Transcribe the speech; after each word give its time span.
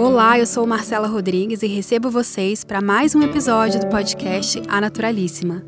Olá, 0.00 0.38
eu 0.38 0.46
sou 0.46 0.66
Marcela 0.66 1.06
Rodrigues 1.06 1.62
e 1.62 1.66
recebo 1.66 2.08
vocês 2.08 2.64
para 2.64 2.80
mais 2.80 3.14
um 3.14 3.20
episódio 3.20 3.78
do 3.78 3.86
podcast 3.88 4.62
A 4.66 4.80
Naturalíssima. 4.80 5.62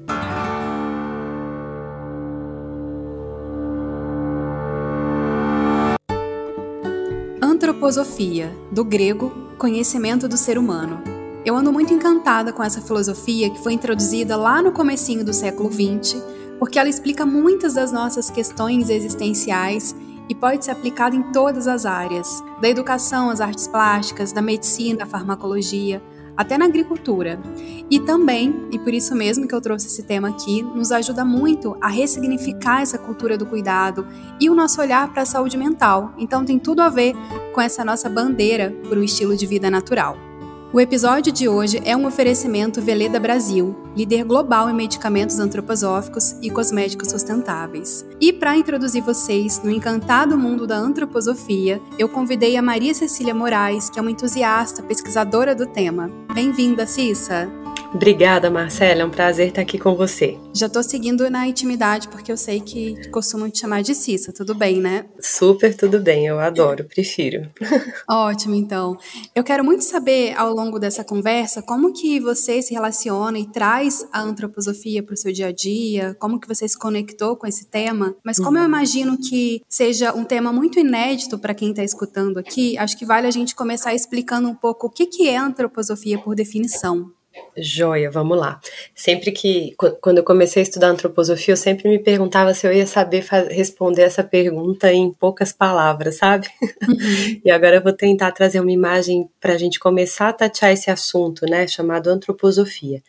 Antroposofia, 7.42 8.50
do 8.72 8.82
grego 8.82 9.30
conhecimento 9.59 10.27
do 10.27 10.39
ser 10.39 10.57
humano. 10.57 11.03
Eu 11.45 11.55
ando 11.55 11.71
muito 11.71 11.93
encantada 11.93 12.55
com 12.55 12.64
essa 12.64 12.80
filosofia 12.80 13.51
que 13.51 13.62
foi 13.62 13.75
introduzida 13.75 14.35
lá 14.35 14.62
no 14.62 14.73
comecinho 14.73 15.23
do 15.23 15.35
século 15.35 15.71
XX, 15.71 16.23
porque 16.59 16.79
ela 16.79 16.89
explica 16.89 17.27
muitas 17.27 17.75
das 17.75 17.93
nossas 17.93 18.30
questões 18.30 18.89
existenciais 18.89 19.95
e 20.29 20.34
pode 20.34 20.64
ser 20.64 20.70
aplicada 20.70 21.14
em 21.14 21.23
todas 21.32 21.66
as 21.66 21.84
áreas, 21.86 22.43
da 22.61 22.68
educação 22.68 23.30
às 23.30 23.41
artes 23.41 23.66
plásticas, 23.66 24.32
da 24.32 24.43
medicina 24.43 25.04
à 25.04 25.07
farmacologia, 25.07 26.03
até 26.36 26.57
na 26.57 26.64
agricultura. 26.64 27.40
E 27.90 28.00
também, 28.00 28.68
e 28.71 28.79
por 28.79 28.95
isso 28.95 29.14
mesmo 29.14 29.46
que 29.46 29.54
eu 29.54 29.61
trouxe 29.61 29.86
esse 29.86 30.03
tema 30.03 30.29
aqui, 30.29 30.62
nos 30.62 30.90
ajuda 30.90 31.25
muito 31.25 31.76
a 31.81 31.89
ressignificar 31.89 32.81
essa 32.81 32.98
cultura 32.98 33.36
do 33.36 33.47
cuidado 33.47 34.06
e 34.41 34.48
o 34.48 34.55
nosso 34.55 34.81
olhar 34.81 35.12
para 35.12 35.22
a 35.22 35.27
saúde 35.27 35.56
mental. 35.56 36.14
Então 36.17 36.45
tem 36.45 36.59
tudo 36.59 36.81
a 36.81 36.89
ver 36.89 37.14
com 37.53 37.61
essa 37.61 37.84
nossa 37.84 38.09
bandeira 38.09 38.75
por 38.89 38.97
um 38.97 39.03
estilo 39.03 39.36
de 39.36 39.47
vida 39.47 39.70
natural. 39.70 40.31
O 40.72 40.81
episódio 40.81 41.31
de 41.31 41.47
hoje 41.50 41.83
é 41.84 41.94
um 41.94 42.06
oferecimento 42.06 42.81
Veleda 42.81 43.20
Brasil, 43.20 43.77
líder 43.94 44.25
global 44.25 44.70
em 44.70 44.72
medicamentos 44.72 45.39
antroposóficos 45.39 46.34
e 46.41 46.48
cosméticos 46.48 47.11
sustentáveis. 47.11 48.06
E 48.19 48.33
para 48.33 48.56
introduzir 48.56 49.03
vocês 49.03 49.62
no 49.62 49.70
encantado 49.70 50.39
mundo 50.39 50.67
da 50.67 50.77
antroposofia, 50.77 51.78
eu 51.98 52.08
convidei 52.08 52.56
a 52.56 52.62
Maria 52.62 52.95
Cecília 52.95 53.34
Moraes, 53.34 53.91
que 53.91 53.98
é 53.98 54.03
uma 54.03 54.11
entusiasta 54.11 54.83
pesquisadora 54.83 55.55
do 55.55 55.67
tema. 55.67 56.11
Bem-vinda, 56.33 56.86
Cissa! 56.86 57.62
Obrigada, 57.95 58.51
Marcela. 58.51 59.03
É 59.03 59.05
um 59.05 59.11
prazer 59.11 59.48
estar 59.48 59.61
aqui 59.61 59.79
com 59.79 59.95
você. 59.95 60.39
Já 60.55 60.67
estou 60.67 60.83
seguindo 60.83 61.29
na 61.31 61.47
intimidade 61.47 62.09
porque 62.09 62.33
eu 62.33 62.37
sei 62.37 62.61
que 62.61 63.09
costumam 63.11 63.51
te 63.51 63.61
chamar 63.61 63.83
de 63.83 63.95
Cissa, 63.95 64.33
tudo 64.33 64.55
bem, 64.55 64.81
né? 64.81 65.05
Super 65.21 65.77
tudo 65.77 66.01
bem, 66.01 66.27
eu 66.27 66.41
adoro, 66.41 66.84
prefiro. 66.84 67.51
Ótimo, 68.09 68.55
então. 68.55 68.97
Eu 69.34 69.45
quero 69.45 69.62
muito 69.62 69.84
saber 69.84 70.34
ao 70.37 70.55
longo 70.55 70.79
dessa 70.79 71.05
conversa 71.05 71.62
como 71.62 71.93
que 71.93 72.19
você 72.19 72.62
se 72.62 72.73
relaciona 72.73 73.39
e 73.39 73.47
traz 73.47 74.06
a 74.11 74.23
antroposofia 74.23 75.03
para 75.03 75.15
o 75.15 75.17
seu 75.17 75.33
dia 75.33 75.49
a 75.49 75.53
dia, 75.53 76.17
como 76.19 76.41
que 76.41 76.49
você 76.49 76.67
se 76.67 76.79
conectou 76.79 77.37
com 77.37 77.47
esse 77.47 77.67
tema, 77.67 78.17
mas 78.25 78.39
como 78.39 78.56
uhum. 78.56 78.62
eu 78.62 78.69
imagino 78.69 79.19
que 79.19 79.62
seja 79.69 80.15
um 80.15 80.25
tema 80.25 80.53
muito 80.53 80.79
inédito 80.79 81.39
para 81.39 81.55
quem 81.55 81.71
está 81.71 81.84
escutando 81.84 82.39
aqui, 82.39 82.77
acho 82.79 82.99
que 82.99 83.05
vale 83.05 83.27
a 83.27 83.31
gente 83.31 83.55
começar 83.55 83.95
explicando 83.95 84.49
um 84.49 84.55
pouco 84.55 84.87
o 84.87 84.91
que, 84.91 85.06
que 85.06 85.29
é 85.29 85.37
antroposofia 85.37 86.19
por 86.19 86.34
definição. 86.34 87.11
Joia, 87.56 88.11
vamos 88.11 88.38
lá. 88.38 88.61
Sempre 88.94 89.30
que, 89.30 89.75
quando 90.00 90.19
eu 90.19 90.25
comecei 90.25 90.62
a 90.62 90.64
estudar 90.64 90.88
antroposofia, 90.88 91.52
eu 91.52 91.56
sempre 91.56 91.88
me 91.88 91.98
perguntava 91.98 92.55
se 92.55 92.66
eu 92.66 92.72
ia 92.72 92.86
saber 92.86 93.25
responder 93.50 94.02
essa 94.02 94.25
pergunta 94.25 94.92
em 94.92 95.12
poucas 95.12 95.53
palavras, 95.53 96.16
sabe? 96.16 96.48
Uhum. 96.88 97.41
e 97.44 97.50
agora 97.50 97.77
eu 97.77 97.83
vou 97.83 97.92
tentar 97.92 98.33
trazer 98.33 98.60
uma 98.60 98.72
imagem 98.72 99.28
para 99.41 99.53
a 99.53 99.58
gente 99.58 99.78
começar 99.78 100.28
a 100.28 100.33
tatear 100.33 100.72
esse 100.72 100.91
assunto, 100.91 101.44
né, 101.47 101.66
chamado 101.66 102.08
antroposofia. 102.08 103.03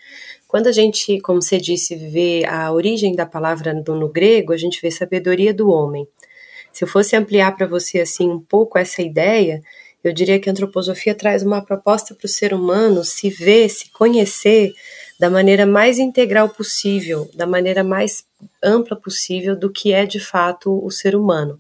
Quando 0.48 0.68
a 0.68 0.72
gente, 0.72 1.20
como 1.22 1.42
você 1.42 1.58
disse, 1.58 1.96
vê 1.96 2.46
a 2.46 2.72
origem 2.72 3.16
da 3.16 3.26
palavra 3.26 3.74
no, 3.74 3.96
no 3.96 4.10
grego, 4.10 4.54
a 4.54 4.58
gente 4.58 4.82
vê 4.82 4.92
sabedoria 4.92 5.54
do 5.54 5.70
homem. 5.70 6.08
Se 6.72 6.84
eu 6.84 6.88
fosse 6.88 7.16
ampliar 7.16 7.56
para 7.56 7.68
você 7.68 8.02
assim 8.02 8.30
um 8.30 8.40
pouco 8.40 8.78
essa 8.78 9.02
ideia, 9.02 9.62
eu 10.04 10.12
diria 10.12 10.40
que 10.40 10.50
a 10.50 10.52
antroposofia 10.52 11.16
traz 11.16 11.44
uma 11.44 11.64
proposta 11.64 12.14
para 12.14 12.26
o 12.26 12.30
ser 12.30 12.54
humano 12.54 13.04
se 13.04 13.30
ver, 13.30 13.70
se 13.70 13.90
conhecer 13.92 14.74
da 15.20 15.30
maneira 15.30 15.66
mais 15.66 15.98
integral 15.98 16.50
possível, 16.50 17.30
da 17.34 17.46
maneira 17.46 17.84
mais 17.84 18.26
ampla 18.62 18.98
possível 18.98 19.56
do 19.56 19.72
que 19.72 19.94
é 19.94 20.06
de 20.06 20.20
fato 20.20 20.84
o 20.84 20.92
ser 20.92 21.16
humano. 21.16 21.60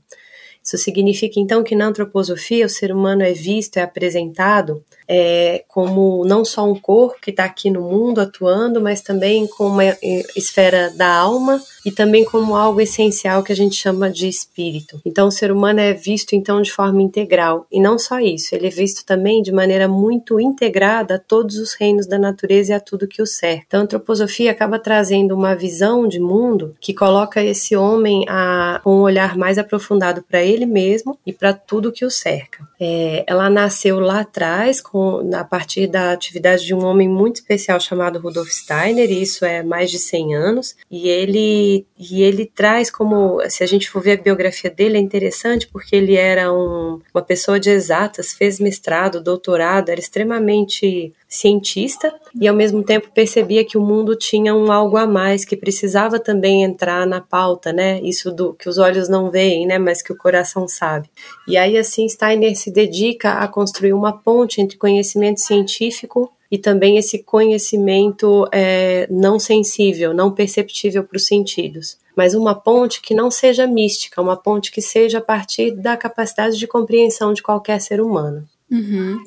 Isso 0.61 0.77
significa 0.77 1.39
então 1.39 1.63
que 1.63 1.75
na 1.75 1.87
antroposofia 1.87 2.65
o 2.65 2.69
ser 2.69 2.91
humano 2.91 3.21
é 3.21 3.33
visto, 3.33 3.77
é 3.77 3.81
apresentado 3.81 4.83
é, 5.07 5.63
como 5.67 6.25
não 6.25 6.45
só 6.45 6.65
um 6.65 6.75
corpo 6.75 7.19
que 7.21 7.31
está 7.31 7.45
aqui 7.45 7.69
no 7.69 7.81
mundo 7.81 8.21
atuando, 8.21 8.81
mas 8.81 9.01
também 9.01 9.47
como 9.47 9.73
uma 9.73 9.85
é, 9.85 9.97
esfera 10.35 10.91
da 10.95 11.07
alma 11.07 11.61
e 11.85 11.91
também 11.91 12.23
como 12.23 12.55
algo 12.55 12.79
essencial 12.79 13.43
que 13.43 13.51
a 13.51 13.55
gente 13.55 13.75
chama 13.75 14.09
de 14.09 14.27
espírito. 14.27 15.01
Então 15.05 15.27
o 15.27 15.31
ser 15.31 15.51
humano 15.51 15.79
é 15.79 15.93
visto 15.93 16.33
então 16.33 16.61
de 16.61 16.71
forma 16.71 17.01
integral 17.01 17.65
e 17.71 17.79
não 17.79 17.99
só 17.99 18.19
isso, 18.19 18.55
ele 18.55 18.67
é 18.67 18.69
visto 18.69 19.05
também 19.05 19.41
de 19.41 19.51
maneira 19.51 19.87
muito 19.87 20.39
integrada 20.39 21.15
a 21.15 21.19
todos 21.19 21.57
os 21.57 21.73
reinos 21.73 22.07
da 22.07 22.17
natureza 22.17 22.71
e 22.73 22.75
a 22.75 22.79
tudo 22.79 23.07
que 23.07 23.21
o 23.21 23.25
cerca. 23.25 23.63
Então 23.67 23.81
a 23.81 23.83
antroposofia 23.83 24.51
acaba 24.51 24.79
trazendo 24.79 25.35
uma 25.35 25.55
visão 25.55 26.07
de 26.07 26.19
mundo 26.19 26.75
que 26.79 26.93
coloca 26.93 27.43
esse 27.43 27.75
homem 27.75 28.25
a, 28.27 28.81
um 28.85 29.01
olhar 29.01 29.37
mais 29.37 29.57
aprofundado 29.57 30.23
para 30.23 30.41
ele 30.41 30.65
mesmo 30.65 31.17
e 31.25 31.33
para 31.33 31.53
tudo 31.53 31.91
que 31.91 32.05
o 32.05 32.11
cerca. 32.11 32.67
É, 32.79 33.23
ela 33.27 33.49
nasceu 33.49 33.99
lá 33.99 34.21
atrás 34.21 34.81
com, 34.93 35.27
a 35.33 35.43
partir 35.43 35.87
da 35.87 36.11
atividade 36.11 36.63
de 36.63 36.75
um 36.75 36.85
homem 36.85 37.09
muito 37.09 37.37
especial 37.37 37.79
chamado 37.79 38.19
Rudolf 38.19 38.47
Steiner, 38.51 39.09
e 39.09 39.23
isso 39.23 39.43
é 39.43 39.63
mais 39.63 39.89
de 39.89 39.97
100 39.97 40.35
anos, 40.35 40.75
e 40.89 41.09
ele, 41.09 41.87
e 41.97 42.21
ele 42.21 42.45
traz 42.45 42.91
como, 42.91 43.41
se 43.49 43.63
a 43.63 43.67
gente 43.67 43.89
for 43.89 44.03
ver 44.03 44.19
a 44.19 44.21
biografia 44.21 44.69
dele, 44.69 44.97
é 44.97 45.01
interessante 45.01 45.67
porque 45.67 45.95
ele 45.95 46.15
era 46.15 46.53
um, 46.53 47.01
uma 47.11 47.23
pessoa 47.23 47.59
de 47.59 47.71
exatas, 47.71 48.33
fez 48.33 48.59
mestrado, 48.59 49.19
doutorado, 49.19 49.89
era 49.89 49.99
extremamente 49.99 51.11
cientista 51.33 52.13
e 52.39 52.47
ao 52.47 52.55
mesmo 52.55 52.83
tempo 52.83 53.09
percebia 53.11 53.65
que 53.65 53.77
o 53.77 53.81
mundo 53.81 54.15
tinha 54.15 54.53
um 54.53 54.71
algo 54.71 54.97
a 54.97 55.07
mais 55.07 55.43
que 55.43 55.57
precisava 55.57 56.19
também 56.19 56.63
entrar 56.63 57.07
na 57.07 57.19
pauta, 57.19 57.73
né? 57.73 57.99
Isso 58.01 58.31
do 58.31 58.53
que 58.53 58.69
os 58.69 58.77
olhos 58.77 59.09
não 59.09 59.31
veem, 59.31 59.65
né, 59.65 59.79
mas 59.79 60.03
que 60.03 60.13
o 60.13 60.17
coração 60.17 60.67
sabe. 60.67 61.09
E 61.47 61.57
aí 61.57 61.75
assim 61.75 62.07
Steiner 62.07 62.55
se 62.55 62.69
dedica 62.69 63.33
a 63.33 63.47
construir 63.47 63.93
uma 63.93 64.13
ponte 64.13 64.61
entre 64.61 64.77
conhecimento 64.77 65.41
científico 65.41 66.31
e 66.51 66.57
também 66.59 66.97
esse 66.97 67.23
conhecimento 67.23 68.47
é, 68.51 69.07
não 69.09 69.39
sensível, 69.39 70.13
não 70.13 70.31
perceptível 70.31 71.03
para 71.03 71.17
os 71.17 71.25
sentidos. 71.25 71.97
Mas 72.15 72.35
uma 72.35 72.53
ponte 72.53 73.01
que 73.01 73.15
não 73.15 73.31
seja 73.31 73.65
mística, 73.65 74.21
uma 74.21 74.37
ponte 74.37 74.71
que 74.71 74.83
seja 74.83 75.17
a 75.17 75.21
partir 75.21 75.71
da 75.71 75.97
capacidade 75.97 76.59
de 76.59 76.67
compreensão 76.67 77.33
de 77.33 77.41
qualquer 77.41 77.81
ser 77.81 77.99
humano. 77.99 78.47
Uhum. 78.69 79.17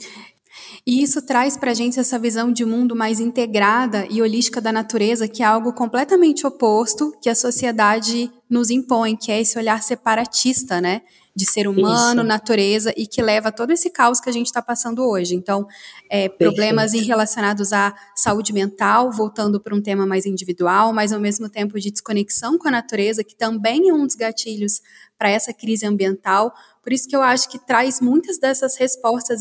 E 0.86 1.02
isso 1.02 1.20
traz 1.20 1.56
para 1.56 1.72
a 1.72 1.74
gente 1.74 1.98
essa 1.98 2.16
visão 2.16 2.52
de 2.52 2.64
mundo 2.64 2.94
mais 2.94 3.19
integrada 3.19 4.06
e 4.08 4.22
holística 4.22 4.60
da 4.60 4.70
natureza, 4.70 5.26
que 5.26 5.42
é 5.42 5.47
algo 5.47 5.72
completamente 5.72 6.47
oposto 6.47 7.12
que 7.20 7.28
a 7.28 7.34
sociedade 7.34 8.30
nos 8.48 8.70
impõe, 8.70 9.16
que 9.16 9.32
é 9.32 9.41
esse 9.41 9.58
olhar 9.58 9.82
separatista, 9.82 10.80
né? 10.80 11.02
De 11.36 11.44
ser 11.44 11.69
humano, 11.69 12.22
isso. 12.22 12.24
natureza, 12.24 12.94
e 12.97 13.06
que 13.06 13.20
leva 13.20 13.50
a 13.50 13.52
todo 13.52 13.70
esse 13.70 13.91
caos 13.91 14.19
que 14.19 14.30
a 14.30 14.32
gente 14.32 14.47
está 14.47 14.62
passando 14.62 15.06
hoje. 15.06 15.34
Então, 15.34 15.69
é, 16.08 16.30
problemas 16.30 16.94
relacionados 16.94 17.74
à 17.74 17.94
saúde 18.14 18.54
mental, 18.54 19.12
voltando 19.12 19.60
para 19.60 19.75
um 19.75 19.82
tema 19.82 20.06
mais 20.06 20.25
individual, 20.25 20.94
mas 20.94 21.12
ao 21.12 21.20
mesmo 21.20 21.50
tempo 21.50 21.78
de 21.78 21.91
desconexão 21.91 22.56
com 22.56 22.69
a 22.69 22.70
natureza, 22.70 23.22
que 23.22 23.36
também 23.36 23.91
é 23.91 23.92
um 23.92 24.06
dos 24.06 24.14
gatilhos 24.14 24.80
para 25.19 25.28
essa 25.28 25.52
crise 25.52 25.84
ambiental, 25.84 26.54
por 26.82 26.92
isso 26.92 27.08
que 27.08 27.16
eu 27.16 27.20
acho 27.20 27.48
que 27.50 27.58
traz 27.58 28.00
muitas 28.00 28.38
dessas 28.38 28.76
respostas 28.76 29.41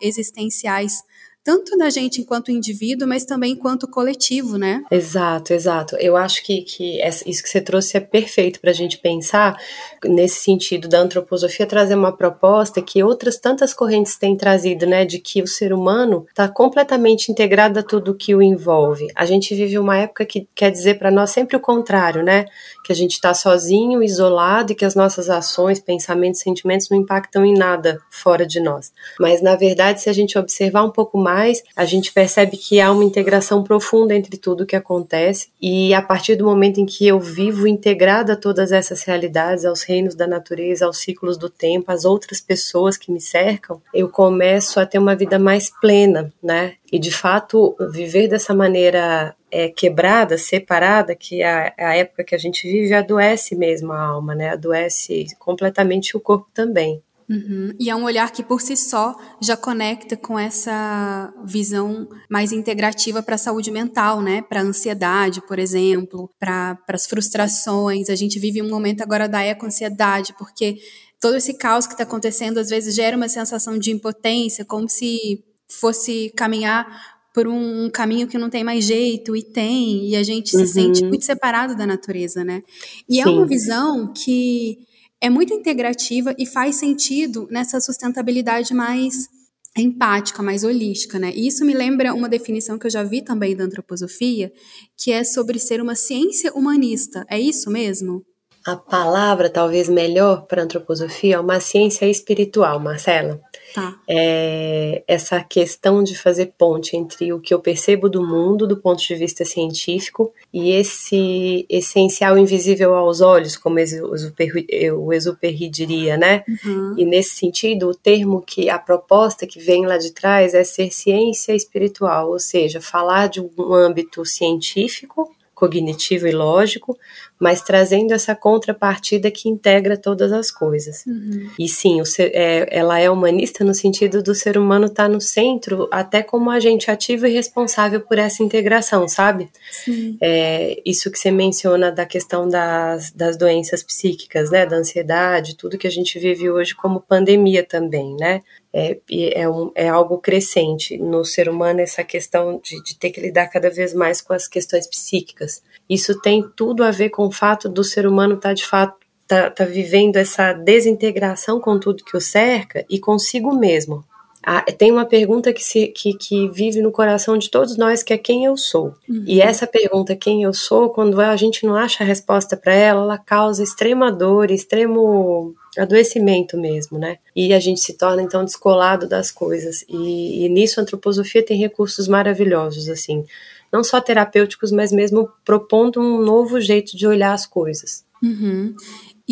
existenciais 0.00 1.02
tanto 1.42 1.76
da 1.78 1.88
gente 1.88 2.20
enquanto 2.20 2.50
indivíduo, 2.50 3.08
mas 3.08 3.24
também 3.24 3.52
enquanto 3.52 3.88
coletivo, 3.88 4.58
né? 4.58 4.82
Exato, 4.90 5.52
exato. 5.52 5.96
Eu 5.96 6.16
acho 6.16 6.44
que, 6.44 6.62
que 6.62 7.00
isso 7.26 7.42
que 7.42 7.48
você 7.48 7.60
trouxe 7.60 7.96
é 7.96 8.00
perfeito 8.00 8.60
para 8.60 8.70
a 8.70 8.74
gente 8.74 8.98
pensar 8.98 9.58
nesse 10.04 10.42
sentido 10.42 10.88
da 10.88 10.98
antroposofia 10.98 11.66
trazer 11.66 11.94
uma 11.94 12.12
proposta 12.12 12.82
que 12.82 13.02
outras 13.02 13.38
tantas 13.38 13.72
correntes 13.72 14.16
têm 14.16 14.36
trazido, 14.36 14.86
né, 14.86 15.04
de 15.04 15.18
que 15.18 15.42
o 15.42 15.46
ser 15.46 15.72
humano 15.72 16.26
está 16.28 16.48
completamente 16.48 17.32
integrado 17.32 17.78
a 17.78 17.82
tudo 17.82 18.14
que 18.14 18.34
o 18.34 18.42
envolve. 18.42 19.08
A 19.14 19.24
gente 19.24 19.54
vive 19.54 19.78
uma 19.78 19.96
época 19.96 20.26
que 20.26 20.46
quer 20.54 20.70
dizer 20.70 20.98
para 20.98 21.10
nós 21.10 21.30
sempre 21.30 21.56
o 21.56 21.60
contrário, 21.60 22.22
né? 22.22 22.44
Que 22.84 22.92
a 22.92 22.96
gente 22.96 23.12
está 23.12 23.32
sozinho, 23.32 24.02
isolado 24.02 24.72
e 24.72 24.74
que 24.74 24.84
as 24.84 24.94
nossas 24.94 25.30
ações, 25.30 25.80
pensamentos, 25.80 26.40
sentimentos 26.40 26.88
não 26.90 26.98
impactam 26.98 27.44
em 27.44 27.54
nada 27.54 27.98
fora 28.10 28.46
de 28.46 28.60
nós. 28.60 28.92
Mas 29.18 29.40
na 29.40 29.56
verdade, 29.56 30.02
se 30.02 30.10
a 30.10 30.12
gente 30.12 30.38
observar 30.38 30.84
um 30.84 30.90
pouco 30.90 31.16
mais 31.16 31.29
mais, 31.30 31.62
a 31.76 31.84
gente 31.84 32.12
percebe 32.12 32.56
que 32.56 32.80
há 32.80 32.90
uma 32.90 33.04
integração 33.04 33.62
profunda 33.62 34.14
entre 34.14 34.36
tudo 34.36 34.66
que 34.66 34.74
acontece 34.74 35.48
e 35.60 35.94
a 35.94 36.02
partir 36.02 36.34
do 36.34 36.44
momento 36.44 36.80
em 36.80 36.86
que 36.86 37.06
eu 37.06 37.20
vivo 37.20 37.68
integrada 37.68 38.32
a 38.32 38.36
todas 38.36 38.72
essas 38.72 39.04
realidades, 39.04 39.64
aos 39.64 39.82
reinos 39.82 40.16
da 40.16 40.26
natureza, 40.26 40.86
aos 40.86 40.98
ciclos 40.98 41.36
do 41.36 41.48
tempo, 41.48 41.92
às 41.92 42.04
outras 42.04 42.40
pessoas 42.40 42.96
que 42.96 43.12
me 43.12 43.20
cercam, 43.20 43.80
eu 43.94 44.08
começo 44.08 44.80
a 44.80 44.86
ter 44.86 44.98
uma 44.98 45.14
vida 45.14 45.38
mais 45.38 45.70
plena, 45.80 46.32
né? 46.42 46.74
E 46.92 46.98
de 46.98 47.12
fato, 47.12 47.76
viver 47.92 48.26
dessa 48.26 48.52
maneira 48.52 49.36
é, 49.50 49.68
quebrada, 49.68 50.36
separada, 50.36 51.14
que 51.14 51.42
a, 51.42 51.72
a 51.78 51.96
época 51.96 52.24
que 52.24 52.34
a 52.34 52.38
gente 52.38 52.68
vive, 52.68 52.92
adoece 52.92 53.54
mesmo 53.54 53.92
a 53.92 54.00
alma, 54.00 54.34
né? 54.34 54.50
Adoece 54.50 55.26
completamente 55.38 56.16
o 56.16 56.20
corpo 56.20 56.48
também. 56.52 57.00
Uhum. 57.30 57.72
E 57.78 57.88
é 57.88 57.94
um 57.94 58.02
olhar 58.02 58.32
que 58.32 58.42
por 58.42 58.60
si 58.60 58.76
só 58.76 59.14
já 59.40 59.56
conecta 59.56 60.16
com 60.16 60.36
essa 60.36 61.32
visão 61.44 62.08
mais 62.28 62.50
integrativa 62.50 63.22
para 63.22 63.36
a 63.36 63.38
saúde 63.38 63.70
mental, 63.70 64.20
né? 64.20 64.42
Para 64.42 64.60
a 64.60 64.64
ansiedade, 64.64 65.40
por 65.46 65.56
exemplo, 65.60 66.28
para 66.40 66.76
as 66.88 67.06
frustrações. 67.06 68.10
A 68.10 68.16
gente 68.16 68.40
vive 68.40 68.60
um 68.60 68.68
momento 68.68 69.02
agora 69.02 69.28
da 69.28 69.44
eco-ansiedade, 69.44 70.34
porque 70.36 70.78
todo 71.20 71.36
esse 71.36 71.54
caos 71.54 71.86
que 71.86 71.92
está 71.92 72.02
acontecendo 72.02 72.58
às 72.58 72.68
vezes 72.68 72.96
gera 72.96 73.16
uma 73.16 73.28
sensação 73.28 73.78
de 73.78 73.92
impotência, 73.92 74.64
como 74.64 74.88
se 74.88 75.44
fosse 75.68 76.32
caminhar 76.36 77.20
por 77.32 77.46
um 77.46 77.88
caminho 77.90 78.26
que 78.26 78.36
não 78.36 78.50
tem 78.50 78.64
mais 78.64 78.84
jeito 78.84 79.36
e 79.36 79.42
tem, 79.44 80.08
e 80.08 80.16
a 80.16 80.22
gente 80.24 80.56
uhum. 80.56 80.66
se 80.66 80.72
sente 80.72 81.04
muito 81.04 81.24
separado 81.24 81.76
da 81.76 81.86
natureza, 81.86 82.42
né? 82.42 82.60
E 83.08 83.14
Sim. 83.14 83.20
é 83.20 83.26
uma 83.28 83.46
visão 83.46 84.12
que 84.12 84.89
é 85.20 85.28
muito 85.28 85.52
integrativa 85.52 86.34
e 86.38 86.46
faz 86.46 86.76
sentido 86.76 87.46
nessa 87.50 87.80
sustentabilidade 87.80 88.72
mais 88.72 89.28
empática, 89.76 90.42
mais 90.42 90.64
holística, 90.64 91.18
né? 91.18 91.32
E 91.34 91.46
isso 91.46 91.64
me 91.64 91.74
lembra 91.74 92.14
uma 92.14 92.28
definição 92.28 92.78
que 92.78 92.86
eu 92.86 92.90
já 92.90 93.02
vi 93.02 93.22
também 93.22 93.54
da 93.54 93.64
antroposofia, 93.64 94.52
que 94.96 95.12
é 95.12 95.22
sobre 95.22 95.58
ser 95.58 95.80
uma 95.80 95.94
ciência 95.94 96.52
humanista. 96.52 97.24
É 97.28 97.38
isso 97.38 97.70
mesmo? 97.70 98.22
A 98.66 98.76
palavra 98.76 99.48
talvez 99.48 99.88
melhor 99.88 100.42
para 100.42 100.62
antroposofia 100.62 101.36
é 101.36 101.40
uma 101.40 101.60
ciência 101.60 102.04
espiritual, 102.06 102.78
Marcela. 102.78 103.40
Tá. 103.74 103.96
É 104.08 105.02
essa 105.06 105.40
questão 105.42 106.02
de 106.02 106.18
fazer 106.18 106.52
ponte 106.58 106.96
entre 106.96 107.32
o 107.32 107.40
que 107.40 107.54
eu 107.54 107.60
percebo 107.60 108.08
do 108.08 108.26
mundo 108.26 108.66
do 108.66 108.76
ponto 108.76 109.00
de 109.00 109.14
vista 109.14 109.44
científico 109.44 110.32
e 110.52 110.72
esse 110.72 111.64
essencial 111.68 112.36
invisível 112.36 112.94
aos 112.94 113.20
olhos, 113.20 113.56
como 113.56 113.76
o 113.76 115.12
Exupéry 115.12 115.68
diria, 115.68 116.16
né? 116.16 116.44
Uhum. 116.64 116.94
E 116.98 117.04
nesse 117.04 117.36
sentido, 117.36 117.88
o 117.88 117.94
termo 117.94 118.42
que 118.42 118.68
a 118.68 118.78
proposta 118.78 119.46
que 119.46 119.60
vem 119.60 119.86
lá 119.86 119.98
de 119.98 120.12
trás 120.12 120.52
é 120.52 120.64
ser 120.64 120.90
ciência 120.90 121.54
espiritual, 121.54 122.30
ou 122.30 122.38
seja, 122.40 122.80
falar 122.80 123.28
de 123.28 123.40
um 123.40 123.72
âmbito 123.72 124.24
científico 124.24 125.30
cognitivo 125.54 126.26
e 126.26 126.32
lógico, 126.32 126.96
mas 127.40 127.62
trazendo 127.62 128.12
essa 128.12 128.34
contrapartida 128.34 129.30
que 129.30 129.48
integra 129.48 129.96
todas 129.96 130.30
as 130.30 130.50
coisas. 130.50 131.06
Uhum. 131.06 131.48
E 131.58 131.66
sim, 131.66 132.04
ser, 132.04 132.30
é, 132.34 132.68
ela 132.70 133.00
é 133.00 133.08
humanista 133.08 133.64
no 133.64 133.72
sentido 133.72 134.22
do 134.22 134.34
ser 134.34 134.58
humano 134.58 134.86
estar 134.86 135.04
tá 135.04 135.08
no 135.08 135.22
centro, 135.22 135.88
até 135.90 136.22
como 136.22 136.50
agente 136.50 136.90
ativo 136.90 137.26
e 137.26 137.32
responsável 137.32 138.02
por 138.02 138.18
essa 138.18 138.42
integração, 138.42 139.08
sabe? 139.08 139.48
Sim. 139.72 140.18
É, 140.20 140.82
isso 140.84 141.10
que 141.10 141.18
você 141.18 141.30
menciona 141.30 141.90
da 141.90 142.04
questão 142.04 142.46
das, 142.46 143.10
das 143.10 143.38
doenças 143.38 143.82
psíquicas, 143.82 144.50
né, 144.50 144.66
da 144.66 144.76
ansiedade, 144.76 145.56
tudo 145.56 145.78
que 145.78 145.86
a 145.86 145.90
gente 145.90 146.18
vive 146.18 146.50
hoje 146.50 146.74
como 146.74 147.00
pandemia 147.00 147.64
também, 147.64 148.14
né? 148.16 148.42
é, 148.72 148.98
é, 149.34 149.48
um, 149.48 149.72
é, 149.74 149.88
algo 149.88 150.18
crescente 150.18 150.96
no 150.96 151.24
ser 151.24 151.48
humano 151.48 151.80
essa 151.80 152.04
questão 152.04 152.60
de, 152.62 152.82
de, 152.82 152.96
ter 152.96 153.10
que 153.10 153.20
lidar 153.20 153.48
cada 153.48 153.68
vez 153.68 153.92
mais 153.92 154.20
com 154.20 154.32
as 154.32 154.46
questões 154.46 154.86
psíquicas. 154.86 155.62
Isso 155.88 156.20
tem 156.20 156.48
tudo 156.54 156.84
a 156.84 156.90
ver 156.90 157.10
com 157.10 157.29
o 157.30 157.32
fato 157.32 157.68
do 157.68 157.84
ser 157.84 158.06
humano 158.06 158.34
estar 158.34 158.48
tá, 158.48 158.54
de 158.54 158.66
fato 158.66 158.94
tá, 159.26 159.48
tá 159.48 159.64
vivendo 159.64 160.16
essa 160.16 160.52
desintegração 160.52 161.60
com 161.60 161.78
tudo 161.78 162.04
que 162.04 162.16
o 162.16 162.20
cerca 162.20 162.84
e 162.90 162.98
consigo 162.98 163.54
mesmo. 163.54 164.04
Ah, 164.42 164.62
tem 164.62 164.90
uma 164.90 165.04
pergunta 165.04 165.52
que, 165.52 165.62
se, 165.62 165.88
que, 165.88 166.14
que, 166.14 166.48
vive 166.48 166.80
no 166.80 166.90
coração 166.90 167.36
de 167.36 167.50
todos 167.50 167.76
nós, 167.76 168.02
que 168.02 168.12
é 168.12 168.18
quem 168.18 168.46
eu 168.46 168.56
sou. 168.56 168.94
Uhum. 169.06 169.22
E 169.26 169.40
essa 169.40 169.66
pergunta, 169.66 170.16
quem 170.16 170.42
eu 170.42 170.54
sou, 170.54 170.88
quando 170.88 171.20
a 171.20 171.36
gente 171.36 171.66
não 171.66 171.76
acha 171.76 172.02
a 172.02 172.06
resposta 172.06 172.56
para 172.56 172.72
ela, 172.72 173.02
ela 173.02 173.18
causa 173.18 173.62
extrema 173.62 174.10
dor, 174.10 174.50
extremo 174.50 175.54
adoecimento 175.78 176.56
mesmo, 176.56 176.98
né? 176.98 177.18
E 177.36 177.52
a 177.52 177.60
gente 177.60 177.80
se 177.80 177.98
torna 177.98 178.22
então 178.22 178.42
descolado 178.42 179.06
das 179.06 179.30
coisas. 179.30 179.84
E, 179.86 180.46
e 180.46 180.48
nisso 180.48 180.80
a 180.80 180.82
antroposofia 180.82 181.44
tem 181.44 181.58
recursos 181.58 182.08
maravilhosos, 182.08 182.88
assim, 182.88 183.26
não 183.72 183.84
só 183.84 184.00
terapêuticos, 184.00 184.72
mas 184.72 184.92
mesmo 184.92 185.28
propondo 185.44 186.00
um 186.00 186.20
novo 186.20 186.60
jeito 186.60 186.96
de 186.96 187.06
olhar 187.06 187.32
as 187.32 187.46
coisas. 187.46 188.04
Uhum. 188.22 188.74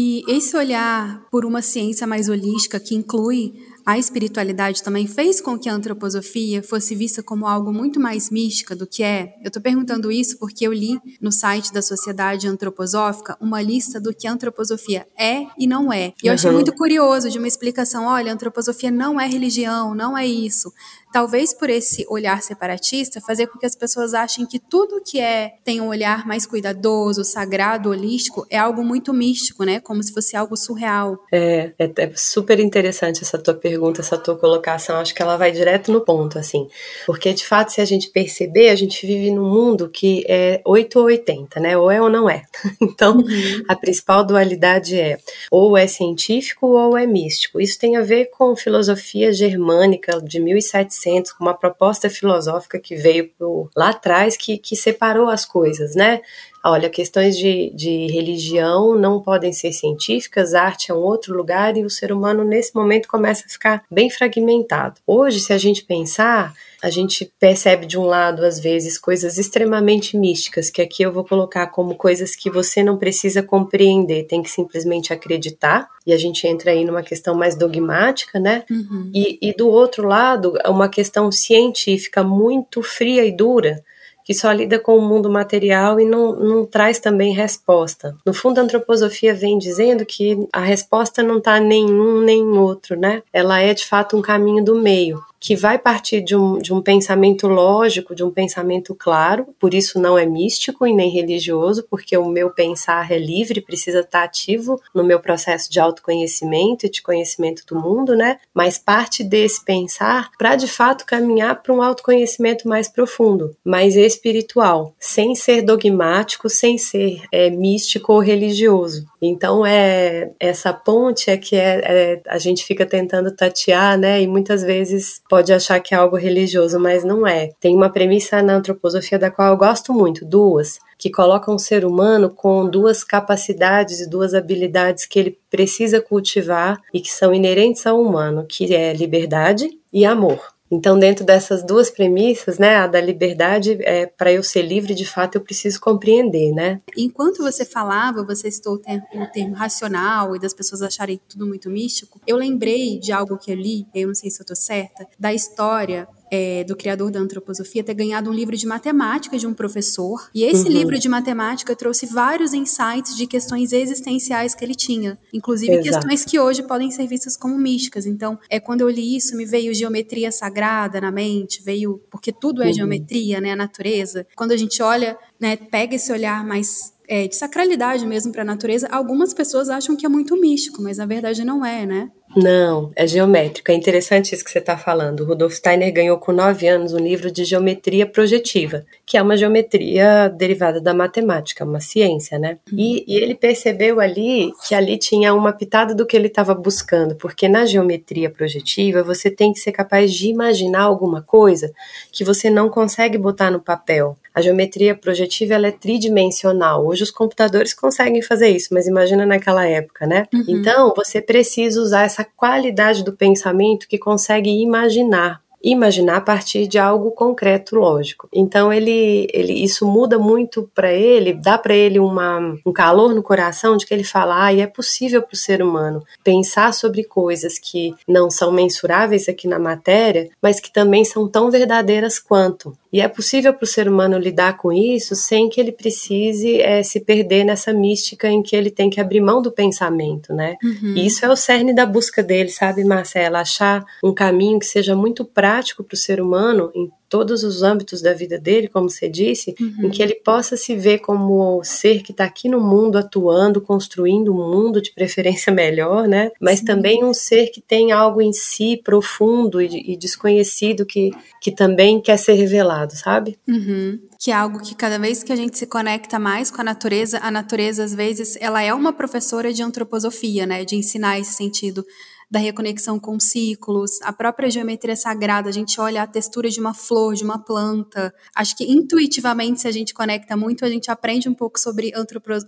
E 0.00 0.22
esse 0.28 0.56
olhar 0.56 1.26
por 1.28 1.44
uma 1.44 1.60
ciência 1.60 2.06
mais 2.06 2.28
holística 2.28 2.78
que 2.78 2.94
inclui 2.94 3.54
a 3.84 3.98
espiritualidade 3.98 4.82
também 4.82 5.06
fez 5.06 5.40
com 5.40 5.58
que 5.58 5.68
a 5.68 5.72
antroposofia 5.72 6.62
fosse 6.62 6.94
vista 6.94 7.22
como 7.22 7.46
algo 7.46 7.72
muito 7.72 7.98
mais 7.98 8.30
mística 8.30 8.76
do 8.76 8.86
que 8.86 9.02
é? 9.02 9.34
Eu 9.42 9.48
estou 9.48 9.62
perguntando 9.62 10.12
isso 10.12 10.38
porque 10.38 10.66
eu 10.66 10.72
li 10.72 11.00
no 11.20 11.32
site 11.32 11.72
da 11.72 11.80
Sociedade 11.80 12.46
Antroposófica 12.46 13.36
uma 13.40 13.62
lista 13.62 13.98
do 13.98 14.14
que 14.14 14.28
a 14.28 14.32
antroposofia 14.32 15.06
é 15.18 15.46
e 15.58 15.66
não 15.66 15.92
é. 15.92 16.12
E 16.22 16.26
eu 16.28 16.34
achei 16.34 16.50
muito 16.50 16.72
curioso 16.74 17.30
de 17.30 17.38
uma 17.38 17.48
explicação: 17.48 18.04
olha, 18.04 18.30
a 18.30 18.34
antroposofia 18.34 18.90
não 18.90 19.18
é 19.18 19.26
religião, 19.26 19.94
não 19.94 20.16
é 20.16 20.26
isso 20.26 20.70
talvez 21.12 21.54
por 21.54 21.70
esse 21.70 22.06
olhar 22.08 22.42
separatista, 22.42 23.20
fazer 23.20 23.46
com 23.46 23.58
que 23.58 23.66
as 23.66 23.74
pessoas 23.74 24.14
achem 24.14 24.46
que 24.46 24.58
tudo 24.58 25.02
que 25.04 25.20
é 25.20 25.54
tem 25.64 25.80
um 25.80 25.88
olhar 25.88 26.26
mais 26.26 26.46
cuidadoso, 26.46 27.24
sagrado, 27.24 27.90
holístico, 27.90 28.46
é 28.50 28.58
algo 28.58 28.84
muito 28.84 29.12
místico, 29.12 29.64
né? 29.64 29.80
Como 29.80 30.02
se 30.02 30.12
fosse 30.12 30.36
algo 30.36 30.56
surreal. 30.56 31.18
É, 31.32 31.72
é, 31.78 31.90
é 31.96 32.12
super 32.14 32.58
interessante 32.60 33.22
essa 33.22 33.38
tua 33.38 33.54
pergunta, 33.54 34.00
essa 34.00 34.18
tua 34.18 34.36
colocação. 34.36 34.96
Acho 34.96 35.14
que 35.14 35.22
ela 35.22 35.36
vai 35.36 35.50
direto 35.50 35.92
no 35.92 36.00
ponto, 36.00 36.38
assim. 36.38 36.68
Porque, 37.06 37.32
de 37.32 37.44
fato, 37.44 37.72
se 37.72 37.80
a 37.80 37.84
gente 37.84 38.10
perceber, 38.10 38.68
a 38.70 38.76
gente 38.76 39.06
vive 39.06 39.30
num 39.30 39.48
mundo 39.48 39.88
que 39.88 40.24
é 40.28 40.60
8 40.64 40.98
ou 40.98 41.06
80, 41.06 41.60
né? 41.60 41.76
Ou 41.76 41.90
é 41.90 42.00
ou 42.00 42.10
não 42.10 42.28
é. 42.28 42.44
Então, 42.80 43.18
uhum. 43.18 43.62
a 43.68 43.76
principal 43.76 44.24
dualidade 44.24 44.98
é 44.98 45.18
ou 45.50 45.76
é 45.76 45.86
científico 45.86 46.66
ou 46.66 46.96
é 46.96 47.06
místico. 47.06 47.60
Isso 47.60 47.78
tem 47.78 47.96
a 47.96 48.02
ver 48.02 48.26
com 48.30 48.56
filosofia 48.56 49.32
germânica 49.32 50.20
de 50.20 50.40
1700 50.40 50.97
1900, 50.98 51.32
com 51.32 51.44
uma 51.44 51.54
proposta 51.54 52.10
filosófica 52.10 52.78
que 52.78 52.96
veio 52.96 53.28
pro, 53.30 53.70
lá 53.76 53.90
atrás, 53.90 54.36
que, 54.36 54.58
que 54.58 54.76
separou 54.76 55.28
as 55.28 55.44
coisas, 55.44 55.94
né? 55.94 56.20
Olha, 56.64 56.90
questões 56.90 57.38
de, 57.38 57.70
de 57.74 58.06
religião 58.08 58.94
não 58.94 59.22
podem 59.22 59.52
ser 59.52 59.72
científicas, 59.72 60.54
arte 60.54 60.90
é 60.90 60.94
um 60.94 60.98
outro 60.98 61.36
lugar 61.36 61.76
e 61.76 61.84
o 61.84 61.90
ser 61.90 62.12
humano 62.12 62.44
nesse 62.44 62.74
momento 62.74 63.08
começa 63.08 63.44
a 63.46 63.50
ficar 63.50 63.84
bem 63.90 64.10
fragmentado. 64.10 65.00
Hoje, 65.06 65.40
se 65.40 65.52
a 65.52 65.58
gente 65.58 65.84
pensar, 65.84 66.52
a 66.82 66.90
gente 66.90 67.32
percebe 67.38 67.86
de 67.86 67.98
um 67.98 68.04
lado, 68.04 68.44
às 68.44 68.60
vezes, 68.60 68.98
coisas 68.98 69.36
extremamente 69.36 70.16
místicas, 70.16 70.70
que 70.70 70.80
aqui 70.80 71.02
eu 71.02 71.12
vou 71.12 71.24
colocar 71.24 71.66
como 71.68 71.96
coisas 71.96 72.36
que 72.36 72.48
você 72.48 72.82
não 72.82 72.96
precisa 72.96 73.42
compreender, 73.42 74.24
tem 74.24 74.42
que 74.42 74.50
simplesmente 74.50 75.12
acreditar, 75.12 75.88
e 76.06 76.12
a 76.12 76.16
gente 76.16 76.46
entra 76.46 76.70
aí 76.70 76.84
numa 76.84 77.02
questão 77.02 77.34
mais 77.34 77.56
dogmática, 77.56 78.38
né? 78.38 78.64
Uhum. 78.70 79.10
E, 79.12 79.38
e 79.42 79.52
do 79.54 79.68
outro 79.68 80.06
lado, 80.06 80.54
uma 80.66 80.88
questão 80.88 81.32
científica 81.32 82.22
muito 82.22 82.80
fria 82.80 83.24
e 83.24 83.32
dura, 83.32 83.82
que 84.24 84.34
só 84.34 84.52
lida 84.52 84.78
com 84.78 84.96
o 84.96 85.00
mundo 85.00 85.30
material 85.30 85.98
e 85.98 86.04
não, 86.04 86.36
não 86.36 86.66
traz 86.66 87.00
também 87.00 87.32
resposta. 87.32 88.14
No 88.26 88.34
fundo, 88.34 88.58
a 88.58 88.62
antroposofia 88.62 89.34
vem 89.34 89.58
dizendo 89.58 90.04
que 90.04 90.46
a 90.52 90.60
resposta 90.60 91.22
não 91.22 91.38
está 91.38 91.58
nenhum 91.58 92.20
nem 92.20 92.44
outro, 92.44 92.94
né? 92.94 93.22
Ela 93.32 93.62
é 93.62 93.72
de 93.72 93.86
fato 93.86 94.18
um 94.18 94.22
caminho 94.22 94.62
do 94.62 94.74
meio 94.74 95.18
que 95.40 95.54
vai 95.54 95.78
partir 95.78 96.20
de 96.20 96.36
um, 96.36 96.58
de 96.58 96.72
um 96.72 96.82
pensamento 96.82 97.46
lógico, 97.46 98.14
de 98.14 98.24
um 98.24 98.30
pensamento 98.30 98.94
claro, 98.94 99.46
por 99.58 99.74
isso 99.74 100.00
não 100.00 100.18
é 100.18 100.26
místico 100.26 100.86
e 100.86 100.92
nem 100.92 101.10
religioso, 101.10 101.86
porque 101.88 102.16
o 102.16 102.28
meu 102.28 102.50
pensar 102.50 103.10
é 103.10 103.18
livre, 103.18 103.60
precisa 103.60 104.00
estar 104.00 104.24
ativo 104.24 104.80
no 104.94 105.04
meu 105.04 105.20
processo 105.20 105.70
de 105.70 105.80
autoconhecimento 105.80 106.86
e 106.86 106.90
de 106.90 107.02
conhecimento 107.02 107.64
do 107.66 107.78
mundo, 107.78 108.16
né? 108.16 108.38
Mas 108.52 108.78
parte 108.78 109.22
desse 109.22 109.64
pensar 109.64 110.30
para 110.38 110.56
de 110.56 110.66
fato 110.66 111.06
caminhar 111.06 111.62
para 111.62 111.74
um 111.74 111.82
autoconhecimento 111.82 112.68
mais 112.68 112.88
profundo, 112.88 113.56
mais 113.64 113.96
espiritual, 113.96 114.94
sem 114.98 115.34
ser 115.34 115.62
dogmático, 115.62 116.48
sem 116.48 116.78
ser 116.78 117.22
é, 117.32 117.50
místico 117.50 118.12
ou 118.12 118.20
religioso. 118.20 119.06
Então 119.20 119.66
é 119.66 120.30
essa 120.38 120.72
ponte 120.72 121.30
é 121.30 121.36
que 121.36 121.56
é, 121.56 121.80
é, 121.84 122.22
a 122.26 122.38
gente 122.38 122.64
fica 122.64 122.86
tentando 122.86 123.34
tatear, 123.34 123.98
né? 123.98 124.22
E 124.22 124.26
muitas 124.26 124.62
vezes 124.62 125.20
pode 125.28 125.52
achar 125.52 125.80
que 125.80 125.94
é 125.94 125.98
algo 125.98 126.16
religioso, 126.16 126.80
mas 126.80 127.04
não 127.04 127.26
é. 127.26 127.50
Tem 127.60 127.76
uma 127.76 127.90
premissa 127.90 128.42
na 128.42 128.54
antroposofia 128.54 129.18
da 129.18 129.30
qual 129.30 129.48
eu 129.52 129.56
gosto 129.56 129.92
muito, 129.92 130.24
duas, 130.24 130.78
que 130.96 131.10
colocam 131.10 131.54
o 131.54 131.58
ser 131.58 131.84
humano 131.84 132.30
com 132.30 132.68
duas 132.68 133.04
capacidades 133.04 134.00
e 134.00 134.08
duas 134.08 134.34
habilidades 134.34 135.06
que 135.06 135.18
ele 135.18 135.38
precisa 135.50 136.00
cultivar 136.00 136.80
e 136.92 137.00
que 137.00 137.12
são 137.12 137.32
inerentes 137.32 137.86
ao 137.86 138.00
humano, 138.00 138.46
que 138.48 138.74
é 138.74 138.92
liberdade 138.92 139.68
e 139.92 140.04
amor. 140.04 140.57
Então, 140.70 140.98
dentro 140.98 141.24
dessas 141.24 141.64
duas 141.64 141.90
premissas, 141.90 142.58
né, 142.58 142.76
a 142.76 142.86
da 142.86 143.00
liberdade, 143.00 143.78
é, 143.82 144.06
para 144.06 144.32
eu 144.32 144.42
ser 144.42 144.62
livre, 144.62 144.94
de 144.94 145.06
fato, 145.06 145.36
eu 145.36 145.40
preciso 145.40 145.80
compreender, 145.80 146.52
né? 146.52 146.80
Enquanto 146.96 147.42
você 147.42 147.64
falava, 147.64 148.22
você 148.22 148.50
citou 148.50 148.74
o 148.74 148.78
termo, 148.78 149.06
o 149.14 149.26
termo 149.26 149.54
racional 149.54 150.36
e 150.36 150.38
das 150.38 150.52
pessoas 150.52 150.82
acharem 150.82 151.20
tudo 151.28 151.46
muito 151.46 151.70
místico, 151.70 152.20
eu 152.26 152.36
lembrei 152.36 152.98
de 152.98 153.12
algo 153.12 153.38
que 153.38 153.50
eu 153.50 153.56
li, 153.56 153.86
eu 153.94 154.08
não 154.08 154.14
sei 154.14 154.30
se 154.30 154.40
eu 154.40 154.44
estou 154.44 154.56
certa, 154.56 155.06
da 155.18 155.32
história 155.32 156.06
é, 156.30 156.64
do 156.64 156.76
criador 156.76 157.10
da 157.10 157.20
antroposofia 157.20 157.82
ter 157.82 157.94
ganhado 157.94 158.30
um 158.30 158.32
livro 158.32 158.56
de 158.56 158.66
matemática 158.66 159.38
de 159.38 159.46
um 159.46 159.54
professor. 159.54 160.28
E 160.34 160.44
esse 160.44 160.64
uhum. 160.64 160.72
livro 160.72 160.98
de 160.98 161.08
matemática 161.08 161.74
trouxe 161.74 162.06
vários 162.06 162.52
insights 162.52 163.16
de 163.16 163.26
questões 163.26 163.72
existenciais 163.72 164.54
que 164.54 164.64
ele 164.64 164.74
tinha, 164.74 165.18
inclusive 165.32 165.72
Exato. 165.72 166.06
questões 166.06 166.24
que 166.24 166.38
hoje 166.38 166.62
podem 166.62 166.90
ser 166.90 167.06
vistas 167.06 167.36
como 167.36 167.58
místicas. 167.58 168.06
Então, 168.06 168.38
é 168.48 168.60
quando 168.60 168.82
eu 168.82 168.88
li 168.88 169.16
isso, 169.16 169.36
me 169.36 169.44
veio 169.44 169.74
geometria 169.74 170.30
sagrada 170.30 171.00
na 171.00 171.10
mente, 171.10 171.62
veio 171.62 172.00
porque 172.10 172.32
tudo 172.32 172.62
é 172.62 172.66
uhum. 172.66 172.72
geometria, 172.72 173.40
né, 173.40 173.52
a 173.52 173.56
natureza. 173.56 174.26
Quando 174.36 174.52
a 174.52 174.56
gente 174.56 174.82
olha, 174.82 175.16
né, 175.40 175.56
pega 175.56 175.96
esse 175.96 176.12
olhar 176.12 176.44
mais 176.44 176.92
é, 177.08 177.26
de 177.26 177.34
sacralidade 177.34 178.06
mesmo 178.06 178.30
para 178.30 178.42
a 178.42 178.44
natureza, 178.44 178.86
algumas 178.90 179.32
pessoas 179.32 179.70
acham 179.70 179.96
que 179.96 180.04
é 180.04 180.08
muito 180.08 180.38
místico, 180.38 180.82
mas 180.82 180.98
na 180.98 181.06
verdade 181.06 181.44
não 181.44 181.64
é, 181.64 181.86
né? 181.86 182.10
Não, 182.36 182.90
é 182.94 183.06
geométrico. 183.06 183.70
É 183.70 183.74
interessante 183.74 184.34
isso 184.34 184.44
que 184.44 184.50
você 184.50 184.58
está 184.58 184.76
falando. 184.76 185.24
Rudolf 185.24 185.54
Steiner 185.54 185.90
ganhou 185.92 186.18
com 186.18 186.30
nove 186.30 186.68
anos 186.68 186.92
um 186.92 186.98
livro 186.98 187.30
de 187.30 187.42
geometria 187.44 188.06
projetiva, 188.06 188.84
que 189.06 189.16
é 189.16 189.22
uma 189.22 189.36
geometria 189.36 190.28
derivada 190.28 190.80
da 190.80 190.92
matemática, 190.92 191.64
uma 191.64 191.80
ciência, 191.80 192.38
né? 192.38 192.58
E, 192.70 193.02
e 193.08 193.16
ele 193.16 193.34
percebeu 193.34 193.98
ali 193.98 194.52
que 194.66 194.74
ali 194.74 194.98
tinha 194.98 195.32
uma 195.32 195.52
pitada 195.52 195.94
do 195.94 196.04
que 196.04 196.16
ele 196.16 196.26
estava 196.26 196.54
buscando, 196.54 197.16
porque 197.16 197.48
na 197.48 197.64
geometria 197.64 198.28
projetiva 198.28 199.02
você 199.02 199.30
tem 199.30 199.52
que 199.52 199.58
ser 199.58 199.72
capaz 199.72 200.12
de 200.12 200.28
imaginar 200.28 200.82
alguma 200.82 201.22
coisa 201.22 201.72
que 202.12 202.24
você 202.24 202.50
não 202.50 202.68
consegue 202.68 203.16
botar 203.16 203.50
no 203.50 203.60
papel. 203.60 204.16
A 204.38 204.40
geometria 204.40 204.94
projetiva 204.94 205.54
ela 205.54 205.66
é 205.66 205.72
tridimensional. 205.72 206.86
Hoje 206.86 207.02
os 207.02 207.10
computadores 207.10 207.74
conseguem 207.74 208.22
fazer 208.22 208.50
isso, 208.50 208.68
mas 208.72 208.86
imagina 208.86 209.26
naquela 209.26 209.66
época, 209.66 210.06
né? 210.06 210.26
Uhum. 210.32 210.44
Então 210.46 210.94
você 210.94 211.20
precisa 211.20 211.80
usar 211.80 212.04
essa 212.04 212.24
qualidade 212.24 213.02
do 213.02 213.12
pensamento 213.12 213.88
que 213.88 213.98
consegue 213.98 214.48
imaginar 214.48 215.42
imaginar 215.62 216.16
a 216.16 216.20
partir 216.20 216.66
de 216.66 216.78
algo 216.78 217.10
concreto, 217.10 217.76
lógico. 217.76 218.28
Então 218.32 218.72
ele, 218.72 219.28
ele 219.32 219.52
isso 219.52 219.86
muda 219.86 220.18
muito 220.18 220.70
para 220.74 220.92
ele, 220.92 221.32
dá 221.32 221.58
para 221.58 221.74
ele 221.74 221.98
uma, 221.98 222.56
um 222.64 222.72
calor 222.72 223.14
no 223.14 223.22
coração 223.22 223.76
de 223.76 223.84
que 223.84 223.92
ele 223.92 224.04
fala, 224.04 224.44
ah, 224.44 224.52
e 224.52 224.60
é 224.60 224.66
possível 224.66 225.22
para 225.22 225.34
o 225.34 225.36
ser 225.36 225.62
humano 225.62 226.02
pensar 226.22 226.72
sobre 226.72 227.04
coisas 227.04 227.58
que 227.58 227.94
não 228.06 228.30
são 228.30 228.52
mensuráveis 228.52 229.28
aqui 229.28 229.48
na 229.48 229.58
matéria, 229.58 230.28
mas 230.40 230.60
que 230.60 230.72
também 230.72 231.04
são 231.04 231.28
tão 231.28 231.50
verdadeiras 231.50 232.18
quanto. 232.18 232.76
E 232.90 233.00
é 233.02 233.08
possível 233.08 233.52
para 233.52 233.64
o 233.64 233.68
ser 233.68 233.86
humano 233.86 234.18
lidar 234.18 234.56
com 234.56 234.72
isso 234.72 235.14
sem 235.14 235.48
que 235.50 235.60
ele 235.60 235.72
precise 235.72 236.60
é, 236.62 236.82
se 236.82 237.00
perder 237.00 237.44
nessa 237.44 237.70
mística 237.70 238.28
em 238.28 238.42
que 238.42 238.56
ele 238.56 238.70
tem 238.70 238.88
que 238.88 238.98
abrir 238.98 239.20
mão 239.20 239.42
do 239.42 239.52
pensamento, 239.52 240.32
né? 240.32 240.56
Uhum. 240.62 240.94
E 240.96 241.06
isso 241.06 241.24
é 241.24 241.28
o 241.28 241.36
cerne 241.36 241.74
da 241.74 241.84
busca 241.84 242.22
dele, 242.22 242.48
sabe, 242.48 242.84
Marcela? 242.84 243.40
Achar 243.40 243.84
um 244.02 244.14
caminho 244.14 244.58
que 244.58 244.64
seja 244.64 244.96
muito 244.96 245.22
prático 245.22 245.47
para 245.84 245.94
o 245.94 245.96
ser 245.96 246.20
humano 246.20 246.70
em 246.74 246.90
todos 247.08 247.42
os 247.42 247.62
âmbitos 247.62 248.02
da 248.02 248.12
vida 248.12 248.38
dele, 248.38 248.68
como 248.68 248.90
você 248.90 249.08
disse, 249.08 249.54
uhum. 249.58 249.86
em 249.86 249.90
que 249.90 250.02
ele 250.02 250.14
possa 250.16 250.56
se 250.56 250.76
ver 250.76 250.98
como 250.98 251.62
ser 251.64 252.02
que 252.02 252.12
está 252.12 252.24
aqui 252.24 252.48
no 252.48 252.60
mundo 252.60 252.98
atuando, 252.98 253.60
construindo 253.60 254.32
um 254.32 254.36
mundo 254.36 254.80
de 254.80 254.92
preferência 254.92 255.50
melhor, 255.52 256.06
né? 256.06 256.30
Mas 256.40 256.60
Sim. 256.60 256.66
também 256.66 257.04
um 257.04 257.14
ser 257.14 257.48
que 257.48 257.60
tem 257.60 257.92
algo 257.92 258.20
em 258.20 258.32
si 258.32 258.80
profundo 258.84 259.60
e, 259.60 259.92
e, 259.92 259.96
desconhecido 259.96 260.84
que, 260.84 261.10
que 261.40 261.50
também 261.50 262.00
quer 262.00 262.18
ser 262.18 262.34
revelado, 262.34 262.94
sabe? 262.94 263.38
Uhum. 263.48 263.98
Que 264.18 264.30
é 264.30 264.34
algo 264.34 264.60
que 264.60 264.74
cada 264.74 264.98
vez 264.98 265.22
que 265.22 265.32
a 265.32 265.36
gente 265.36 265.56
se 265.56 265.66
conecta 265.66 266.18
mais 266.18 266.50
com 266.50 266.60
a 266.60 266.64
natureza, 266.64 267.18
a 267.22 267.30
natureza 267.30 267.84
às 267.84 267.94
vezes 267.94 268.36
ela 268.40 268.60
é 268.62 268.74
uma 268.74 268.92
professora 268.92 269.52
de 269.52 269.62
antroposofia, 269.62 270.46
né? 270.46 270.64
De 270.64 270.76
ensinar 270.76 271.18
esse 271.18 271.32
sentido 271.32 271.84
da 272.30 272.38
reconexão 272.38 272.98
com 272.98 273.18
ciclos, 273.18 274.02
a 274.02 274.12
própria 274.12 274.50
geometria 274.50 274.94
sagrada, 274.94 275.48
a 275.48 275.52
gente 275.52 275.80
olha 275.80 276.02
a 276.02 276.06
textura 276.06 276.50
de 276.50 276.60
uma 276.60 276.74
flor, 276.74 277.14
de 277.14 277.24
uma 277.24 277.38
planta. 277.38 278.12
Acho 278.34 278.56
que 278.56 278.64
intuitivamente, 278.64 279.62
se 279.62 279.68
a 279.68 279.72
gente 279.72 279.94
conecta 279.94 280.36
muito, 280.36 280.64
a 280.64 280.68
gente 280.68 280.90
aprende 280.90 281.28
um 281.28 281.34
pouco 281.34 281.58
sobre 281.58 281.92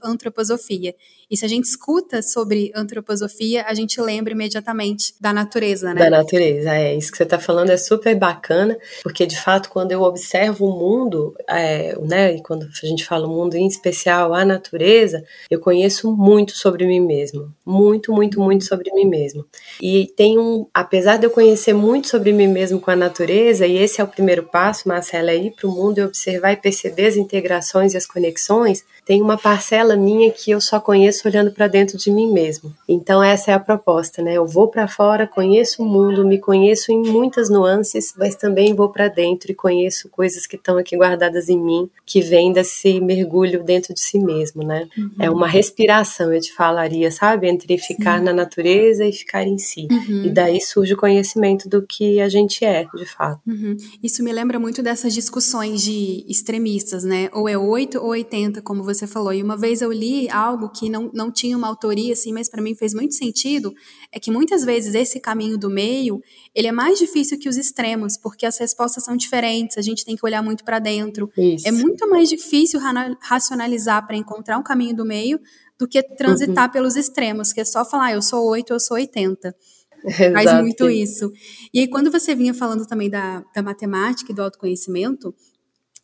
antroposofia. 0.03 0.95
E 1.31 1.37
se 1.37 1.45
a 1.45 1.49
gente 1.49 1.65
escuta 1.65 2.23
sobre 2.23 2.73
antroposofia, 2.75 3.65
a 3.67 3.73
gente 3.73 4.01
lembra 4.01 4.33
imediatamente 4.33 5.15
da 5.21 5.33
natureza, 5.33 5.95
né? 5.95 6.01
Da 6.01 6.11
natureza, 6.11 6.75
é. 6.75 6.95
Isso 6.95 7.11
que 7.11 7.17
você 7.17 7.23
está 7.23 7.39
falando 7.39 7.71
é 7.71 7.77
super 7.77 8.15
bacana, 8.19 8.77
porque 9.03 9.25
de 9.25 9.41
fato, 9.41 9.71
quando 9.71 9.93
eu 9.93 10.03
observo 10.03 10.67
o 10.67 10.79
mundo, 10.79 11.35
é, 11.49 11.97
né, 12.01 12.35
e 12.35 12.43
quando 12.43 12.65
a 12.65 12.87
gente 12.87 13.05
fala 13.05 13.27
o 13.27 13.31
mundo 13.31 13.55
em 13.55 13.67
especial, 13.67 14.35
a 14.35 14.45
natureza, 14.45 15.25
eu 15.49 15.61
conheço 15.61 16.15
muito 16.15 16.53
sobre 16.53 16.85
mim 16.87 17.01
mesmo. 17.01 17.55
Muito, 17.65 18.13
muito, 18.13 18.41
muito 18.41 18.65
sobre 18.65 18.93
mim 18.93 19.07
mesmo. 19.07 19.47
E 19.81 20.13
tem 20.17 20.39
um, 20.39 20.67
apesar 20.73 21.17
de 21.17 21.27
eu 21.27 21.31
conhecer 21.31 21.73
muito 21.73 22.09
sobre 22.09 22.33
mim 22.33 22.49
mesmo 22.49 22.81
com 22.81 22.91
a 22.91 22.97
natureza, 22.97 23.67
e 23.67 23.77
esse 23.77 24.01
é 24.01 24.05
o 24.05 24.09
primeiro 24.09 24.45
passo, 24.45 24.89
Marcela, 24.89 25.31
é 25.31 25.37
ir 25.37 25.51
para 25.53 25.69
o 25.69 25.73
mundo 25.73 25.99
e 25.99 26.05
observar 26.05 26.53
e 26.53 26.57
perceber 26.57 27.07
as 27.07 27.17
integrações 27.17 27.95
e 27.95 27.97
as 27.97 28.07
conexões, 28.07 28.85
tem 29.05 29.21
uma 29.21 29.37
parcela 29.37 29.97
minha 29.97 30.31
que 30.31 30.53
eu 30.53 30.61
só 30.61 30.79
conheço 30.79 31.27
olhando 31.27 31.51
para 31.51 31.67
dentro 31.67 31.99
de 31.99 32.13
mim 32.13 32.31
mesmo. 32.33 32.73
Então 32.89 33.21
essa 33.21 33.51
é 33.51 33.55
a 33.55 33.59
proposta, 33.59 34.23
né? 34.23 34.35
Eu 34.35 34.47
vou 34.47 34.69
para 34.69 34.87
fora, 34.87 35.27
conheço 35.27 35.83
o 35.83 35.85
mundo, 35.87 36.25
me 36.25 36.39
conheço 36.39 36.93
em 36.93 37.03
muitas 37.03 37.51
nuances, 37.51 38.15
mas 38.17 38.37
também 38.37 38.73
vou 38.73 38.89
para 38.89 39.09
dentro 39.09 39.51
e 39.51 39.55
conheço 39.55 40.09
coisas 40.09 40.47
que 40.47 40.55
estão 40.55 40.79
aqui 40.79 40.97
guardadas 40.97 41.49
em 41.49 41.59
mim, 41.59 41.91
que 42.07 42.21
vêm 42.21 42.53
desse 42.53 43.01
mergulho 43.01 43.65
dentro 43.65 43.93
de 43.93 44.01
si 44.01 44.19
mesmo, 44.19 44.63
né? 44.63 44.87
Uhum. 44.97 45.11
É 45.19 45.29
uma 45.29 45.49
respiração, 45.49 46.33
eu 46.33 46.41
te 46.41 46.53
falaria, 46.53 47.11
sabe, 47.11 47.49
entre 47.49 47.79
ficar 47.79 48.19
Sim. 48.19 48.25
na 48.25 48.33
natureza 48.33 49.05
e 49.05 49.13
ficar 49.13 49.45
em 49.45 49.59
si. 49.61 49.87
Uhum. 49.91 50.25
E 50.25 50.31
daí 50.31 50.61
surge 50.61 50.95
o 50.95 50.97
conhecimento 50.97 51.69
do 51.69 51.87
que 51.87 52.21
a 52.21 52.29
gente 52.29 52.65
é, 52.65 52.85
de 52.95 53.07
fato. 53.07 53.41
Uhum. 53.47 53.77
Isso 54.03 54.25
me 54.25 54.33
lembra 54.33 54.59
muito 54.59 54.83
dessas 54.83 55.15
discussões 55.15 55.83
de 55.83 56.25
extremistas, 56.27 57.05
né? 57.05 57.29
Ou 57.33 57.49
é 57.49 57.57
8 57.57 57.99
ou 57.99 58.09
80, 58.09 58.61
como 58.63 58.83
você 58.83 59.07
falou. 59.07 59.33
E 59.33 59.43
uma 59.43 59.57
vez 59.57 59.83
eu 59.83 59.93
li 59.93 60.29
algo 60.31 60.69
que 60.71 60.89
não, 60.89 61.11
não 61.15 61.31
tinha 61.31 61.57
uma 61.57 61.69
autoria, 61.69 62.13
assim, 62.13 62.33
mas 62.33 62.49
para 62.49 62.63
mim 62.63 62.75
fez 62.75 62.93
muito 62.95 63.15
sentido, 63.15 63.73
é 64.13 64.19
que 64.19 64.31
muitas 64.31 64.65
vezes 64.65 64.95
esse 64.95 65.21
caminho 65.21 65.57
do 65.57 65.71
meio, 65.71 66.21
ele 66.55 66.67
é 66.67 66.73
mais 66.73 66.99
difícil 66.99 67.39
que 67.39 67.49
os 67.49 67.57
extremos, 67.57 68.17
porque 68.17 68.47
as 68.47 68.59
respostas 68.59 69.05
são 69.05 69.17
diferentes, 69.17 69.79
a 69.79 69.83
gente 69.83 70.05
tem 70.05 70.17
que 70.17 70.25
olhar 70.25 70.43
muito 70.43 70.65
para 70.65 70.79
dentro. 70.79 71.31
Isso. 71.37 71.69
É 71.69 71.71
muito 71.71 72.09
mais 72.09 72.29
difícil 72.29 72.81
racionalizar 73.21 74.07
para 74.07 74.17
encontrar 74.17 74.59
um 74.59 74.63
caminho 74.63 74.97
do 74.97 75.05
meio 75.05 75.39
do 75.81 75.89
que 75.89 76.03
transitar 76.03 76.67
uhum. 76.67 76.73
pelos 76.73 76.95
extremos, 76.95 77.55
que 77.55 77.61
é 77.63 77.65
só 77.65 77.87
falar, 77.87 78.07
ah, 78.07 78.13
eu 78.13 78.21
sou 78.21 78.47
8, 78.47 78.75
eu 78.75 78.79
sou 78.79 78.99
80. 78.99 79.57
Exato. 80.05 80.33
Faz 80.33 80.61
muito 80.61 80.91
isso. 80.91 81.33
E 81.73 81.81
aí, 81.81 81.89
quando 81.89 82.11
você 82.11 82.35
vinha 82.35 82.53
falando 82.53 82.87
também 82.87 83.09
da, 83.09 83.43
da 83.55 83.63
matemática 83.63 84.31
e 84.31 84.35
do 84.35 84.43
autoconhecimento, 84.43 85.35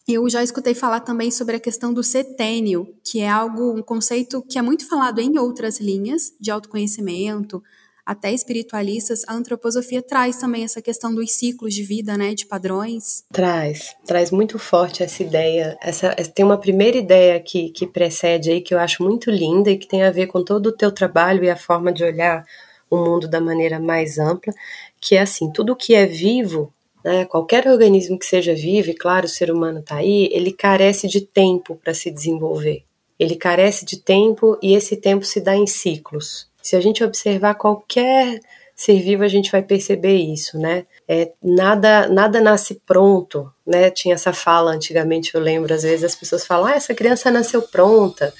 eu 0.09 0.27
já 0.31 0.43
escutei 0.43 0.75
falar 0.75 1.01
também 1.01 1.31
sobre 1.31 1.57
a 1.57 1.61
questão 1.61 1.93
do 1.93 2.03
setênio, 2.03 2.87
que 3.05 3.21
é 3.21 3.29
algo, 3.29 3.77
um 3.77 3.83
conceito 3.83 4.43
que 4.43 4.59
é 4.59 4.63
muito 4.63 4.89
falado 4.89 5.21
em 5.21 5.39
outras 5.39 5.79
linhas 5.79 6.33
de 6.41 6.51
autoconhecimento, 6.51 7.63
até 8.07 8.33
espiritualistas, 8.33 9.23
a 9.27 9.35
antroposofia 9.35 10.01
traz 10.01 10.37
também 10.37 10.63
essa 10.63 10.81
questão 10.81 11.13
dos 11.13 11.33
ciclos 11.33 11.75
de 11.75 11.83
vida, 11.83 12.17
né, 12.17 12.33
de 12.35 12.47
padrões. 12.47 13.25
Traz, 13.33 13.97
traz 14.07 14.31
muito 14.31 14.59
forte 14.59 15.03
essa 15.03 15.23
ideia. 15.23 15.77
Essa, 15.83 16.15
tem 16.15 16.45
uma 16.45 16.59
primeira 16.59 16.97
ideia 16.97 17.41
que, 17.41 17.71
que 17.71 17.87
precede 17.87 18.51
aí 18.51 18.61
que 18.61 18.73
eu 18.73 18.79
acho 18.79 19.03
muito 19.03 19.31
linda 19.31 19.71
e 19.71 19.77
que 19.77 19.89
tem 19.89 20.05
a 20.05 20.11
ver 20.13 20.29
com 20.29 20.45
todo 20.45 20.69
o 20.69 20.77
teu 20.77 20.93
trabalho 20.93 21.43
e 21.43 21.51
a 21.51 21.57
forma 21.57 21.93
de 21.93 22.05
olhar 22.05 22.45
o 22.89 22.97
mundo 22.97 23.29
da 23.29 23.41
maneira 23.41 23.81
mais 23.81 24.17
ampla, 24.17 24.55
que 25.01 25.17
é 25.17 25.21
assim, 25.21 25.51
tudo 25.51 25.75
que 25.75 25.93
é 25.93 26.07
vivo 26.07 26.73
né, 27.07 27.25
qualquer 27.25 27.69
organismo 27.69 28.19
que 28.19 28.27
seja 28.27 28.53
vivo, 28.53 28.91
e 28.91 28.95
claro, 28.95 29.27
o 29.27 29.29
ser 29.29 29.49
humano 29.49 29.79
está 29.79 29.99
aí, 29.99 30.29
ele 30.33 30.51
carece 30.53 31.07
de 31.07 31.21
tempo 31.21 31.77
para 31.77 31.95
se 31.95 32.11
desenvolver. 32.11 32.83
Ele 33.17 33.37
carece 33.37 33.85
de 33.85 34.03
tempo 34.03 34.59
e 34.61 34.75
esse 34.75 34.97
tempo 34.97 35.25
se 35.25 35.41
dá 35.41 35.55
em 35.55 35.69
ciclos. 35.69 36.51
Se 36.67 36.75
a 36.75 36.81
gente 36.81 37.05
observar 37.05 37.55
qualquer 37.55 38.41
ser 38.75 39.01
vivo, 39.01 39.23
a 39.23 39.29
gente 39.29 39.53
vai 39.53 39.63
perceber 39.63 40.17
isso, 40.17 40.59
né? 40.59 40.85
É, 41.07 41.31
nada, 41.41 42.09
nada 42.09 42.41
nasce 42.41 42.83
pronto, 42.85 43.49
né? 43.65 43.89
Tinha 43.89 44.17
essa 44.17 44.33
fala 44.33 44.73
antigamente, 44.73 45.33
eu 45.33 45.41
lembro, 45.41 45.73
às 45.73 45.85
vezes 45.85 46.03
as 46.03 46.17
pessoas 46.17 46.45
falam, 46.45 46.67
ah, 46.67 46.75
essa 46.75 46.93
criança 46.93 47.31
nasceu 47.31 47.63
pronta, 47.63 48.35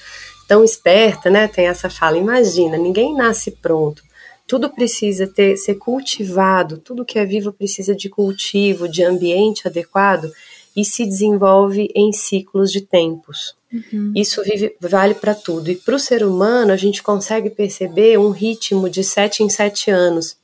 tão 0.45 0.61
esperta, 0.61 1.29
né? 1.29 1.47
Tem 1.47 1.67
essa 1.67 1.89
fala. 1.89 2.17
Imagina, 2.17 2.75
ninguém 2.75 3.15
nasce 3.15 3.49
pronto. 3.49 4.03
Tudo 4.45 4.69
precisa 4.71 5.25
ter, 5.25 5.55
ser 5.55 5.75
cultivado, 5.75 6.79
tudo 6.79 7.05
que 7.05 7.17
é 7.17 7.25
vivo 7.25 7.53
precisa 7.53 7.95
de 7.95 8.09
cultivo, 8.09 8.89
de 8.89 9.05
ambiente 9.05 9.69
adequado 9.69 10.29
e 10.75 10.83
se 10.83 11.05
desenvolve 11.05 11.89
em 11.95 12.11
ciclos 12.11 12.73
de 12.73 12.81
tempos. 12.81 13.56
Uhum. 13.71 14.13
Isso 14.15 14.41
vive, 14.43 14.75
vale 14.79 15.13
para 15.13 15.35
tudo. 15.35 15.69
E 15.69 15.75
para 15.75 15.95
o 15.95 15.99
ser 15.99 16.23
humano, 16.23 16.71
a 16.71 16.77
gente 16.77 17.03
consegue 17.03 17.49
perceber 17.49 18.17
um 18.17 18.29
ritmo 18.29 18.89
de 18.89 19.03
sete 19.03 19.43
em 19.43 19.49
sete 19.49 19.91
anos. 19.91 20.37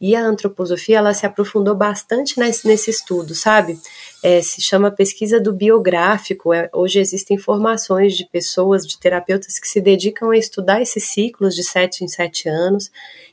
E 0.00 0.16
a 0.16 0.24
antroposofia 0.24 0.98
ela 0.98 1.14
se 1.14 1.24
aprofundou 1.24 1.76
bastante 1.76 2.38
nesse, 2.38 2.66
nesse 2.66 2.90
estudo, 2.90 3.34
sabe? 3.34 3.78
é, 4.22 4.40
se 4.40 4.60
chama 4.62 4.90
pesquisa 4.90 5.40
do 5.40 5.52
biográfico. 5.52 6.54
É, 6.54 6.70
hoje 6.72 7.00
existem 7.00 7.36
informações 7.36 8.16
de 8.16 8.24
pessoas, 8.26 8.86
de 8.86 8.98
terapeutas 8.98 9.58
que 9.58 9.68
se 9.68 9.80
dedicam 9.80 10.30
a 10.30 10.36
estudar 10.36 10.80
esses 10.80 11.04
ciclos 11.04 11.56
de 11.56 11.64
sete 11.64 12.04
em 12.04 12.08
sete 12.08 12.48
anos 12.48 12.90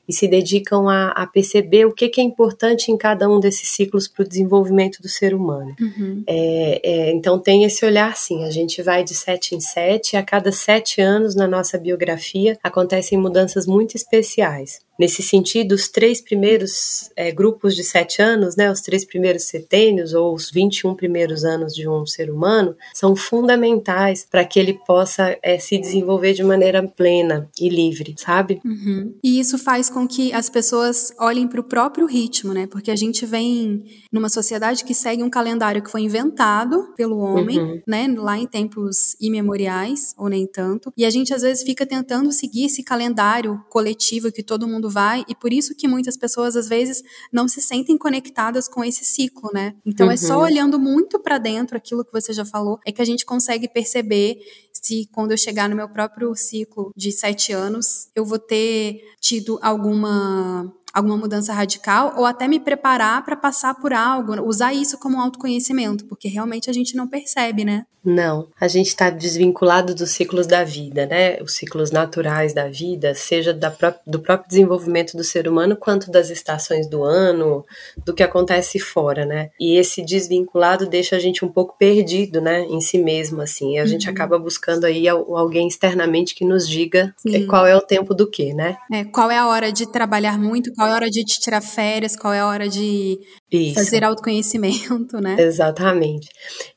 e 0.10 0.14
se 0.14 0.28
dedicam 0.28 0.90
a, 0.90 1.10
a 1.10 1.28
perceber 1.28 1.86
o 1.86 1.94
que, 1.94 2.10
que, 2.10 2.20
é 2.20 2.24
importante 2.24 2.92
em 2.92 2.98
cada 2.98 3.30
um 3.30 3.40
desses 3.40 3.70
ciclos 3.70 4.08
para 4.08 4.26
o 4.26 4.28
desenvolvimento 4.28 5.00
do 5.04 5.08
ser 5.08 5.36
humano. 5.36 5.76
Uhum. 5.80 6.24
É, 6.28 6.82
é, 6.84 7.12
então 7.12 7.38
tem 7.38 7.64
esse 7.64 7.86
olhar 7.86 8.18
sim, 8.18 8.44
a 8.44 8.50
gente 8.50 8.82
vai 8.82 9.04
de 9.04 9.14
sete 9.14 9.54
em 9.54 9.60
sete, 9.60 10.18
a 10.18 10.24
cada 10.24 10.52
sete 10.52 11.00
anos 11.00 11.36
na 11.36 11.48
nossa 11.48 11.78
biografia 11.78 12.58
acontecem 12.64 13.20
mudanças 13.20 13.68
muito 13.68 13.96
especiais. 13.96 14.80
Nesse 15.00 15.24
sentido, 15.24 15.72
os 15.72 15.88
três 15.88 16.20
primeiros 16.20 17.10
é, 17.16 17.32
grupos 17.32 17.74
de 17.74 17.86
sete 17.86 18.22
anos, 18.22 18.58
né, 18.58 18.70
os 18.70 18.82
três 18.82 19.06
primeiros 19.06 19.44
setênios, 19.44 20.14
ou 20.14 20.34
os 20.34 20.52
21 20.52 20.94
primeiros 20.94 21.46
anos 21.46 21.74
de 21.74 21.88
um 21.88 22.06
ser 22.06 22.30
humano, 22.30 22.76
são 22.94 23.16
fundamentais 23.16 24.28
para 24.30 24.44
que 24.44 24.60
ele 24.60 24.74
possa 24.86 25.38
é, 25.42 25.58
se 25.58 25.78
desenvolver 25.78 26.34
de 26.34 26.44
maneira 26.44 26.86
plena 26.86 27.50
e 27.58 27.70
livre, 27.70 28.14
sabe? 28.18 28.60
Uhum. 28.66 29.16
E 29.24 29.40
isso 29.40 29.58
faz 29.58 29.90
com 29.90 29.99
que 30.08 30.34
as 30.34 30.50
pessoas 30.50 31.12
olhem 31.20 31.48
para 31.48 31.60
o 31.60 31.64
próprio 31.64 32.06
ritmo, 32.06 32.54
né? 32.54 32.68
Porque 32.68 32.92
a 32.92 32.96
gente 32.96 33.26
vem 33.26 33.84
numa 34.12 34.30
sociedade 34.30 34.84
que 34.84 34.94
segue 34.94 35.24
um 35.24 35.30
calendário 35.30 35.82
que 35.82 35.90
foi 35.90 36.02
inventado 36.02 36.94
pelo 36.96 37.18
homem, 37.20 37.60
uhum. 37.60 37.82
né, 37.88 38.08
lá 38.18 38.38
em 38.38 38.48
tempos 38.48 39.16
imemoriais, 39.20 40.14
ou 40.18 40.30
nem 40.30 40.46
tanto, 40.48 40.92
e 40.98 41.06
a 41.06 41.10
gente 41.10 41.34
às 41.34 41.42
vezes 41.42 41.64
fica 41.64 41.86
tentando 41.86 42.32
seguir 42.32 42.66
esse 42.66 42.84
calendário 42.84 43.64
coletivo 43.70 44.32
que 44.32 44.44
todo 44.44 44.68
mundo 44.68 44.90
vai, 44.90 45.24
e 45.28 45.36
por 45.36 45.54
isso 45.54 45.76
que 45.76 45.88
muitas 45.88 46.18
pessoas 46.18 46.56
às 46.56 46.68
vezes 46.68 47.04
não 47.32 47.48
se 47.48 47.62
sentem 47.62 47.98
conectadas 47.98 48.68
com 48.68 48.84
esse 48.84 49.06
ciclo, 49.06 49.50
né? 49.54 49.76
Então 49.86 50.08
uhum. 50.08 50.14
é 50.14 50.18
só 50.18 50.38
uhum. 50.38 50.44
olhando 50.44 50.80
muito 50.80 51.20
para 51.20 51.38
dentro 51.38 51.78
aquilo 51.78 52.04
que 52.04 52.12
você 52.12 52.34
já 52.34 52.46
falou, 52.46 52.80
é 52.86 52.92
que 52.92 53.02
a 53.02 53.06
gente 53.06 53.26
consegue 53.26 53.68
perceber 53.68 54.40
se 54.72 55.08
quando 55.12 55.32
eu 55.32 55.38
chegar 55.38 55.70
no 55.70 55.76
meu 55.76 55.90
próprio 55.90 56.34
ciclo 56.36 56.92
de 56.96 57.12
sete 57.12 57.52
anos, 57.52 58.10
eu 58.16 58.26
vou 58.26 58.40
ter 58.40 59.02
tido 59.20 59.60
alguma 59.90 60.74
alguma 60.92 61.18
mudança 61.18 61.54
radical 61.54 62.16
ou 62.18 62.26
até 62.26 62.48
me 62.48 62.60
preparar 62.60 63.24
para 63.24 63.36
passar 63.36 63.76
por 63.76 63.94
algo, 63.94 64.42
usar 64.44 64.74
isso 64.74 64.98
como 64.98 65.22
autoconhecimento, 65.22 66.06
porque 66.06 66.28
realmente 66.28 66.68
a 66.68 66.74
gente 66.74 66.96
não 66.96 67.08
percebe, 67.08 67.64
né? 67.64 67.86
Não, 68.04 68.48
a 68.60 68.68
gente 68.68 68.88
está 68.88 69.10
desvinculado 69.10 69.94
dos 69.94 70.12
ciclos 70.12 70.48
da 70.48 70.64
vida, 70.64 71.06
né? 71.06 71.38
Os 71.42 71.56
ciclos 71.56 71.92
naturais 71.92 72.54
da 72.54 72.68
vida, 72.68 73.14
seja 73.14 73.54
da 73.54 73.70
pró 73.70 73.94
do 74.08 74.20
próprio 74.20 74.48
desenvolvimento 74.50 75.18
do 75.18 75.24
ser 75.24 75.48
humano, 75.48 75.76
quanto 75.76 76.10
das 76.10 76.30
estações 76.30 76.88
do 76.88 77.04
ano, 77.04 77.66
do 78.06 78.14
que 78.14 78.24
acontece 78.24 78.80
fora, 78.80 79.26
né? 79.26 79.50
E 79.60 79.78
esse 79.78 80.04
desvinculado 80.04 80.88
deixa 80.88 81.18
a 81.18 81.20
gente 81.20 81.44
um 81.44 81.50
pouco 81.50 81.78
perdido, 81.78 82.40
né? 82.40 82.62
Em 82.64 82.80
si 82.80 82.98
mesmo, 82.98 83.42
assim. 83.42 83.76
E 83.76 83.80
a 83.80 83.82
uhum. 83.82 83.88
gente 83.88 84.10
acaba 84.10 84.40
buscando 84.40 84.86
aí 84.86 85.08
alguém 85.08 85.68
externamente 85.68 86.34
que 86.34 86.46
nos 86.46 86.68
diga 86.68 87.14
Sim. 87.18 87.48
qual 87.48 87.68
é 87.68 87.76
o 87.76 87.82
tempo 87.82 88.14
do 88.14 88.30
que, 88.30 88.54
né? 88.54 88.78
É, 88.92 89.04
qual 89.04 89.30
é 89.30 89.38
a 89.38 89.48
hora 89.48 89.72
de 89.72 89.92
trabalhar 89.92 90.40
muito, 90.40 90.74
qual 90.74 90.88
é 90.88 90.92
a 90.92 90.96
hora 90.96 91.10
de 91.10 91.24
tirar 91.26 91.62
férias, 91.62 92.16
qual 92.16 92.34
é 92.34 92.40
a 92.40 92.48
hora 92.48 92.70
de 92.70 93.20
isso. 93.52 93.76
fazer 93.76 94.04
autoconhecimento, 94.04 95.18
né? 95.22 95.36
Exatamente. 95.40 96.30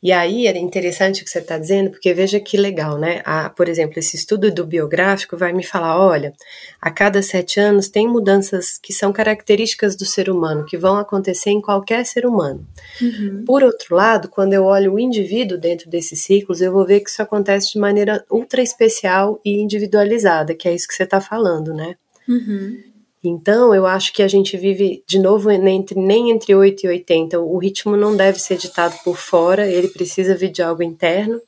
E 0.03 0.11
aí 0.11 0.47
era 0.47 0.59
interessante 0.59 1.22
que 1.23 1.31
você 1.31 1.39
está 1.39 1.59
dizendo, 1.59 1.91
porque 1.91 2.13
veja 2.13 2.41
que 2.41 2.57
legal, 2.57 2.99
né? 2.99 3.23
A, 3.25 3.51
por 3.51 3.69
exemplo, 3.69 3.99
esse 3.99 4.17
estudo 4.17 4.53
do 4.53 4.67
biográfico 4.67 5.37
vai 5.37 5.53
me 5.53 5.65
falar: 5.65 5.99
olha, 5.99 6.33
a 6.81 6.91
cada 6.91 7.23
sete 7.23 7.61
anos 7.61 7.89
tem 7.89 8.09
mudanças 8.09 8.79
que 8.79 8.93
são 8.93 9.13
características 9.13 9.97
do 9.97 10.05
ser 10.05 10.31
humano, 10.31 10.65
que 10.65 10.77
vão 10.77 10.97
acontecer 10.97 11.51
em 11.51 11.61
qualquer 11.61 12.05
ser 12.05 12.27
humano. 12.27 12.67
Uhum. 13.01 13.45
Por 13.47 13.63
outro 13.63 13.95
lado, 13.95 14.29
quando 14.29 14.53
eu 14.53 14.65
olho 14.65 14.95
o 14.95 14.99
indivíduo 14.99 15.59
dentro 15.59 15.89
desses 15.89 16.21
ciclos, 16.23 16.61
eu 16.61 16.73
vou 16.73 16.87
ver 16.87 17.01
que 17.01 17.11
isso 17.11 17.23
acontece 17.23 17.73
de 17.73 17.79
maneira 17.79 18.25
ultra 18.31 18.63
especial 18.63 19.41
e 19.45 19.61
individualizada, 19.61 20.55
que 20.55 20.69
é 20.69 20.75
isso 20.75 20.89
que 20.89 20.95
você 20.95 21.05
está 21.05 21.21
falando, 21.21 21.73
né? 21.73 21.95
Uhum. 22.29 22.92
Então, 23.25 23.73
eu 23.73 23.87
acho 23.87 24.13
que 24.13 24.23
a 24.23 24.27
gente 24.27 24.57
vive, 24.57 25.05
de 25.07 25.19
novo, 25.19 25.49
entre, 25.51 25.99
nem 25.99 26.31
entre 26.31 26.55
8 26.55 26.85
e 26.85 26.89
80. 26.89 27.41
O 27.41 27.57
ritmo 27.57 27.97
não 27.97 28.17
deve 28.17 28.41
ser 28.41 28.57
ditado 28.57 28.99
por 29.05 29.17
fora, 29.17 29.67
ele 29.67 29.89
precisa 29.89 30.35
vir 30.35 30.51
de 30.51 30.61
algo 30.61 30.83
interno. 30.83 31.41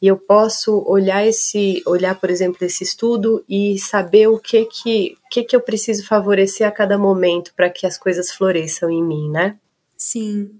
E 0.00 0.06
eu 0.06 0.16
posso 0.16 0.84
olhar 0.86 1.26
esse, 1.26 1.82
olhar, 1.86 2.18
por 2.18 2.30
exemplo, 2.30 2.64
esse 2.64 2.84
estudo 2.84 3.44
e 3.48 3.78
saber 3.78 4.28
o 4.28 4.38
que 4.38 4.64
que, 4.64 5.16
que, 5.30 5.44
que 5.44 5.56
eu 5.56 5.60
preciso 5.60 6.06
favorecer 6.06 6.66
a 6.66 6.72
cada 6.72 6.96
momento 6.98 7.52
para 7.54 7.70
que 7.70 7.86
as 7.86 7.98
coisas 7.98 8.30
floresçam 8.30 8.90
em 8.90 9.02
mim, 9.02 9.30
né? 9.30 9.56
Sim. 9.96 10.50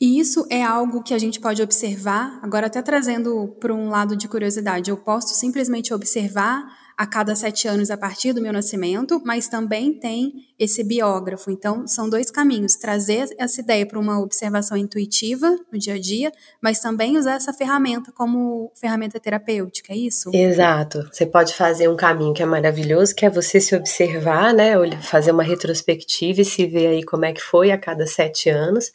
E 0.00 0.18
isso 0.18 0.44
é 0.50 0.62
algo 0.62 1.02
que 1.02 1.14
a 1.14 1.18
gente 1.18 1.40
pode 1.40 1.62
observar, 1.62 2.40
agora 2.42 2.66
até 2.66 2.82
trazendo 2.82 3.48
para 3.60 3.72
um 3.72 3.88
lado 3.88 4.16
de 4.16 4.26
curiosidade, 4.26 4.90
eu 4.90 4.96
posso 4.96 5.34
simplesmente 5.34 5.94
observar 5.94 6.81
a 6.96 7.06
cada 7.06 7.34
sete 7.34 7.66
anos 7.66 7.90
a 7.90 7.96
partir 7.96 8.32
do 8.32 8.40
meu 8.40 8.52
nascimento, 8.52 9.20
mas 9.24 9.48
também 9.48 9.92
tem 9.92 10.32
esse 10.58 10.84
biógrafo. 10.84 11.50
Então, 11.50 11.86
são 11.86 12.08
dois 12.08 12.30
caminhos: 12.30 12.76
trazer 12.76 13.28
essa 13.38 13.60
ideia 13.60 13.86
para 13.86 13.98
uma 13.98 14.20
observação 14.20 14.76
intuitiva 14.76 15.58
no 15.72 15.78
dia 15.78 15.94
a 15.94 15.98
dia, 15.98 16.32
mas 16.60 16.80
também 16.80 17.16
usar 17.16 17.34
essa 17.34 17.52
ferramenta 17.52 18.12
como 18.12 18.72
ferramenta 18.74 19.18
terapêutica, 19.18 19.92
é 19.92 19.96
isso? 19.96 20.30
Exato. 20.32 21.08
Você 21.12 21.26
pode 21.26 21.54
fazer 21.54 21.88
um 21.88 21.96
caminho 21.96 22.34
que 22.34 22.42
é 22.42 22.46
maravilhoso, 22.46 23.14
que 23.14 23.26
é 23.26 23.30
você 23.30 23.60
se 23.60 23.74
observar, 23.74 24.54
né? 24.54 24.72
Fazer 25.02 25.32
uma 25.32 25.42
retrospectiva 25.42 26.40
e 26.40 26.44
se 26.44 26.66
ver 26.66 26.88
aí 26.88 27.02
como 27.02 27.24
é 27.24 27.32
que 27.32 27.42
foi 27.42 27.70
a 27.70 27.78
cada 27.78 28.06
sete 28.06 28.48
anos 28.48 28.92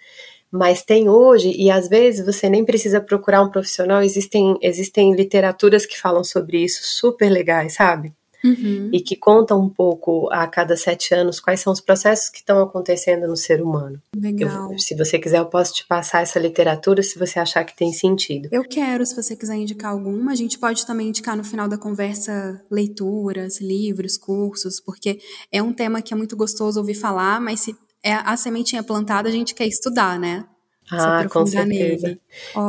mas 0.52 0.84
tem 0.84 1.10
hoje, 1.10 1.52
e 1.52 1.70
às 1.70 1.88
vezes 1.88 2.26
você 2.26 2.50
nem 2.50 2.64
precisa 2.64 3.02
procurar 3.02 3.42
um 3.42 3.52
profissional, 3.52 4.02
existem, 4.02 4.58
existem 4.62 5.14
literaturas 5.14 5.86
que 5.86 6.00
falam 6.00 6.24
sobre 6.24 6.64
isso 6.64 6.82
super 6.84 7.30
legais, 7.30 7.74
sabe? 7.74 8.14
Uhum. 8.44 8.90
E 8.94 9.02
que 9.02 9.16
contam 9.16 9.60
um 9.60 9.70
pouco 9.70 10.30
a 10.32 10.46
cada 10.48 10.78
sete 10.78 11.14
anos 11.14 11.40
quais 11.40 11.60
são 11.60 11.74
os 11.74 11.82
processos 11.82 12.30
que 12.30 12.38
estão 12.38 12.62
acontecendo 12.62 13.28
no 13.28 13.36
ser 13.36 13.62
humano. 13.62 14.02
Legal. 14.16 14.72
Eu, 14.72 14.80
se 14.80 14.96
você 14.96 15.18
quiser, 15.18 15.40
eu 15.40 15.48
posso 15.48 15.74
te 15.74 15.86
passar 15.86 16.22
essa 16.22 16.40
literatura 16.40 17.02
se 17.02 17.18
você 17.18 17.40
achar 17.40 17.64
que 17.64 17.76
tem 17.76 17.92
sentido. 17.92 18.48
Eu 18.52 18.64
quero, 18.64 19.06
se 19.06 19.16
você 19.16 19.36
quiser 19.36 19.56
indicar 19.56 19.92
alguma. 19.92 20.32
A 20.32 20.36
gente 20.36 20.60
pode 20.60 20.86
também 20.86 21.10
indicar 21.10 21.36
no 21.36 21.44
final 21.44 21.68
da 21.68 21.78
conversa 21.78 22.62
leituras, 22.70 23.60
livros, 23.60 24.18
cursos, 24.18 24.80
porque 24.80 25.20
é 25.52 25.62
um 25.62 25.74
tema 25.74 26.02
que 26.02 26.14
é 26.14 26.18
muito 26.18 26.38
gostoso 26.38 26.80
ouvir 26.80 26.96
falar, 26.96 27.42
mas 27.42 27.62
se 27.62 27.76
é 28.08 28.22
a 28.26 28.38
sementinha 28.38 28.82
plantada, 28.82 29.28
a 29.28 29.32
gente 29.32 29.54
quer 29.54 29.68
estudar, 29.68 30.20
né? 30.20 30.46
Ah, 30.90 31.28
com 31.30 31.46
certeza. 31.46 32.18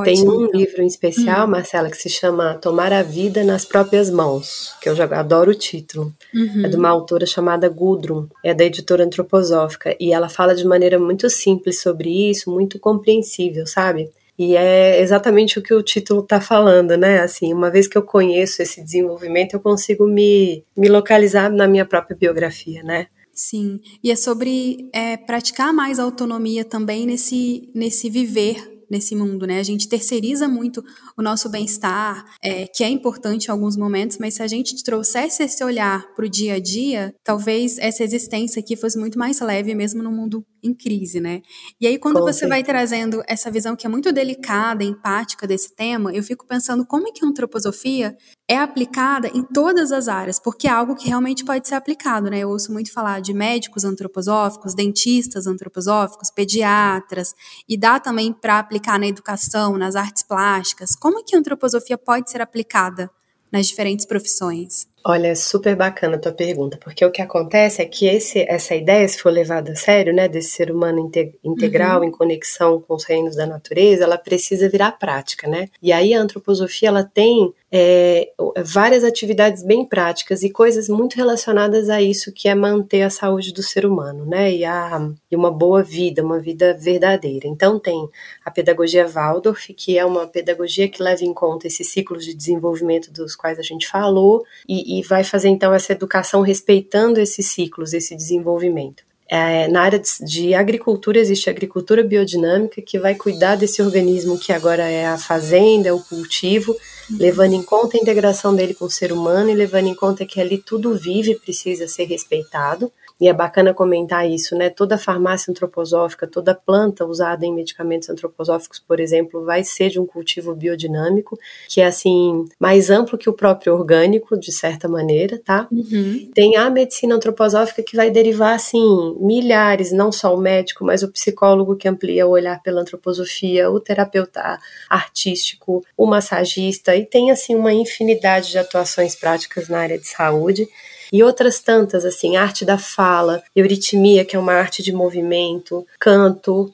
Tem 0.05 0.29
um 0.29 0.51
livro 0.51 0.83
em 0.83 0.87
especial, 0.87 1.47
hum. 1.47 1.51
Marcela, 1.51 1.89
que 1.89 1.97
se 1.97 2.09
chama 2.09 2.55
Tomar 2.55 2.93
a 2.93 3.01
Vida 3.01 3.45
nas 3.45 3.65
Próprias 3.65 4.11
Mãos, 4.11 4.75
que 4.83 4.89
eu 4.89 4.97
já 4.97 5.05
adoro 5.05 5.53
o 5.53 5.55
título. 5.55 6.13
Uhum. 6.35 6.67
É 6.67 6.69
de 6.69 6.77
uma 6.77 6.89
autora 6.89 7.25
chamada 7.25 7.69
Gudrun, 7.69 8.27
é 8.45 8.53
da 8.53 8.65
editora 8.65 9.05
antroposófica, 9.05 9.97
e 10.01 10.13
ela 10.13 10.29
fala 10.29 10.55
de 10.55 10.67
maneira 10.67 10.99
muito 10.99 11.31
simples 11.31 11.81
sobre 11.81 12.31
isso, 12.31 12.51
muito 12.51 12.77
compreensível, 12.81 13.65
sabe? 13.69 14.11
E 14.37 14.57
é 14.57 15.01
exatamente 15.01 15.59
o 15.59 15.63
que 15.63 15.75
o 15.75 15.83
título 15.83 16.21
está 16.21 16.41
falando, 16.41 16.97
né? 16.97 17.21
Assim, 17.21 17.53
uma 17.53 17.71
vez 17.71 17.87
que 17.87 17.99
eu 17.99 18.03
conheço 18.03 18.63
esse 18.63 18.83
desenvolvimento, 18.83 19.55
eu 19.55 19.61
consigo 19.61 20.07
me, 20.07 20.65
me 20.77 20.89
localizar 20.89 21.51
na 21.51 21.69
minha 21.69 21.85
própria 21.85 22.17
biografia, 22.17 22.83
né? 22.83 23.07
Sim, 23.41 23.79
e 24.03 24.11
é 24.11 24.17
sobre 24.17 24.91
é, 24.93 25.17
praticar 25.17 25.73
mais 25.73 26.01
autonomia 26.01 26.65
também 26.65 27.07
nesse, 27.07 27.71
nesse 27.73 28.11
viver 28.11 28.79
nesse 28.91 29.15
mundo, 29.15 29.47
né? 29.47 29.61
A 29.61 29.63
gente 29.63 29.89
terceiriza 29.89 30.49
muito 30.49 30.83
o 31.17 31.23
nosso 31.23 31.49
bem-estar, 31.49 32.25
é, 32.43 32.67
que 32.67 32.83
é 32.83 32.89
importante 32.89 33.47
em 33.47 33.51
alguns 33.51 33.77
momentos, 33.77 34.19
mas 34.19 34.35
se 34.35 34.43
a 34.43 34.47
gente 34.47 34.83
trouxesse 34.83 35.43
esse 35.43 35.63
olhar 35.63 36.07
para 36.15 36.25
o 36.25 36.29
dia 36.29 36.55
a 36.55 36.59
dia, 36.59 37.15
talvez 37.23 37.79
essa 37.79 38.03
existência 38.03 38.61
aqui 38.61 38.77
fosse 38.77 38.99
muito 38.99 39.19
mais 39.19 39.41
leve, 39.41 39.75
mesmo 39.75 40.03
no 40.03 40.11
mundo 40.11 40.45
em 40.63 40.75
crise, 40.75 41.21
né? 41.21 41.43
E 41.81 41.87
aí, 41.87 41.99
quando 41.99 42.17
Com 42.17 42.23
você 42.23 42.41
certeza. 42.41 42.49
vai 42.49 42.63
trazendo 42.63 43.23
essa 43.27 43.51
visão 43.51 43.77
que 43.77 43.87
é 43.87 43.91
muito 43.91 44.13
delicada, 44.13 44.85
empática 44.85 45.47
desse 45.47 45.75
tema, 45.75 46.13
eu 46.13 46.23
fico 46.23 46.47
pensando 46.47 46.87
como 46.87 47.09
é 47.09 47.13
que 47.13 47.25
a 47.25 47.29
antroposofia 47.29 48.17
é 48.49 48.57
aplicada 48.57 49.29
em 49.29 49.43
todas 49.43 49.93
as 49.93 50.09
áreas, 50.09 50.39
porque 50.39 50.67
é 50.67 50.71
algo 50.71 50.97
que 50.97 51.09
realmente 51.09 51.45
pode 51.45 51.69
ser 51.69 51.75
aplicado, 51.75 52.31
né? 52.31 52.41
Eu 52.41 52.51
ouço 52.51 52.73
muito 52.73 52.93
falar 52.93 53.21
de 53.21 53.33
médicos 53.33 53.85
antroposóficos, 53.85 54.75
dentistas 54.75 55.47
antroposóficos, 55.47 56.31
pediatras, 56.31 57.35
e 57.69 57.77
dá 57.77 58.01
também 58.01 58.33
para 58.33 58.59
aplicar 58.59 58.99
na 58.99 59.07
educação, 59.07 59.77
nas 59.77 59.97
artes 59.97 60.23
plásticas. 60.23 60.97
Como 60.97 61.19
é 61.19 61.23
que 61.23 61.37
a 61.37 61.39
antroposofia 61.39 61.99
pode 61.99 62.31
ser 62.31 62.41
aplicada 62.41 63.11
nas 63.53 63.67
diferentes 63.67 64.07
profissões? 64.07 64.87
Olha, 65.11 65.35
super 65.35 65.75
bacana 65.75 66.17
a 66.17 66.19
tua 66.19 66.33
pergunta, 66.33 66.77
porque 66.77 67.03
o 67.03 67.11
que 67.11 67.23
acontece 67.23 67.81
é 67.81 67.87
que 67.87 68.05
esse, 68.05 68.45
essa 68.47 68.75
ideia, 68.75 69.09
se 69.09 69.19
for 69.19 69.33
levada 69.33 69.73
a 69.73 69.75
sério, 69.75 70.15
né, 70.15 70.29
desse 70.29 70.51
ser 70.51 70.71
humano 70.71 71.11
integral, 71.43 72.01
uhum. 72.01 72.05
em 72.05 72.11
conexão 72.11 72.79
com 72.79 72.95
os 72.95 73.05
reinos 73.05 73.35
da 73.35 73.47
natureza, 73.47 74.05
ela 74.05 74.19
precisa 74.19 74.69
virar 74.69 74.93
prática, 74.93 75.49
né? 75.49 75.69
E 75.83 75.93
aí 75.93 76.13
a 76.13 76.21
antroposofia, 76.21 76.91
ela 76.91 77.03
tem 77.03 77.55
é, 77.71 78.33
várias 78.65 79.05
atividades 79.05 79.63
bem 79.63 79.85
práticas 79.85 80.43
e 80.43 80.51
coisas 80.51 80.89
muito 80.89 81.17
relacionadas 81.17 81.91
a 81.91 82.01
isso, 82.01 82.33
que 82.33 82.49
é 82.49 82.55
manter 82.55 83.03
a 83.03 83.11
saúde 83.11 83.53
do 83.53 83.63
ser 83.63 83.85
humano, 83.85 84.25
né? 84.25 84.53
E, 84.53 84.65
a, 84.65 85.11
e 85.31 85.37
uma 85.37 85.51
boa 85.51 85.83
vida, 85.83 86.23
uma 86.23 86.41
vida 86.41 86.75
verdadeira. 86.75 87.47
Então 87.47 87.79
tem 87.79 88.09
a 88.45 88.51
pedagogia 88.51 89.07
Waldorf, 89.07 89.73
que 89.75 89.99
é 89.99 90.05
uma 90.05 90.27
pedagogia 90.27 90.89
que 90.89 91.03
leva 91.03 91.25
em 91.25 91.35
conta 91.35 91.67
esses 91.67 91.89
ciclos 91.89 92.25
de 92.25 92.35
desenvolvimento 92.35 93.13
dos 93.13 93.37
quais 93.37 93.59
a 93.59 93.63
gente 93.63 93.87
falou 93.87 94.45
e, 94.67 94.98
e 94.98 94.98
vai 95.03 95.25
fazer 95.25 95.49
então 95.49 95.73
essa 95.73 95.93
educação 95.93 96.41
respeitando 96.41 97.21
esses 97.21 97.47
ciclos, 97.47 97.93
esse 97.93 98.15
desenvolvimento. 98.15 99.03
É, 99.31 99.69
na 99.69 99.83
área 99.83 99.99
de, 99.99 100.25
de, 100.25 100.55
agricultura 100.55 101.19
existe 101.19 101.51
a 101.51 101.53
agricultura 101.53 102.03
biodinâmica 102.03 102.81
que 102.81 102.99
vai 102.99 103.15
cuidar 103.15 103.57
desse 103.57 103.83
organismo 103.83 104.39
que 104.39 104.55
agora 104.55 104.85
é 104.85 105.07
a 105.07 105.19
fazenda, 105.19 105.89
é 105.89 105.93
o 105.93 106.01
cultivo. 106.01 106.75
Levando 107.11 107.55
em 107.55 107.63
conta 107.63 107.97
a 107.97 108.01
integração 108.01 108.55
dele 108.55 108.75
com 108.75 108.85
o 108.85 108.91
ser 108.91 109.13
humano 109.13 109.51
e 109.51 109.55
levando 109.55 109.87
em 109.87 109.95
conta 109.95 110.27
que 110.27 110.41
ali 110.41 110.59
tudo 110.59 110.95
vive 110.95 111.33
e 111.33 111.39
precisa 111.39 111.87
ser 111.89 112.05
respeitado 112.05 112.93
e 113.21 113.27
é 113.27 113.33
bacana 113.33 113.75
comentar 113.75 114.29
isso, 114.29 114.55
né? 114.55 114.71
Toda 114.71 114.97
farmácia 114.97 115.51
antroposófica, 115.51 116.27
toda 116.27 116.55
planta 116.55 117.05
usada 117.05 117.45
em 117.45 117.53
medicamentos 117.53 118.09
antroposóficos, 118.09 118.79
por 118.79 119.01
exemplo, 119.01 119.45
vai 119.45 119.65
ser 119.65 119.91
de 119.91 119.99
um 119.99 120.07
cultivo 120.07 120.55
biodinâmico, 120.55 121.37
que 121.69 121.81
é 121.81 121.87
assim, 121.87 122.47
mais 122.61 122.91
amplo 122.91 123.19
que 123.19 123.29
o 123.29 123.33
próprio 123.33 123.75
orgânico, 123.75 124.39
de 124.39 124.53
certa 124.53 124.89
maneira, 124.89 125.41
tá? 125.45 125.67
Uhum. 125.71 126.31
Tem 126.33 126.57
a 126.57 126.71
medicina 126.71 127.17
antroposófica 127.17 127.83
que 127.83 127.97
vai 127.97 128.09
derivar, 128.09 128.55
assim, 128.55 129.17
milhares, 129.19 129.91
não 129.91 130.13
só 130.13 130.35
o 130.35 130.41
médico, 130.41 130.85
mas 130.85 131.03
o 131.03 131.11
psicólogo 131.11 131.77
que 131.77 131.89
amplia 131.89 132.27
o 132.27 132.31
olhar 132.31 132.63
pela 132.63 132.83
antroposofia, 132.83 133.69
o 133.69 133.81
terapeuta 133.81 134.61
artístico, 134.89 135.85
o 135.97 136.07
massagista, 136.07 136.95
e 136.99 137.07
tem, 137.07 137.31
assim, 137.31 137.55
uma 137.55 137.73
infinidade 137.73 138.51
de 138.51 138.59
atuações 138.59 139.15
práticas 139.15 139.69
na 139.69 139.79
área 139.79 139.99
de 139.99 140.07
saúde 140.07 140.69
e 141.13 141.23
outras 141.23 141.61
tantas, 141.61 142.05
assim, 142.05 142.37
arte 142.37 142.65
da 142.65 142.77
fala, 142.77 143.43
euritmia, 143.57 144.25
que 144.25 144.37
é 144.37 144.39
uma 144.39 144.53
arte 144.53 144.83
de 144.83 144.93
movimento, 144.93 145.87
canto, 145.99 146.73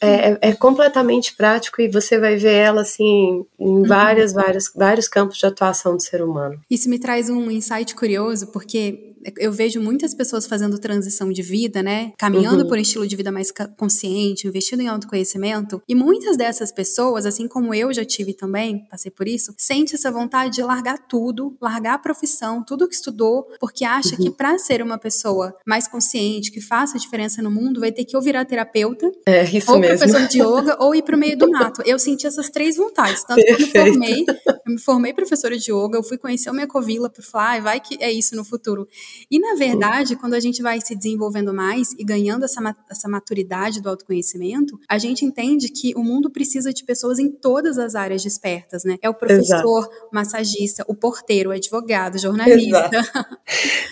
é, 0.00 0.30
é, 0.30 0.38
é, 0.40 0.52
completamente 0.52 1.34
prático 1.34 1.80
e 1.80 1.88
você 1.88 2.18
vai 2.18 2.36
ver 2.36 2.54
ela 2.54 2.82
assim 2.82 3.44
em 3.58 3.82
várias, 3.82 4.32
uhum. 4.32 4.42
vários, 4.42 4.72
vários 4.74 5.08
campos 5.08 5.38
de 5.38 5.46
atuação 5.46 5.96
do 5.96 6.02
ser 6.02 6.22
humano. 6.22 6.60
Isso 6.70 6.90
me 6.90 6.98
traz 6.98 7.30
um 7.30 7.50
insight 7.50 7.94
curioso, 7.94 8.48
porque 8.48 9.11
eu 9.38 9.52
vejo 9.52 9.80
muitas 9.80 10.14
pessoas 10.14 10.46
fazendo 10.46 10.78
transição 10.78 11.32
de 11.32 11.42
vida, 11.42 11.82
né? 11.82 12.12
Caminhando 12.18 12.62
uhum. 12.62 12.68
por 12.68 12.78
um 12.78 12.80
estilo 12.80 13.06
de 13.06 13.16
vida 13.16 13.30
mais 13.30 13.52
consciente, 13.76 14.46
investindo 14.46 14.80
em 14.80 14.88
autoconhecimento. 14.88 15.82
E 15.88 15.94
muitas 15.94 16.36
dessas 16.36 16.72
pessoas, 16.72 17.26
assim 17.26 17.46
como 17.46 17.74
eu 17.74 17.92
já 17.92 18.04
tive 18.04 18.34
também, 18.34 18.86
passei 18.90 19.10
por 19.10 19.28
isso, 19.28 19.54
sente 19.56 19.94
essa 19.94 20.10
vontade 20.10 20.54
de 20.54 20.62
largar 20.62 20.98
tudo, 21.06 21.56
largar 21.60 21.94
a 21.94 21.98
profissão, 21.98 22.64
tudo 22.64 22.88
que 22.88 22.94
estudou, 22.94 23.46
porque 23.60 23.84
acha 23.84 24.16
uhum. 24.16 24.22
que 24.22 24.30
para 24.30 24.58
ser 24.58 24.82
uma 24.82 24.98
pessoa 24.98 25.54
mais 25.66 25.86
consciente, 25.86 26.50
que 26.50 26.60
faça 26.60 26.98
diferença 26.98 27.42
no 27.42 27.50
mundo, 27.50 27.80
vai 27.80 27.92
ter 27.92 28.04
que 28.04 28.16
ou 28.16 28.22
virar 28.22 28.44
terapeuta, 28.44 29.10
é, 29.26 29.44
ou 29.66 29.78
mesmo. 29.78 29.98
professor 29.98 30.28
de 30.28 30.38
yoga, 30.40 30.76
ou 30.80 30.94
ir 30.94 31.02
pro 31.02 31.18
meio 31.18 31.36
do 31.36 31.50
mato. 31.50 31.82
Eu 31.84 31.98
senti 31.98 32.26
essas 32.26 32.50
três 32.50 32.76
vontades. 32.76 33.24
Tanto 33.24 33.42
que 33.42 33.50
eu 33.50 33.58
me 33.58 33.66
formei, 33.70 34.24
eu 34.66 34.72
me 34.72 34.80
formei 34.80 35.12
professora 35.12 35.56
de 35.56 35.72
yoga, 35.72 35.98
eu 35.98 36.02
fui 36.02 36.18
conhecer 36.18 36.50
o 36.50 36.54
Mecovila 36.54 37.10
por 37.10 37.22
falar, 37.22 37.58
ah, 37.58 37.60
vai 37.60 37.80
que 37.80 37.96
é 38.00 38.10
isso 38.10 38.36
no 38.36 38.44
futuro. 38.44 38.88
E, 39.30 39.38
na 39.38 39.54
verdade, 39.54 40.16
quando 40.16 40.34
a 40.34 40.40
gente 40.40 40.62
vai 40.62 40.80
se 40.80 40.94
desenvolvendo 40.94 41.52
mais 41.52 41.92
e 41.98 42.04
ganhando 42.04 42.44
essa, 42.44 42.60
essa 42.90 43.08
maturidade 43.08 43.80
do 43.80 43.88
autoconhecimento, 43.88 44.78
a 44.88 44.98
gente 44.98 45.24
entende 45.24 45.68
que 45.68 45.94
o 45.96 46.02
mundo 46.02 46.30
precisa 46.30 46.72
de 46.72 46.84
pessoas 46.84 47.18
em 47.18 47.30
todas 47.30 47.78
as 47.78 47.94
áreas 47.94 48.22
despertas, 48.22 48.84
né? 48.84 48.96
É 49.02 49.08
o 49.08 49.14
professor, 49.14 49.84
Exato. 49.84 50.08
massagista, 50.12 50.84
o 50.86 50.94
porteiro, 50.94 51.50
o 51.50 51.52
advogado, 51.52 52.14
o 52.14 52.18
jornalista. 52.18 52.90
Exato. 52.92 53.38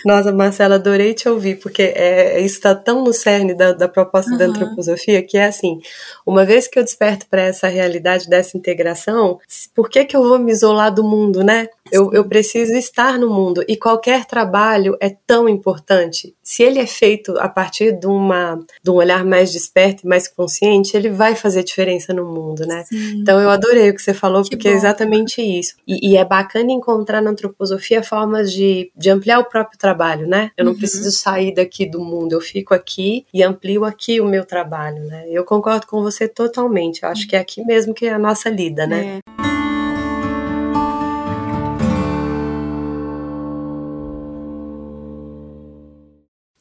Nossa, 0.05 0.31
Marcela, 0.31 0.75
adorei 0.75 1.13
te 1.13 1.27
ouvir, 1.27 1.59
porque 1.59 1.81
é, 1.81 2.39
isso 2.39 2.55
está 2.55 2.73
tão 2.73 3.03
no 3.03 3.13
cerne 3.13 3.53
da, 3.53 3.73
da 3.73 3.87
proposta 3.87 4.31
uhum. 4.31 4.37
da 4.37 4.45
antroposofia 4.45 5.21
que 5.21 5.37
é 5.37 5.45
assim: 5.45 5.79
uma 6.25 6.45
vez 6.45 6.67
que 6.67 6.79
eu 6.79 6.83
desperto 6.83 7.27
para 7.27 7.41
essa 7.41 7.67
realidade 7.67 8.27
dessa 8.27 8.57
integração, 8.57 9.39
por 9.75 9.89
que, 9.89 10.05
que 10.05 10.15
eu 10.15 10.23
vou 10.23 10.39
me 10.39 10.51
isolar 10.61 10.93
do 10.93 11.03
mundo, 11.03 11.43
né? 11.43 11.67
Eu, 11.91 12.13
eu 12.13 12.23
preciso 12.23 12.73
estar 12.73 13.19
no 13.19 13.29
mundo 13.29 13.65
e 13.67 13.75
qualquer 13.75 14.25
trabalho 14.25 14.95
é 15.01 15.09
tão 15.27 15.49
importante. 15.49 16.33
Se 16.41 16.63
ele 16.63 16.79
é 16.79 16.87
feito 16.87 17.37
a 17.37 17.49
partir 17.49 17.91
de, 17.91 18.07
uma, 18.07 18.63
de 18.81 18.89
um 18.89 18.93
olhar 18.93 19.25
mais 19.25 19.51
desperto 19.51 20.05
e 20.05 20.07
mais 20.07 20.27
consciente, 20.27 20.95
ele 20.95 21.09
vai 21.09 21.35
fazer 21.35 21.63
diferença 21.63 22.13
no 22.13 22.25
mundo, 22.25 22.65
né? 22.65 22.85
Sim. 22.85 23.19
Então 23.19 23.41
eu 23.41 23.49
adorei 23.49 23.89
o 23.89 23.93
que 23.93 24.01
você 24.01 24.13
falou, 24.13 24.41
que 24.43 24.51
porque 24.51 24.69
é 24.69 24.71
bom. 24.71 24.77
é 24.77 24.79
exatamente 24.79 25.41
isso. 25.41 25.75
E, 25.85 26.11
e, 26.11 26.17
é 26.17 26.23
bacana 26.23 26.71
encontrar 26.71 27.21
na 27.21 27.31
antroposofia 27.31 28.01
formas 28.01 28.53
de, 28.53 28.89
de 28.95 29.09
ampliar 29.09 29.39
o 29.39 29.45
próprio 29.45 29.77
trabalho, 29.77 30.27
né? 30.27 30.51
Eu 30.55 30.63
não 30.63 30.71
uhum. 30.71 30.77
preciso 30.77 31.11
sair 31.11 31.53
daqui 31.53 31.85
do 31.85 31.99
mundo, 31.99 32.31
eu 32.31 32.41
fico 32.41 32.73
aqui 32.73 33.25
e 33.33 33.43
amplio 33.43 33.83
aqui 33.83 34.21
o 34.21 34.25
meu 34.25 34.45
trabalho, 34.45 35.03
né? 35.03 35.25
Eu 35.29 35.43
concordo 35.43 35.87
com 35.87 36.01
você 36.01 36.27
totalmente. 36.27 37.03
Eu 37.03 37.09
acho 37.09 37.27
que 37.27 37.35
é 37.35 37.39
aqui 37.39 37.65
mesmo 37.65 37.93
que 37.93 38.05
é 38.05 38.13
a 38.13 38.19
nossa 38.19 38.49
lida, 38.49 38.87
né? 38.87 39.19
É. 39.37 39.40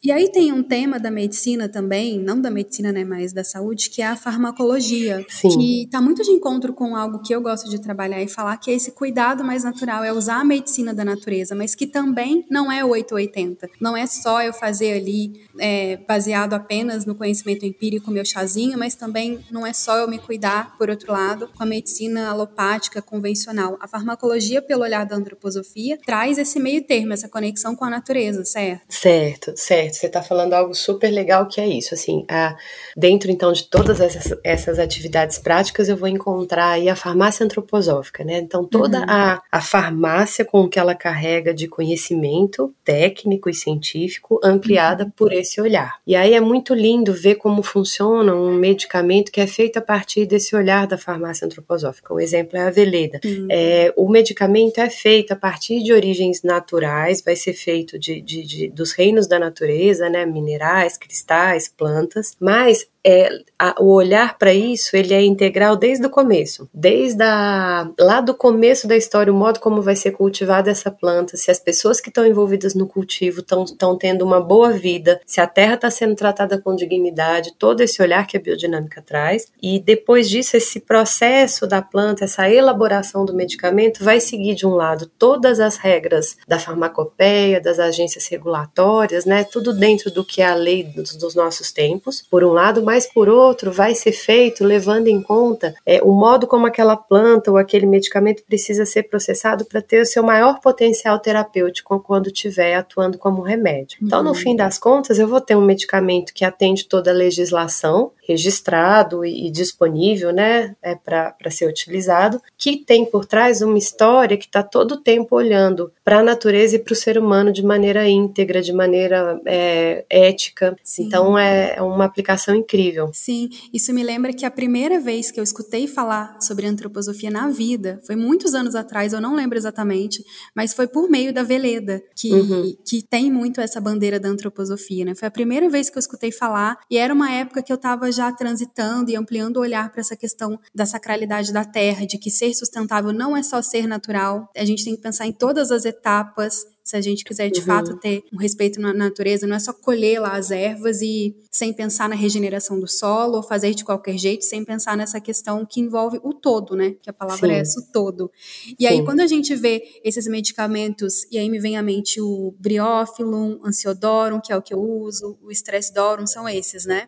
E 0.02 0.10
aí 0.10 0.32
tem 0.32 0.50
um 0.50 0.62
tema 0.62 0.98
da 0.98 1.10
medicina 1.10 1.68
também, 1.68 2.18
não 2.18 2.40
da 2.40 2.50
medicina, 2.50 2.90
né, 2.90 3.04
mas 3.04 3.34
da 3.34 3.44
saúde, 3.44 3.90
que 3.90 4.00
é 4.00 4.06
a 4.06 4.16
farmacologia, 4.16 5.26
Sim. 5.28 5.50
que 5.50 5.82
está 5.84 6.00
muito 6.00 6.22
de 6.22 6.30
encontro 6.30 6.72
com 6.72 6.96
algo 6.96 7.20
que 7.20 7.34
eu 7.34 7.40
gosto 7.42 7.68
de 7.68 7.78
trabalhar 7.78 8.22
e 8.22 8.26
falar, 8.26 8.56
que 8.56 8.70
é 8.70 8.74
esse 8.74 8.92
cuidado 8.92 9.44
mais 9.44 9.62
natural, 9.62 10.02
é 10.02 10.10
usar 10.10 10.40
a 10.40 10.44
medicina 10.44 10.94
da 10.94 11.04
natureza, 11.04 11.54
mas 11.54 11.74
que 11.74 11.86
também 11.86 12.46
não 12.50 12.72
é 12.72 12.82
880. 12.82 13.68
Não 13.78 13.94
é 13.94 14.06
só 14.06 14.42
eu 14.42 14.54
fazer 14.54 14.94
ali 14.94 15.44
é, 15.58 15.98
baseado 16.08 16.54
apenas 16.54 17.04
no 17.04 17.14
conhecimento 17.14 17.66
empírico, 17.66 18.10
meu 18.10 18.24
chazinho, 18.24 18.78
mas 18.78 18.94
também 18.94 19.44
não 19.50 19.66
é 19.66 19.74
só 19.74 19.98
eu 19.98 20.08
me 20.08 20.18
cuidar, 20.18 20.78
por 20.78 20.88
outro 20.88 21.12
lado, 21.12 21.50
com 21.54 21.62
a 21.62 21.66
medicina 21.66 22.30
alopática 22.30 23.02
convencional. 23.02 23.76
A 23.78 23.86
farmacologia, 23.86 24.62
pelo 24.62 24.82
olhar 24.82 25.04
da 25.04 25.14
antroposofia, 25.14 25.98
traz 26.06 26.38
esse 26.38 26.58
meio 26.58 26.82
termo, 26.84 27.12
essa 27.12 27.28
conexão 27.28 27.76
com 27.76 27.84
a 27.84 27.90
natureza, 27.90 28.46
certo? 28.46 28.80
Certo, 28.88 29.52
certo 29.56 29.89
certo, 29.90 29.94
você 29.94 30.07
está 30.07 30.22
falando 30.22 30.55
algo 30.55 30.74
super 30.74 31.11
legal 31.11 31.46
que 31.46 31.61
é 31.61 31.66
isso, 31.66 31.94
assim, 31.94 32.24
a, 32.29 32.57
dentro 32.96 33.31
então 33.31 33.53
de 33.53 33.64
todas 33.64 34.00
essas, 34.00 34.38
essas 34.44 34.79
atividades 34.79 35.38
práticas 35.38 35.88
eu 35.88 35.96
vou 35.96 36.09
encontrar 36.09 36.70
aí 36.70 36.88
a 36.88 36.96
farmácia 36.96 37.44
antroposófica, 37.44 38.24
né, 38.24 38.38
então 38.38 38.64
toda 38.64 38.98
uhum. 38.98 39.07
a, 39.09 39.42
a 39.50 39.61
farmácia 39.61 40.44
com 40.44 40.62
o 40.62 40.68
que 40.68 40.79
ela 40.79 40.94
carrega 40.94 41.53
de 41.53 41.68
conhecimento 41.68 42.74
técnico 42.85 43.48
e 43.50 43.55
científico 43.55 44.40
ampliada 44.42 45.05
uhum. 45.05 45.11
por 45.11 45.33
esse 45.33 45.61
olhar. 45.61 45.98
E 46.07 46.14
aí 46.14 46.35
é 46.35 46.40
muito 46.40 46.74
lindo 46.74 47.12
ver 47.12 47.37
como 47.37 47.62
funciona 47.62 48.35
um 48.35 48.55
medicamento 48.55 49.33
que 49.33 49.40
é 49.40 49.46
feito 49.46 49.79
a 49.79 49.83
partir 49.83 50.26
desse 50.26 50.55
olhar 50.55 50.87
da 50.87 50.98
farmácia 50.98 51.44
antroposófica. 51.44 52.14
Um 52.14 52.20
exemplo 52.20 52.57
é 52.57 52.62
a 52.62 52.70
veleda. 52.70 53.20
Uhum. 53.24 53.48
É, 53.50 53.92
o 53.96 54.09
medicamento 54.09 54.79
é 54.79 54.90
feito 54.90 55.33
a 55.33 55.37
partir 55.37 55.83
de 55.83 55.92
origens 55.92 56.42
naturais, 56.42 57.22
vai 57.22 57.37
ser 57.37 57.53
feito 57.53 57.98
de, 57.98 58.20
de, 58.20 58.42
de 58.42 58.68
dos 58.68 58.92
reinos 58.92 59.26
da 59.26 59.38
natureza 59.38 59.79
natureza, 59.80 60.10
né, 60.10 60.26
minerais, 60.26 60.98
cristais, 60.98 61.68
plantas, 61.68 62.36
mas 62.38 62.86
é, 63.04 63.30
a, 63.58 63.76
o 63.80 63.92
olhar 63.92 64.36
para 64.38 64.52
isso 64.52 64.96
ele 64.96 65.14
é 65.14 65.22
integral 65.22 65.76
desde 65.76 66.06
o 66.06 66.10
começo, 66.10 66.68
desde 66.72 67.22
a, 67.22 67.90
lá 67.98 68.20
do 68.20 68.34
começo 68.34 68.86
da 68.86 68.96
história, 68.96 69.32
o 69.32 69.36
modo 69.36 69.60
como 69.60 69.82
vai 69.82 69.96
ser 69.96 70.12
cultivada 70.12 70.70
essa 70.70 70.90
planta, 70.90 71.36
se 71.36 71.50
as 71.50 71.58
pessoas 71.58 72.00
que 72.00 72.08
estão 72.08 72.26
envolvidas 72.26 72.74
no 72.74 72.86
cultivo 72.86 73.40
estão 73.40 73.96
tendo 73.96 74.24
uma 74.24 74.40
boa 74.40 74.70
vida, 74.70 75.20
se 75.26 75.40
a 75.40 75.46
terra 75.46 75.74
está 75.74 75.90
sendo 75.90 76.14
tratada 76.14 76.58
com 76.58 76.76
dignidade, 76.76 77.54
todo 77.58 77.80
esse 77.80 78.02
olhar 78.02 78.26
que 78.26 78.36
a 78.36 78.40
biodinâmica 78.40 79.02
traz, 79.02 79.46
e 79.62 79.78
depois 79.78 80.28
disso 80.28 80.56
esse 80.56 80.80
processo 80.80 81.66
da 81.66 81.80
planta, 81.80 82.24
essa 82.24 82.50
elaboração 82.50 83.24
do 83.24 83.34
medicamento 83.34 84.04
vai 84.04 84.20
seguir 84.20 84.54
de 84.54 84.66
um 84.66 84.74
lado 84.74 85.10
todas 85.18 85.60
as 85.60 85.76
regras 85.76 86.36
da 86.46 86.58
farmacopeia, 86.58 87.60
das 87.60 87.78
agências 87.78 88.26
regulatórias, 88.26 89.24
né, 89.24 89.44
tudo 89.44 89.72
dentro 89.72 90.10
do 90.10 90.24
que 90.24 90.42
é 90.42 90.46
a 90.46 90.54
lei 90.54 90.84
dos, 90.84 91.16
dos 91.16 91.34
nossos 91.34 91.72
tempos, 91.72 92.22
por 92.30 92.44
um 92.44 92.52
lado, 92.52 92.82
mas 92.90 93.07
por 93.07 93.29
outro 93.29 93.70
vai 93.70 93.94
ser 93.94 94.11
feito 94.11 94.64
levando 94.64 95.07
em 95.07 95.22
conta 95.22 95.76
é, 95.87 96.03
o 96.03 96.11
modo 96.11 96.44
como 96.48 96.66
aquela 96.66 96.96
planta 96.96 97.48
ou 97.48 97.57
aquele 97.57 97.87
medicamento 97.87 98.42
precisa 98.42 98.85
ser 98.85 99.05
processado 99.05 99.64
para 99.64 99.81
ter 99.81 100.03
o 100.03 100.05
seu 100.07 100.24
maior 100.24 100.59
potencial 100.59 101.16
terapêutico 101.20 102.00
quando 102.00 102.26
estiver 102.26 102.74
atuando 102.74 103.16
como 103.16 103.42
remédio. 103.42 103.98
Então, 104.03 104.24
no 104.24 104.31
uhum. 104.31 104.35
fim 104.35 104.57
das 104.57 104.76
contas, 104.76 105.20
eu 105.20 105.29
vou 105.29 105.40
ter 105.40 105.55
um 105.55 105.64
medicamento 105.64 106.35
que 106.35 106.44
atende 106.44 106.88
toda 106.88 107.12
a 107.12 107.14
legislação, 107.14 108.11
registrado 108.26 109.24
e, 109.24 109.46
e 109.46 109.50
disponível, 109.53 110.33
né, 110.33 110.74
é, 110.83 110.96
para 110.96 111.50
ser 111.50 111.68
utilizado, 111.68 112.42
que 112.59 112.76
tem 112.76 113.05
por 113.05 113.24
trás 113.24 113.62
uma 113.62 113.79
história 113.79 114.37
que 114.37 114.46
está 114.46 114.64
todo 114.64 114.92
o 114.92 115.00
tempo 115.00 115.37
olhando 115.37 115.92
para 116.05 116.18
a 116.18 116.22
natureza 116.24 116.74
e 116.74 116.79
para 116.81 116.92
o 116.92 116.96
ser 116.96 117.16
humano 117.16 117.53
de 117.53 117.64
maneira 117.64 118.09
íntegra, 118.09 118.61
de 118.61 118.72
maneira 118.72 119.40
é, 119.46 120.05
ética. 120.11 120.76
Sim. 120.83 121.05
Então 121.05 121.38
é, 121.38 121.74
é 121.76 121.83
uma 121.83 122.05
aplicação 122.05 122.55
incrível. 122.55 122.79
Sim, 123.12 123.48
isso 123.72 123.92
me 123.92 124.02
lembra 124.02 124.32
que 124.32 124.44
a 124.44 124.50
primeira 124.50 125.00
vez 125.00 125.30
que 125.30 125.38
eu 125.38 125.44
escutei 125.44 125.86
falar 125.86 126.40
sobre 126.40 126.66
antroposofia 126.66 127.30
na 127.30 127.48
vida 127.48 128.00
foi 128.06 128.16
muitos 128.16 128.54
anos 128.54 128.74
atrás, 128.74 129.12
eu 129.12 129.20
não 129.20 129.34
lembro 129.34 129.58
exatamente, 129.58 130.24
mas 130.54 130.72
foi 130.72 130.86
por 130.86 131.08
meio 131.08 131.32
da 131.32 131.42
Veleda, 131.42 132.02
que, 132.14 132.32
uhum. 132.32 132.76
que 132.84 133.02
tem 133.02 133.30
muito 133.30 133.60
essa 133.60 133.80
bandeira 133.80 134.18
da 134.18 134.28
antroposofia, 134.28 135.04
né? 135.04 135.14
Foi 135.14 135.28
a 135.28 135.30
primeira 135.30 135.68
vez 135.68 135.90
que 135.90 135.96
eu 135.96 136.00
escutei 136.00 136.32
falar 136.32 136.78
e 136.90 136.96
era 136.96 137.12
uma 137.12 137.30
época 137.30 137.62
que 137.62 137.72
eu 137.72 137.76
estava 137.76 138.10
já 138.10 138.32
transitando 138.32 139.10
e 139.10 139.16
ampliando 139.16 139.56
o 139.56 139.60
olhar 139.60 139.90
para 139.90 140.00
essa 140.00 140.16
questão 140.16 140.58
da 140.74 140.86
sacralidade 140.86 141.52
da 141.52 141.64
terra, 141.64 142.06
de 142.06 142.18
que 142.18 142.30
ser 142.30 142.52
sustentável 142.54 143.12
não 143.12 143.36
é 143.36 143.42
só 143.42 143.60
ser 143.62 143.86
natural, 143.86 144.48
a 144.56 144.64
gente 144.64 144.84
tem 144.84 144.96
que 144.96 145.02
pensar 145.02 145.26
em 145.26 145.32
todas 145.32 145.70
as 145.70 145.84
etapas 145.84 146.64
se 146.90 146.96
a 146.96 147.00
gente 147.00 147.24
quiser 147.24 147.50
de 147.50 147.61
uhum. 147.61 147.66
fato 147.66 147.96
ter 147.98 148.24
um 148.33 148.37
respeito 148.37 148.81
na 148.81 148.92
natureza, 148.92 149.46
não 149.46 149.55
é 149.55 149.61
só 149.61 149.72
colher 149.72 150.20
lá 150.20 150.37
as 150.37 150.50
ervas 150.50 151.00
e 151.00 151.37
sem 151.48 151.72
pensar 151.72 152.09
na 152.09 152.16
regeneração 152.16 152.81
do 152.81 152.88
solo 152.88 153.37
ou 153.37 153.42
fazer 153.44 153.74
de 153.74 153.85
qualquer 153.85 154.18
jeito, 154.18 154.44
sem 154.44 154.64
pensar 154.64 154.96
nessa 154.96 155.20
questão 155.20 155.64
que 155.64 155.81
envolve 155.81 156.18
o 156.24 156.35
todo, 156.35 156.74
né? 156.74 156.96
Que 157.00 157.09
a 157.09 157.12
palavra 157.12 157.46
Sim. 157.46 157.55
é 157.55 157.59
essa, 157.61 157.79
o 157.79 157.92
todo. 157.92 158.29
E 158.76 158.83
Sim. 158.83 158.87
aí 158.87 159.05
quando 159.05 159.20
a 159.20 159.26
gente 159.29 159.55
vê 159.55 160.00
esses 160.03 160.26
medicamentos, 160.26 161.24
e 161.31 161.38
aí 161.38 161.48
me 161.48 161.61
vem 161.61 161.76
à 161.76 161.83
mente 161.83 162.20
o 162.20 162.53
briófilum, 162.59 163.61
ansiodorum, 163.64 164.40
que 164.40 164.53
é 164.53 164.57
o 164.57 164.62
que 164.62 164.74
eu 164.74 164.81
uso, 164.81 165.38
o 165.40 165.53
estressdorum, 165.53 166.26
são 166.26 166.48
esses, 166.48 166.87
né? 166.87 167.07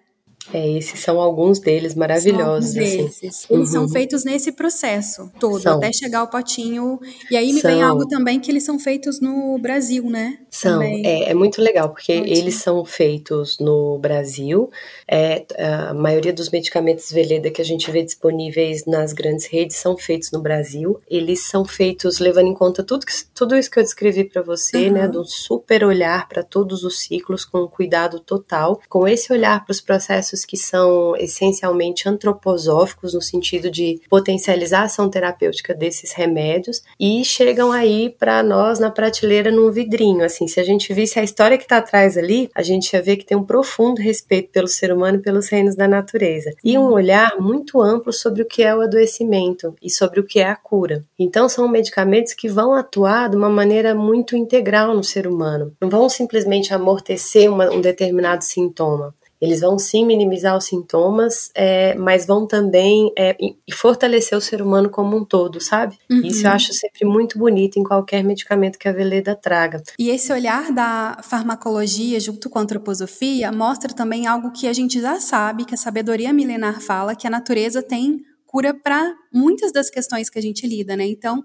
É, 0.52 0.76
esses 0.76 0.98
são 1.00 1.20
alguns 1.20 1.60
deles 1.60 1.94
maravilhosos. 1.94 2.72
São 2.72 2.82
assim. 2.82 3.10
Eles 3.22 3.46
uhum. 3.50 3.66
são 3.66 3.88
feitos 3.88 4.24
nesse 4.24 4.52
processo 4.52 5.30
todo, 5.38 5.60
são. 5.60 5.76
até 5.76 5.92
chegar 5.92 6.20
ao 6.20 6.28
potinho. 6.28 6.98
E 7.30 7.36
aí 7.36 7.52
me 7.52 7.60
são. 7.60 7.70
vem 7.70 7.82
algo 7.82 8.06
também 8.08 8.40
que 8.40 8.50
eles 8.50 8.64
são 8.64 8.78
feitos 8.78 9.20
no 9.20 9.58
Brasil, 9.58 10.04
né? 10.10 10.38
São, 10.50 10.82
é, 10.82 11.30
é, 11.30 11.34
muito 11.34 11.60
legal, 11.60 11.90
porque 11.90 12.12
eles 12.12 12.56
são 12.56 12.84
feitos 12.84 13.58
no 13.58 13.98
Brasil. 13.98 14.70
É, 15.08 15.44
a 15.58 15.94
maioria 15.94 16.32
dos 16.32 16.50
medicamentos 16.50 17.10
Veleda 17.10 17.50
que 17.50 17.62
a 17.62 17.64
gente 17.64 17.90
vê 17.90 18.02
disponíveis 18.02 18.84
nas 18.86 19.12
grandes 19.12 19.46
redes 19.46 19.76
são 19.76 19.96
feitos 19.96 20.30
no 20.32 20.40
Brasil. 20.40 21.00
Eles 21.08 21.46
são 21.46 21.64
feitos 21.64 22.18
levando 22.18 22.48
em 22.48 22.54
conta 22.54 22.82
tudo, 22.82 23.06
que, 23.06 23.12
tudo 23.34 23.56
isso 23.56 23.70
que 23.70 23.78
eu 23.78 23.82
descrevi 23.82 24.24
para 24.24 24.42
você, 24.42 24.88
uhum. 24.88 24.92
né? 24.92 25.08
Do 25.08 25.24
super 25.24 25.84
olhar 25.84 26.28
para 26.28 26.42
todos 26.42 26.84
os 26.84 27.00
ciclos 27.00 27.44
com 27.44 27.66
cuidado 27.68 28.18
total, 28.20 28.80
com 28.88 29.06
esse 29.06 29.32
olhar 29.32 29.64
para 29.64 29.72
os 29.72 29.80
processos 29.80 30.31
que 30.44 30.56
são 30.56 31.14
essencialmente 31.16 32.08
antroposóficos, 32.08 33.14
no 33.14 33.20
sentido 33.20 33.70
de 33.70 34.00
potencializar 34.08 34.80
a 34.80 34.84
ação 34.84 35.08
terapêutica 35.08 35.74
desses 35.74 36.12
remédios, 36.12 36.82
e 36.98 37.24
chegam 37.24 37.70
aí 37.70 38.10
para 38.10 38.42
nós 38.42 38.78
na 38.78 38.90
prateleira 38.90 39.50
num 39.50 39.70
vidrinho. 39.70 40.24
Assim, 40.24 40.48
se 40.48 40.58
a 40.58 40.64
gente 40.64 40.92
visse 40.94 41.18
a 41.18 41.22
história 41.22 41.58
que 41.58 41.64
está 41.64 41.78
atrás 41.78 42.16
ali, 42.16 42.50
a 42.54 42.62
gente 42.62 42.92
ia 42.92 43.02
ver 43.02 43.16
que 43.16 43.26
tem 43.26 43.36
um 43.36 43.44
profundo 43.44 44.00
respeito 44.00 44.50
pelo 44.50 44.68
ser 44.68 44.92
humano 44.92 45.18
e 45.18 45.22
pelos 45.22 45.48
reinos 45.48 45.76
da 45.76 45.86
natureza, 45.86 46.52
e 46.64 46.78
um 46.78 46.92
olhar 46.92 47.36
muito 47.38 47.80
amplo 47.80 48.12
sobre 48.12 48.42
o 48.42 48.46
que 48.46 48.62
é 48.62 48.74
o 48.74 48.80
adoecimento 48.80 49.74
e 49.82 49.90
sobre 49.90 50.20
o 50.20 50.24
que 50.24 50.40
é 50.40 50.48
a 50.48 50.56
cura. 50.56 51.04
Então, 51.18 51.48
são 51.48 51.68
medicamentos 51.68 52.34
que 52.34 52.48
vão 52.48 52.74
atuar 52.74 53.28
de 53.28 53.36
uma 53.36 53.48
maneira 53.48 53.94
muito 53.94 54.36
integral 54.36 54.94
no 54.94 55.04
ser 55.04 55.26
humano, 55.26 55.72
não 55.80 55.88
vão 55.88 56.08
simplesmente 56.08 56.72
amortecer 56.72 57.50
uma, 57.50 57.70
um 57.70 57.80
determinado 57.80 58.44
sintoma. 58.44 59.14
Eles 59.42 59.60
vão 59.60 59.76
sim 59.76 60.06
minimizar 60.06 60.56
os 60.56 60.66
sintomas, 60.66 61.50
é, 61.52 61.96
mas 61.96 62.24
vão 62.24 62.46
também 62.46 63.12
é, 63.18 63.36
fortalecer 63.72 64.38
o 64.38 64.40
ser 64.40 64.62
humano 64.62 64.88
como 64.88 65.16
um 65.16 65.24
todo, 65.24 65.60
sabe? 65.60 65.98
Uhum. 66.08 66.20
Isso 66.24 66.46
eu 66.46 66.52
acho 66.52 66.72
sempre 66.72 67.04
muito 67.04 67.36
bonito 67.40 67.76
em 67.76 67.82
qualquer 67.82 68.22
medicamento 68.22 68.78
que 68.78 68.88
a 68.88 68.92
Veleda 68.92 69.34
traga. 69.34 69.82
E 69.98 70.10
esse 70.10 70.32
olhar 70.32 70.70
da 70.70 71.18
farmacologia 71.24 72.20
junto 72.20 72.48
com 72.48 72.60
a 72.60 72.62
antroposofia 72.62 73.50
mostra 73.50 73.92
também 73.92 74.28
algo 74.28 74.52
que 74.52 74.68
a 74.68 74.72
gente 74.72 75.00
já 75.00 75.18
sabe, 75.18 75.64
que 75.64 75.74
a 75.74 75.78
sabedoria 75.78 76.32
milenar 76.32 76.80
fala, 76.80 77.16
que 77.16 77.26
a 77.26 77.30
natureza 77.30 77.82
tem 77.82 78.24
cura 78.46 78.72
para 78.72 79.12
muitas 79.32 79.72
das 79.72 79.90
questões 79.90 80.30
que 80.30 80.38
a 80.38 80.42
gente 80.42 80.68
lida, 80.68 80.94
né? 80.94 81.04
Então, 81.04 81.44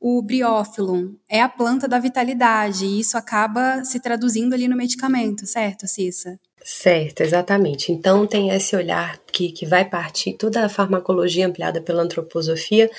o 0.00 0.20
briófilum 0.20 1.14
é 1.28 1.40
a 1.40 1.48
planta 1.48 1.86
da 1.86 2.00
vitalidade 2.00 2.86
e 2.86 2.98
isso 2.98 3.16
acaba 3.16 3.84
se 3.84 4.00
traduzindo 4.00 4.52
ali 4.52 4.66
no 4.66 4.76
medicamento, 4.76 5.46
certo, 5.46 5.86
Cissa? 5.86 6.40
Certo, 6.68 7.20
exatamente. 7.20 7.92
Então 7.92 8.26
tem 8.26 8.50
esse 8.50 8.74
olhar 8.74 9.20
que, 9.30 9.52
que 9.52 9.64
vai 9.64 9.84
partir, 9.88 10.32
toda 10.32 10.64
a 10.64 10.68
farmacologia 10.68 11.46
ampliada 11.46 11.80
pela 11.80 12.02
antroposofia 12.02 12.90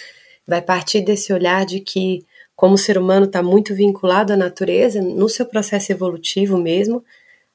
vai 0.48 0.62
partir 0.62 1.02
desse 1.02 1.34
olhar 1.34 1.66
de 1.66 1.82
que, 1.82 2.26
como 2.56 2.76
o 2.76 2.78
ser 2.78 2.98
humano 2.98 3.26
está 3.26 3.44
muito 3.44 3.76
vinculado 3.76 4.32
à 4.32 4.38
natureza, 4.38 5.02
no 5.02 5.28
seu 5.28 5.46
processo 5.46 5.92
evolutivo 5.92 6.58
mesmo, 6.58 7.04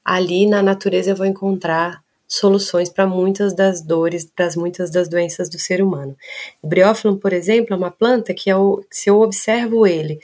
ali 0.05 0.45
na 0.45 0.61
natureza 0.61 1.09
eu 1.09 1.15
vou 1.15 1.25
encontrar 1.25 2.03
soluções 2.27 2.89
para 2.89 3.07
muitas 3.07 3.55
das 3.55 3.81
dores, 3.81 4.23
para 4.23 4.47
muitas 4.55 4.91
das 4.91 5.09
doenças 5.09 5.49
do 5.49 5.57
ser 5.57 5.81
humano. 5.81 6.15
O 6.61 6.67
briófilo, 6.67 7.17
por 7.17 7.33
exemplo, 7.33 7.73
é 7.73 7.75
uma 7.75 7.89
planta 7.89 8.35
que, 8.35 8.51
eu, 8.51 8.85
se 8.91 9.09
eu 9.09 9.19
observo 9.19 9.87
ele 9.87 10.19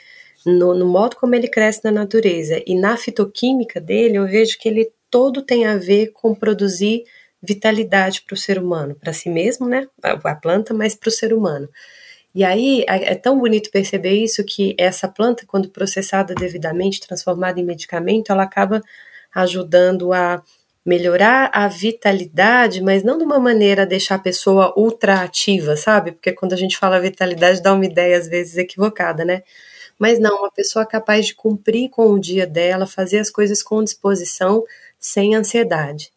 no, 0.46 0.76
no 0.76 0.86
modo 0.86 1.16
como 1.16 1.34
ele 1.34 1.48
cresce 1.48 1.82
na 1.84 1.92
natureza 1.92 2.62
e 2.68 2.76
na 2.76 2.96
fitoquímica 2.96 3.82
dele, 3.82 4.18
eu 4.18 4.28
vejo 4.28 4.56
que 4.60 4.70
ele 4.70 4.92
todo 5.10 5.42
tem 5.42 5.66
a 5.66 5.78
ver 5.78 6.12
com 6.14 6.36
produzir 6.36 7.04
vitalidade 7.42 8.22
para 8.22 8.34
o 8.34 8.38
ser 8.38 8.60
humano, 8.60 8.96
para 8.96 9.14
si 9.14 9.30
mesmo, 9.30 9.68
né? 9.68 9.88
A, 10.04 10.36
planta, 10.36 10.74
mas 10.74 10.96
para 10.96 11.10
o 11.10 11.12
ser 11.12 11.34
humano. 11.34 11.70
E 12.34 12.44
aí 12.44 12.86
é 12.88 13.16
tão 13.16 13.40
bonito 13.40 13.72
perceber 13.72 14.14
isso 14.14 14.44
que 14.44 14.76
essa 14.78 15.08
planta, 15.08 15.46
quando 15.48 15.70
processada 15.70 16.36
devidamente, 16.36 17.02
transformada 17.02 17.60
em 17.60 17.66
medicamento, 17.66 18.32
ela 18.32 18.44
acaba 18.44 18.82
ajudando 19.34 20.14
a 20.14 20.44
melhorar 20.86 21.50
a 21.54 21.68
vitalidade, 21.68 22.82
mas 22.82 23.04
não 23.04 23.18
de 23.18 23.24
uma 23.24 23.40
maneira 23.40 23.84
a 23.84 23.86
deixar 23.86 24.16
a 24.16 24.20
pessoa 24.20 24.74
ultra 24.78 25.22
ativa, 25.22 25.76
sabe? 25.76 26.12
Porque 26.14 26.32
quando 26.32 26.54
a 26.54 26.58
gente 26.58 26.78
fala 26.78 27.00
vitalidade 27.00 27.62
dá 27.62 27.74
uma 27.74 27.86
ideia 27.86 28.18
às 28.18 28.28
vezes 28.28 28.58
equivocada, 28.58 29.26
né? 29.26 29.44
Mas 30.00 30.18
não, 30.20 30.40
uma 30.40 30.52
pessoa 30.52 30.86
capaz 30.86 31.28
de 31.28 31.36
cumprir 31.36 31.90
com 31.90 32.08
o 32.12 32.20
dia 32.20 32.48
dela, 32.48 32.88
fazer 32.88 33.20
as 33.20 33.30
coisas 33.30 33.62
com 33.62 33.84
disposição, 33.84 34.64
sem 35.00 35.36
ansiedade, 35.36 36.12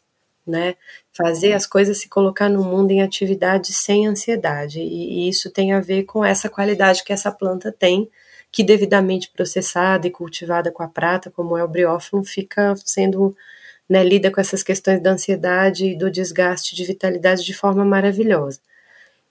né? 0.46 0.74
Fazer 1.12 1.52
as 1.52 1.66
coisas 1.66 1.98
se 1.98 2.08
colocar 2.08 2.48
no 2.48 2.64
mundo 2.64 2.90
em 2.90 3.02
atividade 3.02 3.72
sem 3.72 4.06
ansiedade. 4.06 4.80
E, 4.80 5.26
e 5.26 5.28
isso 5.28 5.50
tem 5.50 5.72
a 5.72 5.80
ver 5.80 6.04
com 6.04 6.24
essa 6.24 6.48
qualidade 6.48 7.04
que 7.04 7.12
essa 7.12 7.30
planta 7.30 7.70
tem, 7.70 8.10
que 8.50 8.64
devidamente 8.64 9.30
processada 9.30 10.06
e 10.06 10.10
cultivada 10.10 10.70
com 10.72 10.82
a 10.82 10.88
prata, 10.88 11.30
como 11.30 11.56
é 11.56 11.64
o 11.64 11.68
briófilo, 11.68 12.24
fica 12.24 12.74
sendo 12.84 13.36
né, 13.88 14.02
lida 14.04 14.30
com 14.30 14.40
essas 14.40 14.62
questões 14.62 15.02
da 15.02 15.10
ansiedade 15.12 15.86
e 15.86 15.96
do 15.96 16.10
desgaste 16.10 16.74
de 16.74 16.84
vitalidade 16.84 17.44
de 17.44 17.54
forma 17.54 17.84
maravilhosa. 17.84 18.60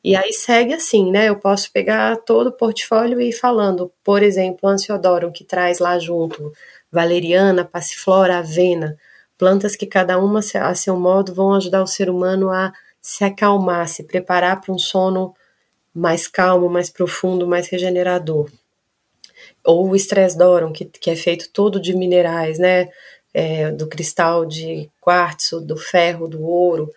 E 0.03 0.15
aí 0.15 0.33
segue 0.33 0.73
assim, 0.73 1.11
né? 1.11 1.29
Eu 1.29 1.35
posso 1.37 1.71
pegar 1.71 2.17
todo 2.17 2.47
o 2.47 2.51
portfólio 2.51 3.21
e 3.21 3.29
ir 3.29 3.33
falando, 3.33 3.91
por 4.03 4.23
exemplo, 4.23 4.67
Ansiodorum, 4.67 5.31
que 5.31 5.43
traz 5.43 5.79
lá 5.79 5.99
junto 5.99 6.51
valeriana, 6.91 7.63
passiflora, 7.63 8.39
avena, 8.39 8.97
plantas 9.41 9.75
que 9.75 9.87
cada 9.87 10.19
uma 10.19 10.39
a 10.39 10.75
seu 10.75 10.95
modo 10.95 11.33
vão 11.33 11.55
ajudar 11.55 11.81
o 11.81 11.87
ser 11.87 12.11
humano 12.11 12.51
a 12.51 12.71
se 13.01 13.23
acalmar, 13.23 13.87
se 13.87 14.03
preparar 14.03 14.61
para 14.61 14.71
um 14.71 14.77
sono 14.77 15.33
mais 15.91 16.27
calmo, 16.27 16.69
mais 16.69 16.91
profundo, 16.91 17.47
mais 17.47 17.67
regenerador. 17.67 18.51
Ou 19.65 19.89
o 19.89 19.95
Stress 19.95 20.37
Doron, 20.37 20.71
que, 20.71 20.85
que 20.85 21.09
é 21.09 21.15
feito 21.15 21.49
todo 21.51 21.81
de 21.81 21.95
minerais, 21.95 22.59
né? 22.59 22.89
É, 23.33 23.71
do 23.71 23.87
cristal 23.87 24.45
de 24.45 24.87
quartzo, 24.99 25.59
do 25.59 25.75
ferro, 25.75 26.27
do 26.27 26.43
ouro, 26.43 26.91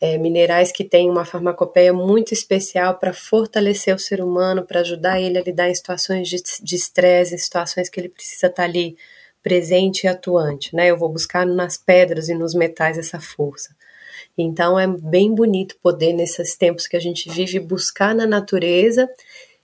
é, 0.00 0.16
minerais 0.18 0.70
que 0.70 0.84
têm 0.84 1.10
uma 1.10 1.24
farmacopeia 1.24 1.92
muito 1.92 2.32
especial 2.32 2.96
para 2.96 3.12
fortalecer 3.12 3.92
o 3.92 3.98
ser 3.98 4.22
humano, 4.22 4.64
para 4.64 4.80
ajudar 4.80 5.20
ele 5.20 5.36
a 5.36 5.42
lidar 5.42 5.68
em 5.68 5.74
situações 5.74 6.28
de 6.28 6.76
estresse, 6.76 7.34
em 7.34 7.38
situações 7.38 7.88
que 7.88 7.98
ele 7.98 8.08
precisa 8.08 8.46
estar 8.46 8.62
tá 8.62 8.68
ali 8.68 8.96
presente 9.42 10.04
e 10.04 10.08
atuante, 10.08 10.74
né? 10.74 10.90
Eu 10.90 10.96
vou 10.96 11.08
buscar 11.08 11.46
nas 11.46 11.76
pedras 11.76 12.28
e 12.28 12.34
nos 12.34 12.54
metais 12.54 12.98
essa 12.98 13.20
força. 13.20 13.74
Então 14.36 14.78
é 14.78 14.86
bem 14.86 15.34
bonito 15.34 15.76
poder 15.82 16.12
nesses 16.12 16.56
tempos 16.56 16.86
que 16.86 16.96
a 16.96 17.00
gente 17.00 17.28
vive 17.30 17.58
buscar 17.58 18.14
na 18.14 18.26
natureza 18.26 19.08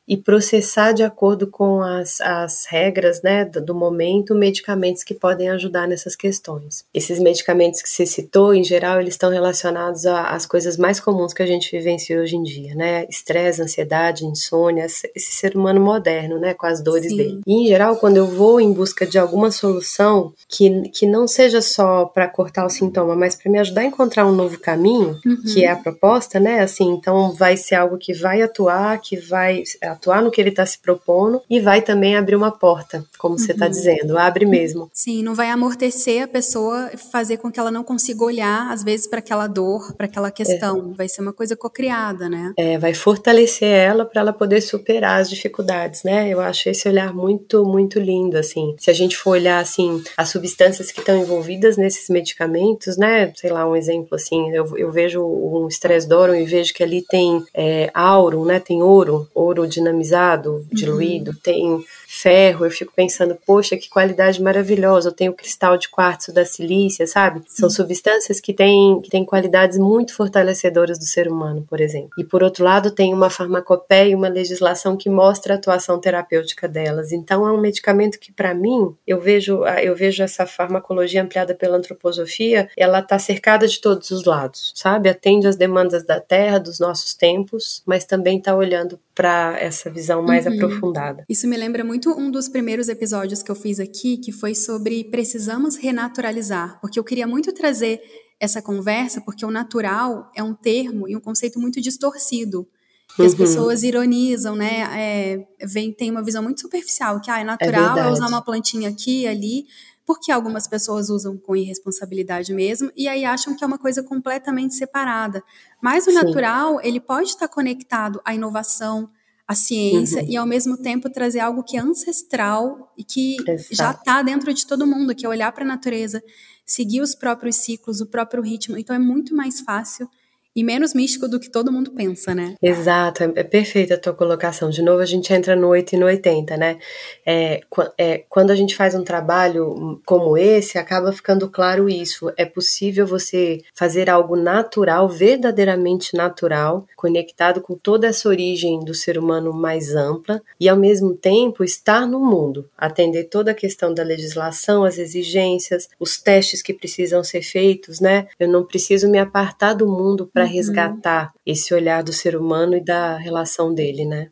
e 0.06 0.16
processar 0.16 0.92
de 0.92 1.02
acordo 1.02 1.46
com 1.46 1.82
as, 1.82 2.20
as 2.20 2.66
regras 2.66 3.22
né, 3.22 3.44
do, 3.44 3.60
do 3.60 3.74
momento 3.74 4.34
medicamentos 4.34 5.02
que 5.02 5.14
podem 5.14 5.48
ajudar 5.50 5.88
nessas 5.88 6.14
questões. 6.14 6.84
Esses 6.92 7.18
medicamentos 7.18 7.82
que 7.82 7.88
você 7.88 8.04
citou, 8.04 8.54
em 8.54 8.62
geral, 8.62 9.00
eles 9.00 9.14
estão 9.14 9.30
relacionados 9.30 10.04
às 10.06 10.46
coisas 10.46 10.76
mais 10.76 11.00
comuns 11.00 11.32
que 11.32 11.42
a 11.42 11.46
gente 11.46 11.70
vivencia 11.70 12.20
hoje 12.20 12.36
em 12.36 12.42
dia, 12.42 12.74
né? 12.74 13.06
Estresse, 13.08 13.62
ansiedade, 13.62 14.24
insônia, 14.24 14.84
esse 14.84 15.32
ser 15.32 15.56
humano 15.56 15.80
moderno, 15.80 16.38
né? 16.38 16.54
Com 16.54 16.66
as 16.66 16.82
dores 16.82 17.10
Sim. 17.10 17.16
dele. 17.16 17.40
E, 17.46 17.64
em 17.64 17.66
geral, 17.66 17.96
quando 17.96 18.18
eu 18.18 18.26
vou 18.26 18.60
em 18.60 18.72
busca 18.72 19.06
de 19.06 19.18
alguma 19.18 19.50
solução 19.50 20.32
que, 20.48 20.88
que 20.90 21.06
não 21.06 21.26
seja 21.26 21.62
só 21.62 22.04
para 22.04 22.28
cortar 22.28 22.66
o 22.66 22.70
sintoma, 22.70 23.16
mas 23.16 23.34
para 23.34 23.50
me 23.50 23.58
ajudar 23.58 23.82
a 23.82 23.86
encontrar 23.86 24.26
um 24.26 24.32
novo 24.32 24.58
caminho, 24.58 25.18
uhum. 25.24 25.42
que 25.42 25.64
é 25.64 25.70
a 25.70 25.76
proposta, 25.76 26.38
né? 26.38 26.60
Assim, 26.60 26.90
então 26.90 27.32
vai 27.32 27.56
ser 27.56 27.76
algo 27.76 27.96
que 27.96 28.12
vai 28.12 28.42
atuar, 28.42 29.00
que 29.00 29.16
vai 29.16 29.62
atuar 29.94 30.22
no 30.22 30.30
que 30.30 30.40
ele 30.40 30.50
está 30.50 30.64
se 30.66 30.78
propondo 30.78 31.42
e 31.48 31.60
vai 31.60 31.82
também 31.82 32.16
abrir 32.16 32.36
uma 32.36 32.50
porta, 32.50 33.04
como 33.18 33.38
você 33.38 33.52
está 33.52 33.66
uhum. 33.66 33.70
dizendo, 33.70 34.18
abre 34.18 34.46
mesmo. 34.46 34.90
Sim, 34.92 35.22
não 35.22 35.34
vai 35.34 35.50
amortecer 35.50 36.24
a 36.24 36.28
pessoa, 36.28 36.90
fazer 37.10 37.38
com 37.38 37.50
que 37.50 37.58
ela 37.58 37.70
não 37.70 37.84
consiga 37.84 38.24
olhar, 38.24 38.70
às 38.70 38.82
vezes, 38.82 39.06
para 39.06 39.18
aquela 39.18 39.46
dor, 39.46 39.94
para 39.94 40.06
aquela 40.06 40.30
questão. 40.30 40.92
É. 40.92 40.96
Vai 40.96 41.08
ser 41.08 41.22
uma 41.22 41.32
coisa 41.32 41.56
cocriada, 41.56 42.28
né? 42.28 42.52
É, 42.56 42.78
vai 42.78 42.94
fortalecer 42.94 43.68
ela 43.68 44.04
para 44.04 44.20
ela 44.20 44.32
poder 44.32 44.60
superar 44.60 45.20
as 45.20 45.30
dificuldades, 45.30 46.02
né? 46.02 46.28
Eu 46.28 46.40
acho 46.40 46.68
esse 46.68 46.88
olhar 46.88 47.14
muito, 47.14 47.64
muito 47.64 47.98
lindo, 47.98 48.36
assim. 48.36 48.74
Se 48.78 48.90
a 48.90 48.94
gente 48.94 49.16
for 49.16 49.30
olhar, 49.30 49.60
assim, 49.60 50.02
as 50.16 50.28
substâncias 50.28 50.90
que 50.90 51.00
estão 51.00 51.16
envolvidas 51.16 51.76
nesses 51.76 52.08
medicamentos, 52.08 52.96
né? 52.96 53.32
Sei 53.36 53.50
lá, 53.50 53.68
um 53.68 53.76
exemplo, 53.76 54.14
assim, 54.14 54.50
eu, 54.50 54.76
eu 54.76 54.90
vejo 54.90 55.22
um 55.24 55.68
estresse 55.68 56.08
doro 56.08 56.34
e 56.34 56.44
vejo 56.44 56.72
que 56.74 56.82
ali 56.82 57.02
tem 57.02 57.44
é, 57.54 57.90
auro, 57.94 58.44
né? 58.44 58.60
Tem 58.60 58.82
ouro, 58.82 59.28
ouro 59.34 59.66
dinamizado, 59.84 60.66
diluído, 60.72 61.30
uhum. 61.30 61.36
tem 61.42 61.84
ferro, 62.14 62.64
eu 62.64 62.70
fico 62.70 62.92
pensando, 62.94 63.36
poxa, 63.46 63.76
que 63.76 63.88
qualidade 63.88 64.42
maravilhosa, 64.42 65.08
eu 65.08 65.12
tenho 65.12 65.32
o 65.32 65.34
cristal 65.34 65.76
de 65.76 65.88
quartzo 65.88 66.32
da 66.32 66.44
silícia, 66.44 67.06
sabe? 67.06 67.42
São 67.46 67.68
substâncias 67.68 68.40
que 68.40 68.52
têm, 68.52 69.00
que 69.00 69.10
têm 69.10 69.24
qualidades 69.24 69.78
muito 69.78 70.14
fortalecedoras 70.14 70.98
do 70.98 71.04
ser 71.04 71.28
humano, 71.28 71.66
por 71.68 71.80
exemplo. 71.80 72.10
E 72.18 72.24
por 72.24 72.42
outro 72.42 72.64
lado, 72.64 72.90
tem 72.90 73.12
uma 73.12 73.28
farmacopeia 73.28 74.10
e 74.10 74.14
uma 74.14 74.28
legislação 74.28 74.96
que 74.96 75.10
mostra 75.10 75.54
a 75.54 75.56
atuação 75.56 76.00
terapêutica 76.00 76.68
delas. 76.68 77.12
Então 77.12 77.46
é 77.46 77.52
um 77.52 77.60
medicamento 77.60 78.18
que 78.18 78.32
para 78.32 78.54
mim, 78.54 78.94
eu 79.06 79.20
vejo, 79.20 79.64
eu 79.82 79.94
vejo 79.94 80.22
essa 80.22 80.46
farmacologia 80.46 81.22
ampliada 81.22 81.54
pela 81.54 81.76
antroposofia, 81.76 82.68
ela 82.76 83.00
está 83.00 83.18
cercada 83.18 83.66
de 83.66 83.80
todos 83.80 84.10
os 84.10 84.24
lados, 84.24 84.72
sabe? 84.74 85.08
Atende 85.08 85.46
às 85.46 85.56
demandas 85.56 86.04
da 86.04 86.20
terra, 86.20 86.58
dos 86.58 86.78
nossos 86.78 87.14
tempos, 87.14 87.82
mas 87.86 88.04
também 88.04 88.38
está 88.38 88.54
olhando 88.54 88.98
para 89.14 89.56
essa 89.60 89.88
visão 89.88 90.22
mais 90.22 90.44
uhum. 90.44 90.54
aprofundada. 90.54 91.24
Isso 91.28 91.46
me 91.46 91.56
lembra 91.56 91.84
muito 91.84 92.03
um 92.10 92.30
dos 92.30 92.48
primeiros 92.48 92.88
episódios 92.88 93.42
que 93.42 93.50
eu 93.50 93.54
fiz 93.54 93.80
aqui, 93.80 94.16
que 94.16 94.32
foi 94.32 94.54
sobre 94.54 95.04
precisamos 95.04 95.76
renaturalizar, 95.76 96.80
porque 96.80 96.98
eu 96.98 97.04
queria 97.04 97.26
muito 97.26 97.52
trazer 97.52 98.00
essa 98.38 98.60
conversa, 98.60 99.20
porque 99.20 99.44
o 99.44 99.50
natural 99.50 100.30
é 100.34 100.42
um 100.42 100.54
termo 100.54 101.08
e 101.08 101.16
um 101.16 101.20
conceito 101.20 101.58
muito 101.58 101.80
distorcido. 101.80 102.66
Que 103.14 103.22
uhum. 103.22 103.28
as 103.28 103.34
pessoas 103.34 103.82
ironizam, 103.82 104.56
né? 104.56 104.82
É, 104.98 105.46
vem, 105.66 105.92
tem 105.92 106.10
uma 106.10 106.22
visão 106.22 106.42
muito 106.42 106.60
superficial, 106.60 107.20
que 107.20 107.30
ah, 107.30 107.40
é 107.40 107.44
natural 107.44 107.98
é, 107.98 108.00
é 108.00 108.10
usar 108.10 108.28
uma 108.28 108.42
plantinha 108.42 108.88
aqui 108.88 109.22
e 109.22 109.26
ali, 109.26 109.66
porque 110.06 110.32
algumas 110.32 110.66
pessoas 110.66 111.10
usam 111.10 111.36
com 111.36 111.54
irresponsabilidade 111.54 112.52
mesmo, 112.52 112.90
e 112.96 113.06
aí 113.06 113.24
acham 113.24 113.54
que 113.54 113.62
é 113.62 113.66
uma 113.66 113.78
coisa 113.78 114.02
completamente 114.02 114.74
separada. 114.74 115.42
Mas 115.80 116.06
o 116.06 116.10
Sim. 116.10 116.16
natural, 116.16 116.80
ele 116.82 117.00
pode 117.00 117.28
estar 117.28 117.48
conectado 117.48 118.20
à 118.24 118.34
inovação, 118.34 119.08
à 119.46 119.54
ciência, 119.54 120.22
uhum. 120.22 120.28
e 120.28 120.36
ao 120.36 120.46
mesmo 120.46 120.76
tempo 120.76 121.10
trazer 121.10 121.40
algo 121.40 121.62
que 121.62 121.76
é 121.76 121.80
ancestral 121.80 122.92
e 122.96 123.04
que 123.04 123.36
Exato. 123.46 123.74
já 123.74 123.90
está 123.90 124.22
dentro 124.22 124.52
de 124.52 124.66
todo 124.66 124.86
mundo, 124.86 125.14
que 125.14 125.26
é 125.26 125.28
olhar 125.28 125.52
para 125.52 125.64
a 125.64 125.68
natureza, 125.68 126.22
seguir 126.64 127.00
os 127.02 127.14
próprios 127.14 127.56
ciclos, 127.56 128.00
o 128.00 128.06
próprio 128.06 128.42
ritmo. 128.42 128.78
Então 128.78 128.96
é 128.96 128.98
muito 128.98 129.34
mais 129.34 129.60
fácil 129.60 130.08
e 130.54 130.62
menos 130.62 130.94
místico 130.94 131.26
do 131.26 131.40
que 131.40 131.50
todo 131.50 131.72
mundo 131.72 131.90
pensa, 131.90 132.34
né? 132.34 132.54
Exato, 132.62 133.24
é, 133.24 133.32
é 133.36 133.42
perfeita 133.42 133.94
a 133.94 133.98
tua 133.98 134.14
colocação. 134.14 134.70
De 134.70 134.82
novo, 134.82 135.00
a 135.00 135.06
gente 135.06 135.32
entra 135.32 135.56
no 135.56 135.68
8 135.68 135.94
e 135.94 135.98
no 135.98 136.06
80, 136.06 136.56
né? 136.56 136.78
É, 137.26 137.60
é, 137.98 138.24
quando 138.28 138.50
a 138.50 138.54
gente 138.54 138.76
faz 138.76 138.94
um 138.94 139.02
trabalho 139.02 140.00
como 140.06 140.38
esse, 140.38 140.78
acaba 140.78 141.12
ficando 141.12 141.48
claro 141.48 141.88
isso. 141.88 142.32
É 142.36 142.44
possível 142.44 143.06
você 143.06 143.60
fazer 143.74 144.08
algo 144.08 144.36
natural, 144.36 145.08
verdadeiramente 145.08 146.16
natural, 146.16 146.86
conectado 146.96 147.60
com 147.60 147.74
toda 147.74 148.06
essa 148.06 148.28
origem 148.28 148.80
do 148.80 148.94
ser 148.94 149.18
humano 149.18 149.52
mais 149.52 149.94
ampla 149.94 150.40
e, 150.60 150.68
ao 150.68 150.76
mesmo 150.76 151.14
tempo, 151.14 151.64
estar 151.64 152.06
no 152.06 152.20
mundo, 152.20 152.68
atender 152.78 153.24
toda 153.24 153.50
a 153.50 153.54
questão 153.54 153.92
da 153.92 154.04
legislação, 154.04 154.84
as 154.84 154.98
exigências, 154.98 155.88
os 155.98 156.18
testes 156.18 156.62
que 156.62 156.72
precisam 156.72 157.24
ser 157.24 157.42
feitos, 157.42 157.98
né? 157.98 158.28
Eu 158.38 158.48
não 158.48 158.64
preciso 158.64 159.08
me 159.08 159.18
apartar 159.18 159.74
do 159.74 159.88
mundo 159.88 160.30
para 160.32 160.43
para 160.44 160.46
uhum. 160.46 160.52
resgatar 160.52 161.32
esse 161.46 161.72
olhar 161.72 162.02
do 162.02 162.12
ser 162.12 162.36
humano 162.36 162.76
e 162.76 162.84
da 162.84 163.16
relação 163.16 163.72
dele, 163.72 164.04
né? 164.04 164.28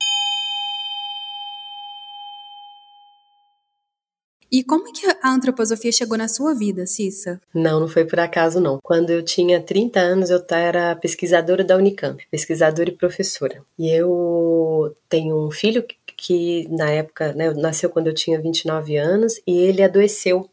E 4.51 4.62
como 4.62 4.87
é 4.87 4.92
que 4.92 5.07
a 5.22 5.31
antroposofia 5.31 5.90
chegou 5.90 6.18
na 6.18 6.29
sua 6.29 6.55
vida, 6.55 6.87
Cissa? 6.87 7.40
Não, 7.55 7.81
não 7.81 7.88
foi 7.88 8.05
por 8.05 8.20
acaso 8.20 8.61
não. 8.61 8.79
Quando 8.83 9.09
eu 9.09 9.25
tinha 9.25 9.62
30 9.62 9.98
anos, 9.98 10.29
eu 10.29 10.44
era 10.51 10.94
pesquisadora 10.94 11.64
da 11.64 11.75
Unicamp, 11.75 12.22
pesquisadora 12.31 12.90
e 12.90 12.94
professora. 12.94 13.64
E 13.79 13.90
eu 13.90 14.94
tenho 15.09 15.46
um 15.46 15.51
filho 15.51 15.83
que 16.14 16.68
na 16.68 16.90
época, 16.90 17.33
né, 17.33 17.51
nasceu 17.55 17.88
quando 17.88 18.09
eu 18.09 18.14
tinha 18.14 18.38
29 18.38 18.94
anos 18.98 19.40
e 19.46 19.57
ele 19.57 19.83
adoeceu, 19.83 20.46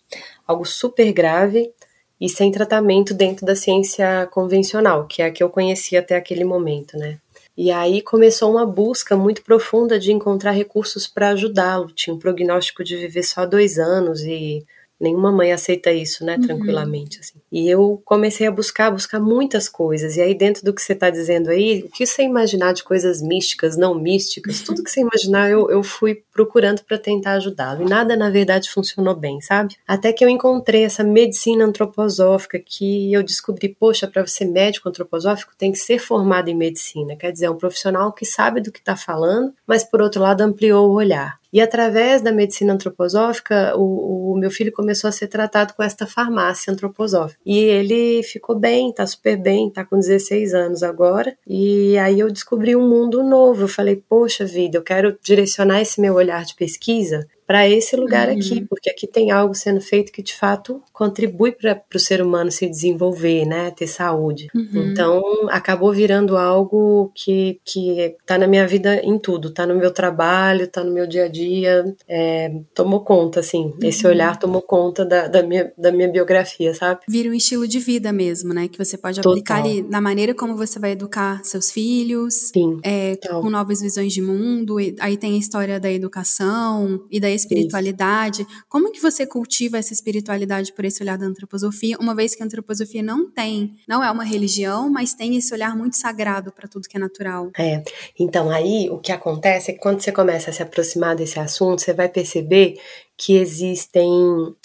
algo 0.48 0.64
super 0.64 1.12
grave, 1.12 1.74
e 2.20 2.28
sem 2.28 2.52
tratamento 2.52 3.14
dentro 3.14 3.46
da 3.46 3.56
ciência 3.56 4.28
convencional, 4.32 5.08
que 5.08 5.22
é 5.22 5.26
a 5.26 5.32
que 5.32 5.42
eu 5.42 5.50
conhecia 5.50 6.00
até 6.00 6.16
aquele 6.16 6.44
momento, 6.44 6.98
né? 6.98 7.18
E 7.56 7.72
aí 7.72 8.02
começou 8.02 8.52
uma 8.52 8.66
busca 8.66 9.18
muito 9.18 9.44
profunda 9.44 10.00
de 10.00 10.12
encontrar 10.14 10.52
recursos 10.52 11.08
para 11.08 11.30
ajudá-lo. 11.30 11.92
Tinha 11.92 12.14
um 12.14 12.20
prognóstico 12.20 12.84
de 12.84 12.96
viver 12.96 13.24
só 13.24 13.46
dois 13.46 13.78
anos 13.78 14.22
e 14.22 14.66
nenhuma 15.00 15.32
mãe 15.32 15.52
aceita 15.52 15.92
isso, 15.92 16.26
né, 16.26 16.36
uhum. 16.36 16.42
tranquilamente, 16.42 17.20
assim. 17.20 17.40
E 17.52 17.70
eu 17.70 18.02
comecei 18.04 18.46
a 18.46 18.52
buscar, 18.52 18.92
buscar 18.92 19.20
muitas 19.20 19.70
coisas, 19.70 20.18
e 20.18 20.22
aí 20.22 20.36
dentro 20.36 20.64
do 20.64 20.74
que 20.74 20.82
você 20.82 20.94
está 20.94 21.10
dizendo 21.10 21.50
aí, 21.50 21.84
o 21.84 21.90
que 21.90 22.06
você 22.06 22.24
imaginar 22.24 22.74
de 22.74 22.84
coisas 22.84 23.22
místicas, 23.22 23.78
não 23.78 23.96
místicas, 23.96 24.62
tudo 24.62 24.84
que 24.84 24.92
você 24.92 25.02
imaginar, 25.02 25.50
eu, 25.50 25.70
eu 25.70 25.82
fui 25.82 26.24
procurando 26.34 26.84
para 26.84 26.98
tentar 26.98 27.34
ajudá-lo, 27.34 27.84
e 27.84 27.90
nada, 27.90 28.16
na 28.16 28.30
verdade, 28.30 28.70
funcionou 28.70 29.16
bem, 29.16 29.40
sabe? 29.42 29.76
Até 29.88 30.12
que 30.12 30.24
eu 30.24 30.30
encontrei 30.30 30.84
essa 30.84 31.04
medicina 31.04 31.66
antroposófica, 31.66 32.60
que 32.60 33.14
eu 33.14 33.24
descobri, 33.24 33.70
poxa, 33.70 34.08
para 34.08 34.26
ser 34.28 34.46
médico 34.46 34.90
antroposófico, 34.90 35.54
tem 35.58 35.72
que 35.72 35.78
ser 35.80 36.00
formado 36.00 36.50
em 36.50 36.56
medicina, 36.56 37.16
quer 37.16 37.32
dizer, 37.32 37.46
é 37.46 37.50
um 37.50 37.58
profissional 37.58 38.12
que 38.12 38.26
sabe 38.26 38.62
do 38.62 38.72
que 38.72 38.80
está 38.80 38.96
falando, 38.96 39.54
mas, 39.66 39.84
por 39.84 40.02
outro 40.02 40.22
lado, 40.22 40.42
ampliou 40.42 40.90
o 40.90 40.94
olhar. 40.94 41.39
E 41.52 41.60
através 41.62 42.22
da 42.22 42.32
medicina 42.32 42.74
antroposófica, 42.74 43.74
o, 43.76 44.34
o, 44.34 44.38
meu 44.38 44.52
filho 44.52 44.72
começou 44.72 45.08
a 45.08 45.12
ser 45.12 45.28
tratado 45.28 45.74
com 45.74 45.82
esta 45.82 46.06
farmácia 46.06 46.72
antroposófica. 46.72 47.40
E 47.46 47.58
ele 47.58 48.22
ficou 48.24 48.58
bem, 48.58 48.94
tá 48.94 49.06
super 49.06 49.36
bem, 49.36 49.72
tá 49.72 49.84
com 49.84 49.98
16 49.98 50.54
anos 50.54 50.84
agora. 50.84 51.36
E 51.48 51.98
aí 51.98 52.20
eu 52.20 52.32
descobri 52.32 52.76
um 52.76 52.88
mundo 52.88 53.24
novo. 53.24 53.64
Eu 53.64 53.68
falei, 53.68 53.96
poxa 53.96 54.46
vida, 54.46 54.78
eu 54.78 54.84
quero 54.84 55.18
direcionar 55.24 55.82
esse 55.82 56.00
meu 56.00 56.14
olhar 56.16 56.46
de 56.46 56.56
pesquisa 56.56 57.28
para 57.50 57.68
esse 57.68 57.96
lugar 57.96 58.30
uhum. 58.30 58.36
aqui, 58.36 58.64
porque 58.70 58.92
aqui 58.92 59.08
tem 59.08 59.32
algo 59.32 59.56
sendo 59.56 59.82
feito 59.82 60.12
que 60.12 60.22
de 60.22 60.36
fato 60.36 60.84
contribui 60.94 61.52
para 61.52 61.82
o 61.96 61.98
ser 61.98 62.22
humano 62.22 62.52
se 62.52 62.70
desenvolver, 62.70 63.44
né, 63.44 63.72
ter 63.72 63.88
saúde. 63.88 64.50
Uhum. 64.54 64.92
Então 64.92 65.24
acabou 65.50 65.92
virando 65.92 66.38
algo 66.38 67.12
que 67.16 67.60
que 67.66 68.02
está 68.22 68.38
na 68.38 68.46
minha 68.46 68.68
vida 68.68 68.98
em 68.98 69.18
tudo, 69.18 69.48
está 69.48 69.66
no 69.66 69.74
meu 69.74 69.92
trabalho, 69.92 70.66
está 70.66 70.84
no 70.84 70.94
meu 70.94 71.08
dia 71.08 71.26
a 71.26 71.28
dia, 71.28 71.96
é, 72.08 72.52
tomou 72.76 73.00
conta, 73.00 73.40
assim, 73.40 73.64
uhum. 73.64 73.80
esse 73.82 74.06
olhar 74.06 74.38
tomou 74.38 74.62
conta 74.62 75.04
da, 75.04 75.28
da, 75.28 75.42
minha, 75.42 75.74
da 75.76 75.92
minha 75.92 76.08
biografia, 76.08 76.76
sabe? 76.76 77.02
Vira 77.10 77.30
um 77.30 77.34
estilo 77.34 77.68
de 77.68 77.80
vida 77.80 78.14
mesmo, 78.14 78.54
né, 78.54 78.68
que 78.68 78.78
você 78.78 78.96
pode 78.96 79.16
Total. 79.16 79.32
aplicar 79.32 79.64
ali 79.64 79.82
na 79.82 80.00
maneira 80.00 80.36
como 80.36 80.56
você 80.56 80.78
vai 80.78 80.92
educar 80.92 81.44
seus 81.44 81.72
filhos, 81.72 82.52
Sim, 82.54 82.78
é, 82.84 83.16
com 83.16 83.50
novas 83.50 83.82
visões 83.82 84.14
de 84.14 84.22
mundo, 84.22 84.78
aí 85.00 85.18
tem 85.18 85.34
a 85.34 85.40
história 85.40 85.80
da 85.80 85.92
educação 85.92 87.04
e 87.10 87.20
da 87.20 87.39
espiritualidade. 87.40 88.46
Como 88.68 88.92
que 88.92 89.02
você 89.02 89.26
cultiva 89.26 89.78
essa 89.78 89.94
espiritualidade 89.94 90.74
por 90.74 90.86
esse 90.86 91.02
olhar 91.02 91.18
da 91.18 91.26
antroposofia, 91.26 91.98
uma 92.00 92.16
vez 92.16 92.36
que 92.36 92.44
a 92.44 92.46
antroposofia 92.46 93.02
não 93.02 93.30
tem, 93.30 93.76
não 93.88 94.04
é 94.04 94.12
uma 94.12 94.24
religião, 94.24 94.90
mas 94.90 95.14
tem 95.14 95.36
esse 95.36 95.54
olhar 95.54 95.76
muito 95.76 95.98
sagrado 95.98 96.52
para 96.52 96.68
tudo 96.68 96.88
que 96.88 96.98
é 96.98 97.00
natural? 97.00 97.52
É. 97.58 97.84
Então, 98.20 98.50
aí 98.50 98.90
o 98.90 99.00
que 99.00 99.12
acontece 99.12 99.72
é 99.72 99.74
que 99.74 99.80
quando 99.80 100.02
você 100.02 100.12
começa 100.12 100.50
a 100.50 100.54
se 100.54 100.62
aproximar 100.62 101.16
desse 101.16 101.40
assunto, 101.40 101.82
você 101.82 101.94
vai 101.94 102.10
perceber 102.10 102.78
que 103.20 103.36
existem 103.36 104.10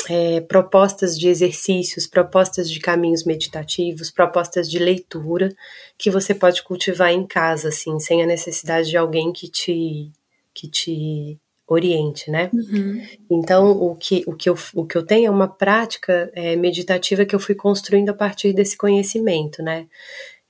é, 0.08 0.40
propostas 0.40 1.18
de 1.18 1.28
exercícios, 1.28 2.06
propostas 2.06 2.70
de 2.70 2.78
caminhos 2.78 3.24
meditativos, 3.24 4.12
propostas 4.12 4.70
de 4.70 4.78
leitura 4.78 5.52
que 5.98 6.08
você 6.08 6.32
pode 6.32 6.62
cultivar 6.62 7.10
em 7.10 7.26
casa, 7.26 7.70
assim, 7.70 7.98
sem 7.98 8.22
a 8.22 8.26
necessidade 8.26 8.88
de 8.90 8.96
alguém 8.96 9.32
que 9.32 9.48
te 9.48 10.12
que 10.54 10.68
te 10.68 11.36
oriente, 11.66 12.30
né? 12.30 12.50
Uhum. 12.52 13.02
Então, 13.30 13.70
o 13.70 13.96
que, 13.96 14.22
o, 14.26 14.34
que 14.34 14.48
eu, 14.48 14.56
o 14.74 14.86
que 14.86 14.96
eu 14.96 15.04
tenho 15.04 15.28
é 15.28 15.30
uma 15.30 15.48
prática 15.48 16.30
é, 16.34 16.56
meditativa 16.56 17.24
que 17.24 17.34
eu 17.34 17.40
fui 17.40 17.54
construindo 17.54 18.10
a 18.10 18.14
partir 18.14 18.52
desse 18.52 18.76
conhecimento, 18.76 19.62
né? 19.62 19.86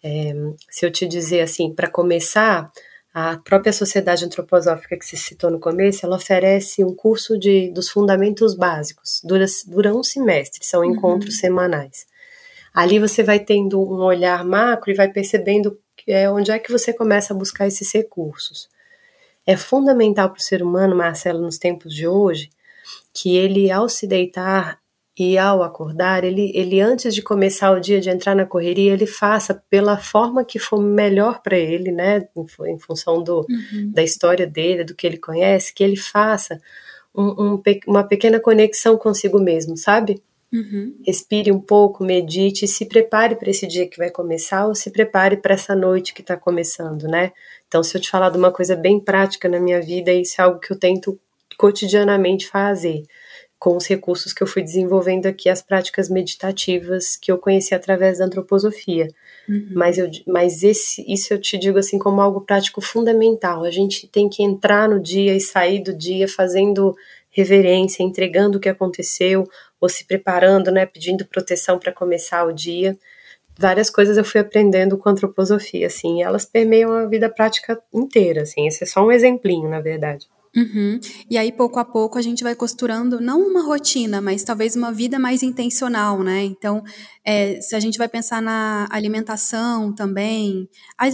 É, 0.02 0.34
se 0.68 0.84
eu 0.84 0.90
te 0.90 1.06
dizer 1.06 1.40
assim, 1.40 1.72
para 1.72 1.88
começar, 1.88 2.70
a 3.14 3.38
própria 3.38 3.72
Sociedade 3.72 4.24
Antroposófica 4.24 4.98
que 4.98 5.06
se 5.06 5.16
citou 5.16 5.48
no 5.48 5.60
começo, 5.60 6.04
ela 6.04 6.16
oferece 6.16 6.84
um 6.84 6.92
curso 6.92 7.38
de, 7.38 7.70
dos 7.70 7.88
fundamentos 7.88 8.56
básicos, 8.56 9.20
dura, 9.22 9.46
dura 9.68 9.94
um 9.94 10.02
semestre, 10.02 10.66
são 10.66 10.80
uhum. 10.80 10.90
encontros 10.90 11.38
semanais. 11.38 12.06
Ali 12.74 12.98
você 12.98 13.22
vai 13.22 13.38
tendo 13.38 13.80
um 13.80 14.02
olhar 14.02 14.44
macro 14.44 14.90
e 14.90 14.94
vai 14.94 15.08
percebendo 15.08 15.78
é, 16.08 16.28
onde 16.28 16.50
é 16.50 16.58
que 16.58 16.72
você 16.72 16.92
começa 16.92 17.32
a 17.32 17.36
buscar 17.36 17.68
esses 17.68 17.92
recursos. 17.92 18.68
É 19.46 19.56
fundamental 19.56 20.30
para 20.30 20.38
o 20.38 20.42
ser 20.42 20.62
humano, 20.62 20.96
Marcelo, 20.96 21.40
nos 21.40 21.58
tempos 21.58 21.94
de 21.94 22.06
hoje, 22.06 22.50
que 23.12 23.36
ele, 23.36 23.70
ao 23.70 23.88
se 23.88 24.06
deitar 24.06 24.78
e 25.16 25.38
ao 25.38 25.62
acordar, 25.62 26.24
ele, 26.24 26.50
ele 26.54 26.80
antes 26.80 27.14
de 27.14 27.22
começar 27.22 27.70
o 27.70 27.78
dia, 27.78 28.00
de 28.00 28.10
entrar 28.10 28.34
na 28.34 28.44
correria, 28.44 28.92
ele 28.92 29.06
faça 29.06 29.62
pela 29.70 29.96
forma 29.96 30.44
que 30.44 30.58
for 30.58 30.80
melhor 30.80 31.40
para 31.40 31.56
ele, 31.56 31.92
né, 31.92 32.26
em, 32.36 32.72
em 32.72 32.78
função 32.80 33.22
do, 33.22 33.46
uhum. 33.48 33.92
da 33.92 34.02
história 34.02 34.46
dele, 34.46 34.82
do 34.82 34.94
que 34.94 35.06
ele 35.06 35.18
conhece, 35.18 35.72
que 35.72 35.84
ele 35.84 35.96
faça 35.96 36.60
um, 37.14 37.54
um, 37.54 37.62
uma 37.86 38.02
pequena 38.02 38.40
conexão 38.40 38.98
consigo 38.98 39.38
mesmo, 39.38 39.76
sabe? 39.76 40.20
Uhum. 40.54 40.94
Respire 41.04 41.50
um 41.50 41.58
pouco, 41.58 42.04
medite, 42.04 42.68
se 42.68 42.86
prepare 42.86 43.34
para 43.34 43.50
esse 43.50 43.66
dia 43.66 43.88
que 43.88 43.98
vai 43.98 44.08
começar 44.08 44.66
ou 44.68 44.74
se 44.74 44.88
prepare 44.88 45.36
para 45.36 45.54
essa 45.54 45.74
noite 45.74 46.14
que 46.14 46.20
está 46.20 46.36
começando, 46.36 47.08
né? 47.08 47.32
Então, 47.66 47.82
se 47.82 47.96
eu 47.96 48.00
te 48.00 48.08
falar 48.08 48.30
de 48.30 48.38
uma 48.38 48.52
coisa 48.52 48.76
bem 48.76 49.00
prática 49.00 49.48
na 49.48 49.58
minha 49.58 49.82
vida, 49.82 50.12
isso 50.12 50.40
é 50.40 50.44
algo 50.44 50.60
que 50.60 50.72
eu 50.72 50.78
tento 50.78 51.18
cotidianamente 51.58 52.46
fazer 52.46 53.02
com 53.58 53.76
os 53.76 53.86
recursos 53.86 54.32
que 54.32 54.42
eu 54.42 54.46
fui 54.46 54.62
desenvolvendo 54.62 55.26
aqui, 55.26 55.48
as 55.48 55.62
práticas 55.62 56.10
meditativas 56.10 57.16
que 57.16 57.32
eu 57.32 57.38
conheci 57.38 57.74
através 57.74 58.18
da 58.18 58.26
antroposofia. 58.26 59.08
Uhum. 59.48 59.70
Mas, 59.72 59.96
eu, 59.96 60.10
mas 60.26 60.62
esse, 60.62 61.02
isso 61.10 61.32
eu 61.32 61.40
te 61.40 61.56
digo 61.56 61.78
assim 61.78 61.98
como 61.98 62.20
algo 62.20 62.42
prático 62.42 62.82
fundamental. 62.82 63.64
A 63.64 63.70
gente 63.70 64.06
tem 64.06 64.28
que 64.28 64.42
entrar 64.42 64.86
no 64.86 65.00
dia 65.00 65.34
e 65.34 65.40
sair 65.40 65.82
do 65.82 65.94
dia 65.96 66.28
fazendo 66.28 66.94
reverência, 67.34 68.02
entregando 68.02 68.58
o 68.58 68.60
que 68.60 68.68
aconteceu, 68.68 69.46
ou 69.80 69.88
se 69.88 70.06
preparando, 70.06 70.70
né, 70.70 70.86
pedindo 70.86 71.26
proteção 71.26 71.78
para 71.78 71.92
começar 71.92 72.44
o 72.44 72.52
dia. 72.52 72.96
Várias 73.58 73.90
coisas 73.90 74.16
eu 74.16 74.24
fui 74.24 74.40
aprendendo 74.40 74.96
com 74.96 75.08
antroposofia, 75.08 75.88
assim, 75.88 76.22
elas 76.22 76.44
permeiam 76.44 76.92
a 76.92 77.06
vida 77.06 77.28
prática 77.28 77.80
inteira, 77.92 78.42
assim. 78.42 78.66
Esse 78.66 78.84
é 78.84 78.86
só 78.86 79.04
um 79.04 79.12
exemplinho, 79.12 79.68
na 79.68 79.80
verdade. 79.80 80.26
Uhum. 80.56 81.00
E 81.28 81.36
aí, 81.36 81.50
pouco 81.50 81.78
a 81.78 81.84
pouco, 81.84 82.16
a 82.16 82.22
gente 82.22 82.44
vai 82.44 82.54
costurando, 82.54 83.20
não 83.20 83.40
uma 83.40 83.62
rotina, 83.62 84.20
mas 84.20 84.44
talvez 84.44 84.76
uma 84.76 84.92
vida 84.92 85.18
mais 85.18 85.42
intencional, 85.42 86.22
né? 86.22 86.44
Então, 86.44 86.82
é, 87.24 87.60
se 87.60 87.74
a 87.74 87.80
gente 87.80 87.98
vai 87.98 88.08
pensar 88.08 88.40
na 88.40 88.86
alimentação 88.90 89.92
também. 89.92 90.68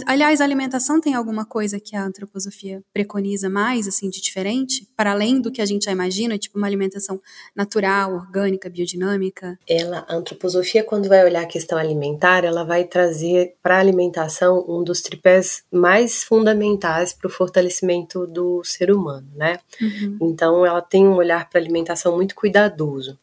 Aliás, 0.05 0.41
a 0.41 0.43
alimentação 0.43 1.01
tem 1.01 1.15
alguma 1.15 1.45
coisa 1.45 1.79
que 1.79 1.95
a 1.95 2.03
antroposofia 2.03 2.83
preconiza 2.93 3.49
mais, 3.49 3.87
assim, 3.87 4.09
de 4.09 4.21
diferente? 4.21 4.87
Para 4.95 5.11
além 5.11 5.41
do 5.41 5.51
que 5.51 5.61
a 5.61 5.65
gente 5.65 5.85
já 5.85 5.91
imagina, 5.91 6.37
tipo 6.37 6.57
uma 6.57 6.67
alimentação 6.67 7.19
natural, 7.55 8.13
orgânica, 8.13 8.69
biodinâmica? 8.69 9.57
Ela, 9.67 10.05
a 10.07 10.15
antroposofia, 10.15 10.83
quando 10.83 11.09
vai 11.09 11.23
olhar 11.23 11.41
a 11.41 11.47
questão 11.47 11.77
alimentar, 11.77 12.43
ela 12.43 12.63
vai 12.63 12.83
trazer 12.83 13.55
para 13.63 13.77
a 13.77 13.79
alimentação 13.79 14.63
um 14.67 14.83
dos 14.83 15.01
tripés 15.01 15.63
mais 15.71 16.23
fundamentais 16.23 17.13
para 17.13 17.27
o 17.27 17.31
fortalecimento 17.31 18.27
do 18.27 18.63
ser 18.63 18.91
humano 18.91 19.30
né? 19.35 19.59
Uhum. 19.81 20.17
Então 20.21 20.65
ela 20.65 20.81
tem 20.81 21.07
um 21.07 21.15
olhar 21.15 21.49
para 21.49 21.59
alimentação 21.59 22.15
muito 22.15 22.35
cuidadoso. 22.35 23.17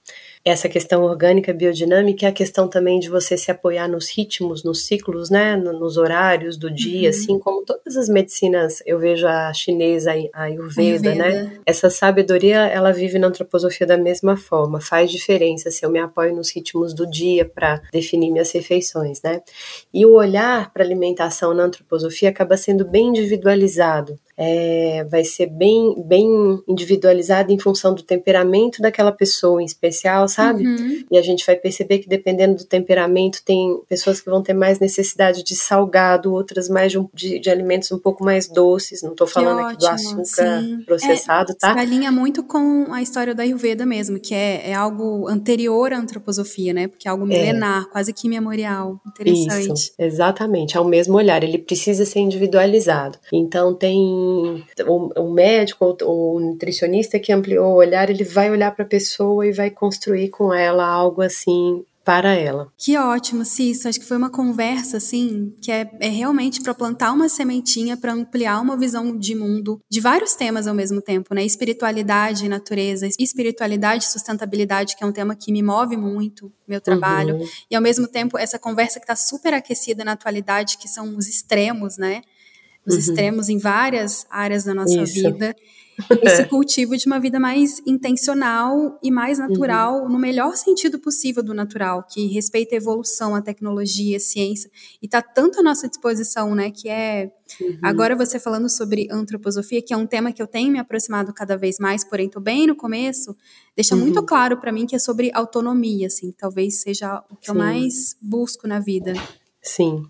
Essa 0.44 0.68
questão 0.68 1.02
orgânica 1.02 1.52
biodinâmica 1.52 2.24
é 2.24 2.28
a 2.28 2.32
questão 2.32 2.68
também 2.68 2.98
de 2.98 3.10
você 3.10 3.36
se 3.36 3.50
apoiar 3.50 3.88
nos 3.88 4.08
ritmos, 4.08 4.64
nos 4.64 4.86
ciclos, 4.86 5.28
né, 5.28 5.56
nos 5.56 5.96
horários 5.96 6.56
do 6.56 6.70
dia, 6.70 7.10
uhum. 7.10 7.14
assim 7.14 7.38
como 7.38 7.64
todas 7.64 7.96
as 7.96 8.08
medicinas, 8.08 8.82
eu 8.86 8.98
vejo 8.98 9.26
a 9.26 9.52
chinesa, 9.52 10.12
a 10.32 10.42
Ayurveda? 10.44 11.10
Ayurveda, 11.10 11.14
né? 11.14 11.60
Essa 11.66 11.90
sabedoria, 11.90 12.66
ela 12.66 12.92
vive 12.92 13.18
na 13.18 13.26
antroposofia 13.26 13.86
da 13.86 13.98
mesma 13.98 14.36
forma, 14.36 14.80
faz 14.80 15.10
diferença 15.10 15.70
se 15.70 15.84
eu 15.84 15.90
me 15.90 15.98
apoio 15.98 16.34
nos 16.34 16.54
ritmos 16.54 16.94
do 16.94 17.08
dia 17.08 17.44
para 17.44 17.82
definir 17.92 18.30
minhas 18.30 18.50
refeições, 18.52 19.20
né? 19.22 19.42
E 19.92 20.06
o 20.06 20.14
olhar 20.14 20.72
para 20.72 20.84
alimentação 20.84 21.52
na 21.52 21.64
antroposofia 21.64 22.30
acaba 22.30 22.56
sendo 22.56 22.84
bem 22.84 23.08
individualizado 23.08 24.18
é, 24.40 25.04
vai 25.10 25.24
ser 25.24 25.46
bem, 25.46 26.00
bem 26.06 26.62
individualizada 26.68 27.52
em 27.52 27.58
função 27.58 27.92
do 27.92 28.04
temperamento 28.04 28.80
daquela 28.80 29.10
pessoa 29.10 29.60
em 29.60 29.64
especial, 29.64 30.28
sabe? 30.28 30.64
Uhum. 30.64 31.04
E 31.10 31.18
a 31.18 31.22
gente 31.22 31.44
vai 31.44 31.56
perceber 31.56 31.98
que 31.98 32.08
dependendo 32.08 32.54
do 32.58 32.64
temperamento, 32.64 33.42
tem 33.44 33.80
pessoas 33.88 34.20
que 34.20 34.30
vão 34.30 34.40
ter 34.40 34.52
mais 34.54 34.78
necessidade 34.78 35.42
de 35.42 35.56
salgado, 35.56 36.32
outras 36.32 36.68
mais 36.68 36.92
de, 36.92 37.04
de, 37.12 37.40
de 37.40 37.50
alimentos 37.50 37.90
um 37.90 37.98
pouco 37.98 38.24
mais 38.24 38.46
doces. 38.46 39.02
Não 39.02 39.10
estou 39.10 39.26
falando 39.26 39.58
aqui 39.58 39.78
do 39.78 39.88
açúcar 39.88 40.62
sim. 40.62 40.82
processado, 40.86 41.50
é, 41.50 41.54
tá? 41.56 41.72
Se 41.74 41.80
alinha 41.80 42.12
muito 42.12 42.44
com 42.44 42.92
a 42.92 43.02
história 43.02 43.34
da 43.34 43.42
Ayurveda 43.42 43.84
mesmo, 43.84 44.20
que 44.20 44.34
é, 44.34 44.70
é 44.70 44.74
algo 44.74 45.26
anterior 45.26 45.92
à 45.92 45.98
antroposofia, 45.98 46.72
né? 46.72 46.86
Porque 46.86 47.08
é 47.08 47.10
algo 47.10 47.24
é. 47.24 47.26
milenar, 47.26 47.82
é. 47.82 47.90
quase 47.90 48.12
que 48.12 48.28
memorial. 48.28 49.00
Interessante. 49.04 49.72
Isso, 49.72 49.92
exatamente. 49.98 50.76
É 50.76 50.80
o 50.80 50.84
mesmo 50.84 51.16
olhar, 51.16 51.42
ele 51.42 51.58
precisa 51.58 52.04
ser 52.04 52.20
individualizado. 52.20 53.18
Então 53.32 53.74
tem 53.74 54.27
o, 54.86 55.12
o 55.20 55.32
médico 55.32 55.96
ou 56.02 56.36
o 56.36 56.40
nutricionista 56.40 57.18
que 57.18 57.32
ampliou 57.32 57.72
o 57.72 57.76
olhar, 57.76 58.10
ele 58.10 58.24
vai 58.24 58.50
olhar 58.50 58.74
para 58.74 58.84
a 58.84 58.88
pessoa 58.88 59.46
e 59.46 59.52
vai 59.52 59.70
construir 59.70 60.28
com 60.28 60.52
ela 60.52 60.86
algo 60.86 61.22
assim 61.22 61.84
para 62.08 62.32
ela. 62.32 62.72
Que 62.78 62.96
ótimo, 62.96 63.44
Cício. 63.44 63.86
Acho 63.86 64.00
que 64.00 64.06
foi 64.06 64.16
uma 64.16 64.30
conversa, 64.30 64.96
assim, 64.96 65.54
que 65.60 65.70
é, 65.70 65.86
é 66.00 66.08
realmente 66.08 66.62
para 66.62 66.72
plantar 66.72 67.12
uma 67.12 67.28
sementinha, 67.28 67.98
para 67.98 68.14
ampliar 68.14 68.62
uma 68.62 68.78
visão 68.78 69.14
de 69.14 69.34
mundo 69.34 69.78
de 69.90 70.00
vários 70.00 70.34
temas 70.34 70.66
ao 70.66 70.74
mesmo 70.74 71.02
tempo, 71.02 71.34
né? 71.34 71.44
Espiritualidade, 71.44 72.48
natureza, 72.48 73.06
espiritualidade 73.18 74.04
e 74.04 74.08
sustentabilidade, 74.08 74.96
que 74.96 75.04
é 75.04 75.06
um 75.06 75.12
tema 75.12 75.36
que 75.36 75.52
me 75.52 75.62
move 75.62 75.98
muito, 75.98 76.50
meu 76.66 76.80
trabalho. 76.80 77.36
Uhum. 77.36 77.46
E 77.70 77.76
ao 77.76 77.82
mesmo 77.82 78.08
tempo, 78.08 78.38
essa 78.38 78.58
conversa 78.58 78.98
que 78.98 79.04
está 79.04 79.14
super 79.14 79.52
aquecida 79.52 80.02
na 80.02 80.12
atualidade, 80.12 80.78
que 80.78 80.88
são 80.88 81.14
os 81.14 81.28
extremos, 81.28 81.98
né? 81.98 82.22
Os 82.88 82.94
uhum. 82.94 83.00
extremos 83.00 83.48
em 83.48 83.58
várias 83.58 84.26
áreas 84.30 84.64
da 84.64 84.74
nossa 84.74 85.02
Isso. 85.02 85.14
vida. 85.14 85.54
Esse 86.22 86.44
cultivo 86.44 86.96
de 86.96 87.06
uma 87.06 87.18
vida 87.18 87.40
mais 87.40 87.82
intencional 87.84 88.98
e 89.02 89.10
mais 89.10 89.38
natural, 89.38 90.02
uhum. 90.02 90.08
no 90.08 90.18
melhor 90.18 90.56
sentido 90.56 90.98
possível 90.98 91.42
do 91.42 91.52
natural, 91.52 92.04
que 92.08 92.26
respeita 92.26 92.74
a 92.74 92.78
evolução, 92.78 93.34
a 93.34 93.42
tecnologia, 93.42 94.16
a 94.16 94.20
ciência, 94.20 94.70
e 95.02 95.06
está 95.06 95.20
tanto 95.20 95.58
à 95.58 95.62
nossa 95.62 95.88
disposição, 95.88 96.54
né? 96.54 96.70
Que 96.70 96.88
é. 96.88 97.32
Uhum. 97.60 97.78
Agora 97.82 98.14
você 98.14 98.38
falando 98.38 98.68
sobre 98.68 99.08
antroposofia, 99.10 99.82
que 99.82 99.92
é 99.92 99.96
um 99.96 100.06
tema 100.06 100.32
que 100.32 100.40
eu 100.40 100.46
tenho 100.46 100.70
me 100.70 100.78
aproximado 100.78 101.32
cada 101.32 101.56
vez 101.56 101.78
mais, 101.78 102.04
porém 102.04 102.26
estou 102.26 102.42
bem 102.42 102.66
no 102.66 102.76
começo, 102.76 103.34
deixa 103.74 103.94
uhum. 103.94 104.02
muito 104.02 104.22
claro 104.22 104.58
para 104.58 104.70
mim 104.70 104.86
que 104.86 104.94
é 104.94 104.98
sobre 104.98 105.30
autonomia, 105.34 106.06
assim, 106.06 106.30
talvez 106.30 106.80
seja 106.82 107.24
o 107.30 107.36
que 107.36 107.46
Sim. 107.46 107.52
eu 107.52 107.54
mais 107.58 108.16
busco 108.22 108.68
na 108.68 108.78
vida. 108.78 109.14
Sim, 109.60 110.04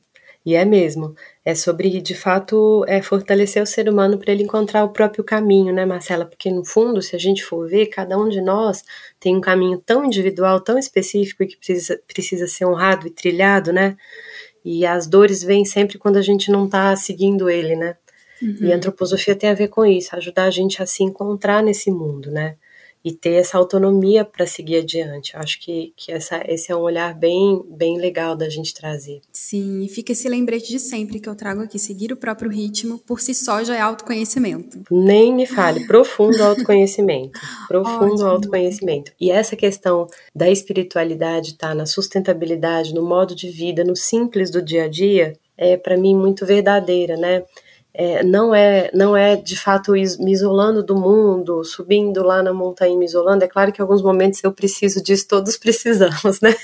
e 0.48 0.54
é 0.54 0.64
mesmo. 0.64 1.14
É 1.44 1.54
sobre, 1.54 2.00
de 2.00 2.14
fato, 2.14 2.82
é 2.88 3.02
fortalecer 3.02 3.62
o 3.62 3.66
ser 3.66 3.86
humano 3.86 4.16
para 4.16 4.32
ele 4.32 4.44
encontrar 4.44 4.82
o 4.82 4.88
próprio 4.88 5.22
caminho, 5.22 5.74
né, 5.74 5.84
Marcela? 5.84 6.24
Porque, 6.24 6.50
no 6.50 6.64
fundo, 6.64 7.02
se 7.02 7.14
a 7.14 7.18
gente 7.18 7.44
for 7.44 7.68
ver, 7.68 7.88
cada 7.88 8.16
um 8.16 8.30
de 8.30 8.40
nós 8.40 8.82
tem 9.20 9.36
um 9.36 9.42
caminho 9.42 9.76
tão 9.84 10.06
individual, 10.06 10.58
tão 10.58 10.78
específico 10.78 11.42
e 11.42 11.48
que 11.48 11.58
precisa, 11.58 12.00
precisa 12.08 12.46
ser 12.46 12.64
honrado 12.64 13.06
e 13.06 13.10
trilhado, 13.10 13.74
né? 13.74 13.94
E 14.64 14.86
as 14.86 15.06
dores 15.06 15.42
vêm 15.42 15.66
sempre 15.66 15.98
quando 15.98 16.16
a 16.16 16.22
gente 16.22 16.50
não 16.50 16.64
está 16.64 16.96
seguindo 16.96 17.50
ele, 17.50 17.76
né? 17.76 17.98
Uhum. 18.40 18.56
E 18.62 18.72
a 18.72 18.76
antroposofia 18.76 19.36
tem 19.36 19.50
a 19.50 19.54
ver 19.54 19.68
com 19.68 19.84
isso, 19.84 20.16
ajudar 20.16 20.44
a 20.44 20.50
gente 20.50 20.82
a 20.82 20.86
se 20.86 21.02
encontrar 21.02 21.62
nesse 21.62 21.90
mundo, 21.90 22.30
né? 22.30 22.56
E 23.04 23.12
ter 23.12 23.34
essa 23.34 23.56
autonomia 23.56 24.24
para 24.24 24.46
seguir 24.46 24.78
adiante. 24.78 25.34
Eu 25.34 25.40
acho 25.40 25.60
que, 25.60 25.92
que 25.96 26.12
essa, 26.12 26.42
esse 26.46 26.72
é 26.72 26.76
um 26.76 26.80
olhar 26.80 27.14
bem, 27.14 27.62
bem 27.70 27.98
legal 27.98 28.36
da 28.36 28.48
gente 28.48 28.74
trazer. 28.74 29.20
Sim, 29.32 29.82
e 29.84 29.88
fica 29.88 30.12
esse 30.12 30.28
lembrete 30.28 30.68
de 30.68 30.78
sempre 30.78 31.20
que 31.20 31.28
eu 31.28 31.34
trago 31.34 31.62
aqui: 31.62 31.78
seguir 31.78 32.12
o 32.12 32.16
próprio 32.16 32.50
ritmo 32.50 32.98
por 32.98 33.20
si 33.20 33.34
só 33.34 33.62
já 33.62 33.76
é 33.76 33.80
autoconhecimento. 33.80 34.82
Nem 34.90 35.32
me 35.32 35.46
fale, 35.46 35.86
profundo 35.86 36.42
autoconhecimento. 36.42 37.38
profundo 37.68 38.14
Ótimo. 38.14 38.28
autoconhecimento. 38.28 39.12
E 39.20 39.30
essa 39.30 39.56
questão 39.56 40.06
da 40.34 40.50
espiritualidade 40.50 41.56
tá 41.56 41.74
na 41.74 41.86
sustentabilidade, 41.86 42.94
no 42.94 43.02
modo 43.02 43.34
de 43.34 43.50
vida, 43.50 43.84
no 43.84 43.96
simples 43.96 44.50
do 44.50 44.62
dia 44.62 44.84
a 44.84 44.88
dia, 44.88 45.34
é 45.56 45.76
para 45.76 45.96
mim 45.96 46.14
muito 46.14 46.46
verdadeira, 46.46 47.16
né? 47.16 47.44
É, 47.92 48.22
não 48.22 48.54
é 48.54 48.90
não 48.94 49.16
é 49.16 49.36
de 49.36 49.56
fato 49.56 49.92
me 49.92 50.32
isolando 50.32 50.82
do 50.82 50.96
mundo, 50.96 51.64
subindo 51.64 52.22
lá 52.22 52.42
na 52.42 52.52
montanha 52.52 52.96
me 52.96 53.04
isolando. 53.04 53.44
É 53.44 53.48
claro 53.48 53.72
que 53.72 53.80
em 53.80 53.82
alguns 53.82 54.02
momentos 54.02 54.42
eu 54.42 54.52
preciso 54.52 55.02
disso, 55.02 55.26
todos 55.28 55.56
precisamos, 55.58 56.40
né? 56.40 56.54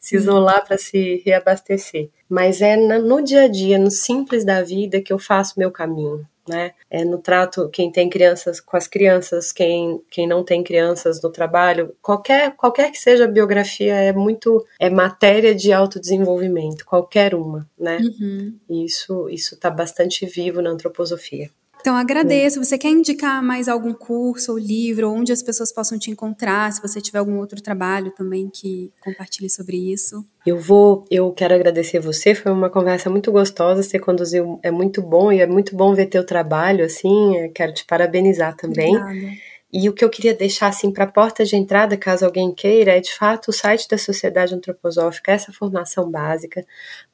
Se 0.00 0.16
isolar 0.16 0.64
para 0.66 0.78
se 0.78 1.22
reabastecer. 1.24 2.10
Mas 2.28 2.60
é 2.60 2.76
no 2.76 3.22
dia 3.22 3.42
a 3.42 3.48
dia, 3.48 3.78
no 3.78 3.90
simples 3.90 4.44
da 4.44 4.62
vida, 4.62 5.00
que 5.00 5.12
eu 5.12 5.18
faço 5.18 5.58
meu 5.58 5.70
caminho. 5.70 6.26
Né? 6.48 6.72
É 6.90 7.04
no 7.04 7.18
trato 7.18 7.68
quem 7.70 7.90
tem 7.90 8.08
crianças 8.08 8.60
com 8.60 8.76
as 8.76 8.86
crianças, 8.86 9.52
quem, 9.52 10.00
quem 10.10 10.26
não 10.26 10.44
tem 10.44 10.62
crianças 10.62 11.20
no 11.22 11.30
trabalho, 11.30 11.94
qualquer 12.02 12.54
qualquer 12.56 12.90
que 12.90 12.98
seja 12.98 13.24
a 13.24 13.28
biografia 13.28 13.94
é 13.94 14.12
muito 14.12 14.64
é 14.78 14.90
matéria 14.90 15.54
de 15.54 15.72
autodesenvolvimento, 15.72 16.84
qualquer 16.84 17.34
uma, 17.34 17.68
né? 17.78 17.98
Uhum. 17.98 18.58
Isso 18.68 19.28
isso 19.28 19.54
está 19.54 19.70
bastante 19.70 20.26
vivo 20.26 20.60
na 20.60 20.70
antroposofia. 20.70 21.50
Então 21.84 21.98
agradeço. 21.98 22.64
Você 22.64 22.78
quer 22.78 22.88
indicar 22.88 23.42
mais 23.42 23.68
algum 23.68 23.92
curso 23.92 24.52
ou 24.52 24.58
livro, 24.58 25.12
onde 25.12 25.34
as 25.34 25.42
pessoas 25.42 25.70
possam 25.70 25.98
te 25.98 26.10
encontrar? 26.10 26.72
Se 26.72 26.80
você 26.80 26.98
tiver 26.98 27.18
algum 27.18 27.36
outro 27.36 27.60
trabalho 27.60 28.10
também 28.12 28.48
que 28.48 28.90
compartilhe 29.02 29.50
sobre 29.50 29.92
isso. 29.92 30.24
Eu 30.46 30.58
vou, 30.58 31.04
eu 31.10 31.30
quero 31.32 31.54
agradecer 31.54 32.00
você. 32.00 32.34
Foi 32.34 32.50
uma 32.50 32.70
conversa 32.70 33.10
muito 33.10 33.30
gostosa. 33.30 33.82
Você 33.82 33.98
conduziu, 33.98 34.58
é 34.62 34.70
muito 34.70 35.02
bom 35.02 35.30
e 35.30 35.42
é 35.42 35.46
muito 35.46 35.76
bom 35.76 35.94
ver 35.94 36.06
teu 36.06 36.24
trabalho. 36.24 36.86
Assim, 36.86 37.50
quero 37.54 37.74
te 37.74 37.84
parabenizar 37.84 38.56
também. 38.56 38.96
Obrigada. 38.96 39.36
E 39.70 39.86
o 39.86 39.92
que 39.92 40.04
eu 40.04 40.08
queria 40.08 40.32
deixar 40.32 40.68
assim 40.68 40.90
para 40.90 41.04
a 41.04 41.12
porta 41.12 41.44
de 41.44 41.54
entrada, 41.54 41.98
caso 41.98 42.24
alguém 42.24 42.54
queira, 42.54 42.92
é 42.92 43.00
de 43.00 43.12
fato 43.12 43.48
o 43.48 43.52
site 43.52 43.86
da 43.88 43.98
Sociedade 43.98 44.54
Antroposófica, 44.54 45.32
essa 45.32 45.52
formação 45.52 46.10
básica, 46.10 46.64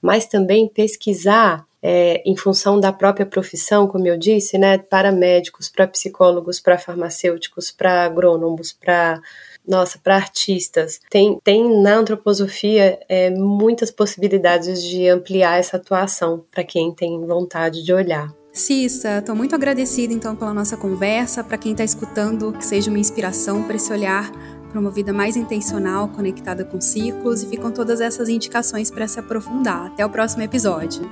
mas 0.00 0.26
também 0.26 0.68
pesquisar 0.68 1.66
é, 1.82 2.22
em 2.26 2.36
função 2.36 2.78
da 2.78 2.92
própria 2.92 3.24
profissão, 3.24 3.86
como 3.86 4.06
eu 4.06 4.18
disse, 4.18 4.58
né, 4.58 4.78
para 4.78 5.10
médicos, 5.10 5.68
para 5.68 5.86
psicólogos, 5.86 6.60
para 6.60 6.78
farmacêuticos, 6.78 7.70
para 7.70 8.04
agrônomos, 8.04 8.72
para 8.72 9.20
nossa, 9.66 9.98
para 9.98 10.16
artistas. 10.16 11.00
Tem, 11.10 11.38
tem 11.44 11.82
na 11.82 11.96
antroposofia 11.96 12.98
é, 13.08 13.30
muitas 13.30 13.90
possibilidades 13.90 14.82
de 14.82 15.08
ampliar 15.08 15.58
essa 15.58 15.76
atuação 15.76 16.44
para 16.50 16.64
quem 16.64 16.92
tem 16.92 17.24
vontade 17.24 17.84
de 17.84 17.92
olhar. 17.92 18.34
Cissa, 18.52 19.18
estou 19.18 19.36
muito 19.36 19.54
agradecida 19.54 20.12
então 20.12 20.34
pela 20.34 20.52
nossa 20.52 20.76
conversa. 20.76 21.44
Para 21.44 21.56
quem 21.56 21.72
está 21.72 21.84
escutando, 21.84 22.52
que 22.52 22.64
seja 22.64 22.90
uma 22.90 22.98
inspiração 22.98 23.62
para 23.62 23.76
esse 23.76 23.92
olhar 23.92 24.32
para 24.70 24.80
uma 24.80 24.90
vida 24.90 25.12
mais 25.12 25.36
intencional, 25.36 26.08
conectada 26.08 26.64
com 26.64 26.80
ciclos, 26.80 27.42
e 27.42 27.46
ficam 27.46 27.70
todas 27.70 28.00
essas 28.00 28.28
indicações 28.28 28.90
para 28.90 29.06
se 29.06 29.18
aprofundar. 29.18 29.86
Até 29.86 30.06
o 30.06 30.10
próximo 30.10 30.42
episódio. 30.42 31.02